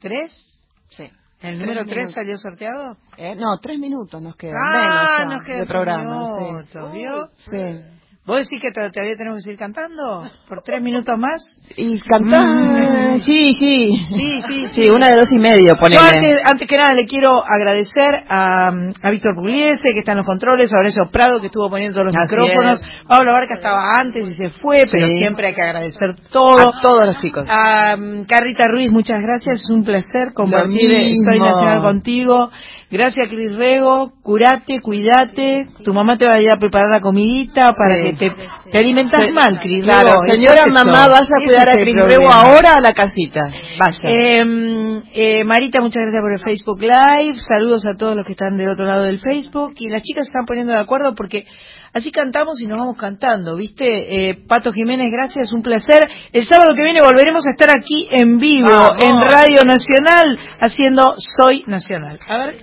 ¿Tres? 0.00 0.62
Sí. 0.88 1.10
¿El 1.40 1.58
número 1.58 1.84
tres 1.86 2.12
salió 2.12 2.36
sorteado? 2.36 2.96
Eh, 3.16 3.34
no, 3.34 3.58
tres 3.60 3.78
minutos 3.78 4.20
nos 4.20 4.36
quedan. 4.36 4.56
Ah, 4.56 4.72
menos 4.72 5.10
ya 5.18 5.24
nos 5.36 5.46
quedan 5.46 5.60
de 5.60 5.66
programa. 5.66 6.26
sí. 6.38 6.44
minutos, 6.44 6.92
¿vio? 6.92 7.30
Sí. 7.36 7.99
¿Vos 8.26 8.36
decís 8.48 8.60
que 8.60 8.70
to- 8.70 8.92
todavía 8.92 9.16
tenemos 9.16 9.38
que 9.38 9.42
seguir 9.42 9.58
cantando? 9.58 10.22
¿Por 10.46 10.62
tres 10.62 10.80
minutos 10.82 11.18
más? 11.18 11.40
Y 11.74 11.98
cantar. 12.00 12.46
Mm. 12.46 13.18
Sí, 13.18 13.46
sí. 13.58 13.96
Sí, 14.14 14.40
sí, 14.46 14.66
Sí, 14.74 14.88
una 14.90 15.08
de 15.08 15.16
dos 15.16 15.32
y 15.32 15.38
medio, 15.38 15.72
ponele. 15.80 16.00
antes, 16.00 16.40
antes 16.44 16.68
que 16.68 16.76
nada 16.76 16.92
le 16.94 17.06
quiero 17.06 17.42
agradecer 17.44 18.22
a, 18.28 18.68
a 18.68 19.10
Víctor 19.10 19.34
Pugliese, 19.34 19.92
que 19.94 20.00
está 20.00 20.12
en 20.12 20.18
los 20.18 20.26
controles, 20.26 20.72
a 20.72 20.78
Horacio 20.78 21.04
Prado, 21.10 21.40
que 21.40 21.46
estuvo 21.46 21.68
poniendo 21.70 22.04
los 22.04 22.14
Así 22.14 22.36
micrófonos, 22.36 22.80
es. 22.82 23.06
Pablo 23.08 23.32
Barca 23.32 23.54
estaba 23.54 23.80
antes 23.98 24.28
y 24.28 24.34
se 24.34 24.50
fue, 24.60 24.82
pero 24.90 25.06
Sí. 25.08 25.14
siempre 25.14 25.48
hay 25.48 25.54
que 25.54 25.62
agradecer 25.62 26.14
todo. 26.30 26.68
A 26.68 26.80
todos 26.82 27.06
los 27.06 27.16
chicos. 27.18 27.48
A 27.48 27.96
um, 27.96 28.24
Carrita 28.26 28.68
Ruiz, 28.68 28.90
muchas 28.92 29.18
gracias, 29.22 29.60
es 29.60 29.70
un 29.70 29.82
placer 29.82 30.34
compartir 30.34 30.90
eh. 30.92 31.10
Soy 31.28 31.40
Nacional 31.40 31.80
contigo. 31.80 32.50
Gracias, 32.90 33.28
Cris 33.28 33.54
Rego, 33.54 34.10
curate, 34.22 34.80
cuídate, 34.82 35.68
tu 35.84 35.94
mamá 35.94 36.18
te 36.18 36.26
va 36.26 36.32
a 36.34 36.40
ir 36.40 36.50
a 36.50 36.56
preparar 36.56 36.90
la 36.90 37.00
comidita 37.00 37.72
para 37.74 37.94
Sí. 37.96 38.02
que 38.02 38.12
te, 38.30 38.36
te 38.72 38.78
alimentas 38.78 39.20
Sí. 39.24 39.32
mal, 39.32 39.60
Cris 39.60 39.84
Claro, 39.84 40.08
Rego. 40.08 40.22
señora 40.32 40.54
es 40.54 40.66
eso. 40.66 40.74
mamá, 40.74 41.06
vaya 41.06 41.20
a 41.20 41.44
cuidar 41.46 41.68
a 41.68 41.72
Cris. 41.74 41.94
Rego 41.94 42.28
ahora 42.32 42.74
a 42.76 42.80
la 42.80 42.92
casita. 42.92 43.42
Vaya. 43.78 44.08
Eh, 44.10 45.00
eh, 45.14 45.44
Marita, 45.44 45.80
muchas 45.80 46.02
gracias 46.02 46.20
por 46.22 46.32
el 46.32 46.40
Facebook 46.40 46.80
Live. 46.80 47.38
Saludos 47.46 47.86
a 47.86 47.96
todos 47.96 48.16
los 48.16 48.26
que 48.26 48.32
están 48.32 48.56
del 48.56 48.70
otro 48.70 48.84
lado 48.84 49.04
del 49.04 49.20
Facebook. 49.20 49.74
Y 49.78 49.88
las 49.88 50.02
chicas 50.02 50.26
se 50.26 50.30
están 50.30 50.44
poniendo 50.46 50.72
de 50.72 50.80
acuerdo 50.80 51.14
porque 51.14 51.46
así 51.92 52.10
cantamos 52.10 52.60
y 52.60 52.66
nos 52.66 52.78
vamos 52.78 52.96
cantando, 52.96 53.56
¿viste? 53.56 54.30
Eh, 54.30 54.34
Pato 54.46 54.72
Jiménez, 54.72 55.08
gracias, 55.10 55.52
un 55.52 55.62
placer. 55.62 56.08
El 56.32 56.44
sábado 56.46 56.72
que 56.74 56.82
viene 56.82 57.00
volveremos 57.02 57.46
a 57.46 57.50
estar 57.50 57.68
aquí 57.70 58.08
en 58.10 58.38
vivo, 58.38 58.68
en 59.00 59.16
Radio 59.20 59.64
Nacional, 59.64 60.38
haciendo 60.60 61.14
Soy 61.18 61.64
Nacional. 61.66 62.18
A 62.28 62.38
ver, 62.38 62.56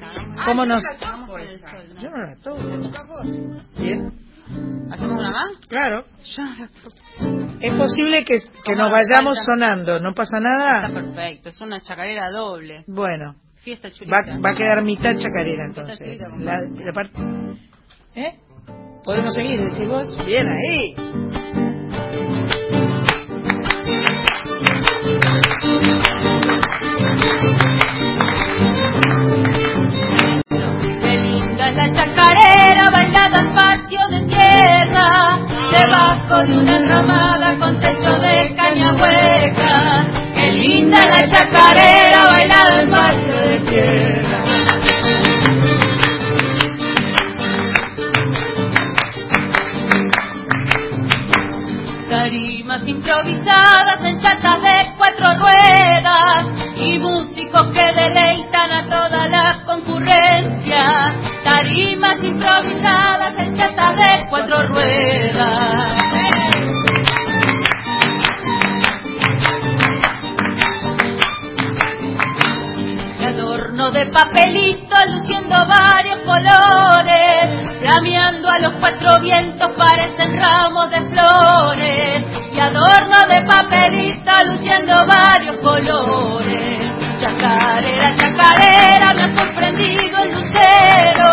¿cómo 0.45 0.65
nos...? 0.65 0.83
Yo 2.01 2.09
no 2.11 2.17
la 2.17 2.35
toco. 2.43 2.61
Bien. 3.79 4.11
¿Hacemos 4.91 5.19
una 5.19 5.31
más? 5.31 5.57
Claro. 5.67 6.03
Es 7.59 7.73
posible 7.73 8.23
que, 8.23 8.35
que 8.63 8.75
nos 8.75 8.91
vayamos 8.91 9.39
sonando, 9.43 9.99
¿no 9.99 10.13
pasa 10.13 10.37
Está 10.37 10.49
nada? 10.49 10.93
perfecto, 10.93 11.49
es 11.49 11.59
una 11.59 11.81
chacarera 11.81 12.29
doble. 12.29 12.83
Bueno. 12.87 13.35
Fiesta 13.57 13.91
chulita. 13.91 14.15
Va, 14.15 14.39
va 14.39 14.49
a 14.51 14.55
quedar 14.55 14.81
mitad 14.83 15.15
chacarera 15.17 15.65
entonces. 15.65 15.97
chulita 15.99 16.29
con 16.29 16.45
La, 16.45 16.61
la 16.61 16.93
parte- 16.93 17.19
¿Eh? 18.15 18.35
¿Podemos 19.03 19.33
seguir, 19.33 19.61
decís 19.61 19.87
vos? 19.87 20.25
Bien 20.25 20.47
ahí. 20.47 20.95
Qué 31.01 31.17
linda 31.17 31.69
es 31.69 31.75
la 31.75 31.91
chacarera 31.93 32.85
bailada 32.91 33.39
en 33.39 33.53
patio 33.53 33.99
de 34.09 34.21
tierra, 34.27 35.39
debajo 35.71 36.45
de 36.45 36.57
una 36.57 36.77
enramada 36.77 37.57
con 37.59 37.79
techo 37.79 38.19
de 38.19 38.55
caña 38.55 38.93
hueca. 38.93 40.07
Qué 40.35 40.51
linda 40.51 40.99
es 40.99 41.07
la 41.07 41.27
chacarera 41.27 42.25
bailada 42.31 42.81
en 42.81 42.91
patio 42.91 43.35
de 43.35 43.59
tierra. 43.59 44.36
Tarimas 52.27 52.85
improvisadas 52.85 54.01
en 54.03 54.19
chatas 54.19 54.61
de 54.61 54.95
cuatro 54.97 55.33
ruedas 55.39 56.45
y 56.75 56.99
músicos 56.99 57.73
que 57.73 57.93
deleitan 57.93 58.69
a 58.69 58.83
toda 58.83 59.27
la 59.29 59.63
concurrencia. 59.65 61.15
Tarimas 61.45 62.21
improvisadas 62.21 63.33
en 63.37 63.55
chatas 63.55 63.95
de 63.95 64.27
cuatro 64.29 64.67
ruedas. 64.67 66.56
adorno 73.37 73.91
de 73.91 74.07
papelito 74.07 74.95
luciendo 75.09 75.55
varios 75.67 76.17
colores, 76.25 77.79
flameando 77.79 78.49
a 78.49 78.59
los 78.59 78.73
cuatro 78.79 79.19
vientos 79.21 79.71
parecen 79.77 80.39
ramos 80.39 80.89
de 80.89 81.01
flores, 81.11 82.25
y 82.51 82.59
adorno 82.59 83.17
de 83.29 83.41
papelito 83.45 84.31
luciendo 84.45 85.05
varios 85.05 85.57
colores. 85.57 86.91
Chacarera, 87.19 88.15
chacarera, 88.15 89.13
me 89.13 89.23
ha 89.23 89.35
sorprendido 89.35 90.23
el 90.23 90.31
lucero, 90.31 91.31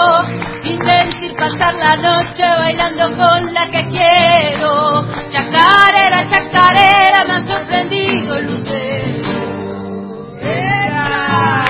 sin 0.62 0.78
sentir 0.78 1.34
pasar 1.36 1.74
la 1.74 1.94
noche 1.96 2.44
bailando 2.58 3.06
con 3.16 3.54
la 3.54 3.66
que 3.70 3.86
quiero. 3.88 5.06
Chacarera, 5.30 6.26
chacarera, 6.28 7.24
me 7.26 7.34
ha 7.34 7.46
sorprendido 7.46 8.34
el 8.36 8.52
lucero. 8.52 9.54
Yeah. 10.44 11.63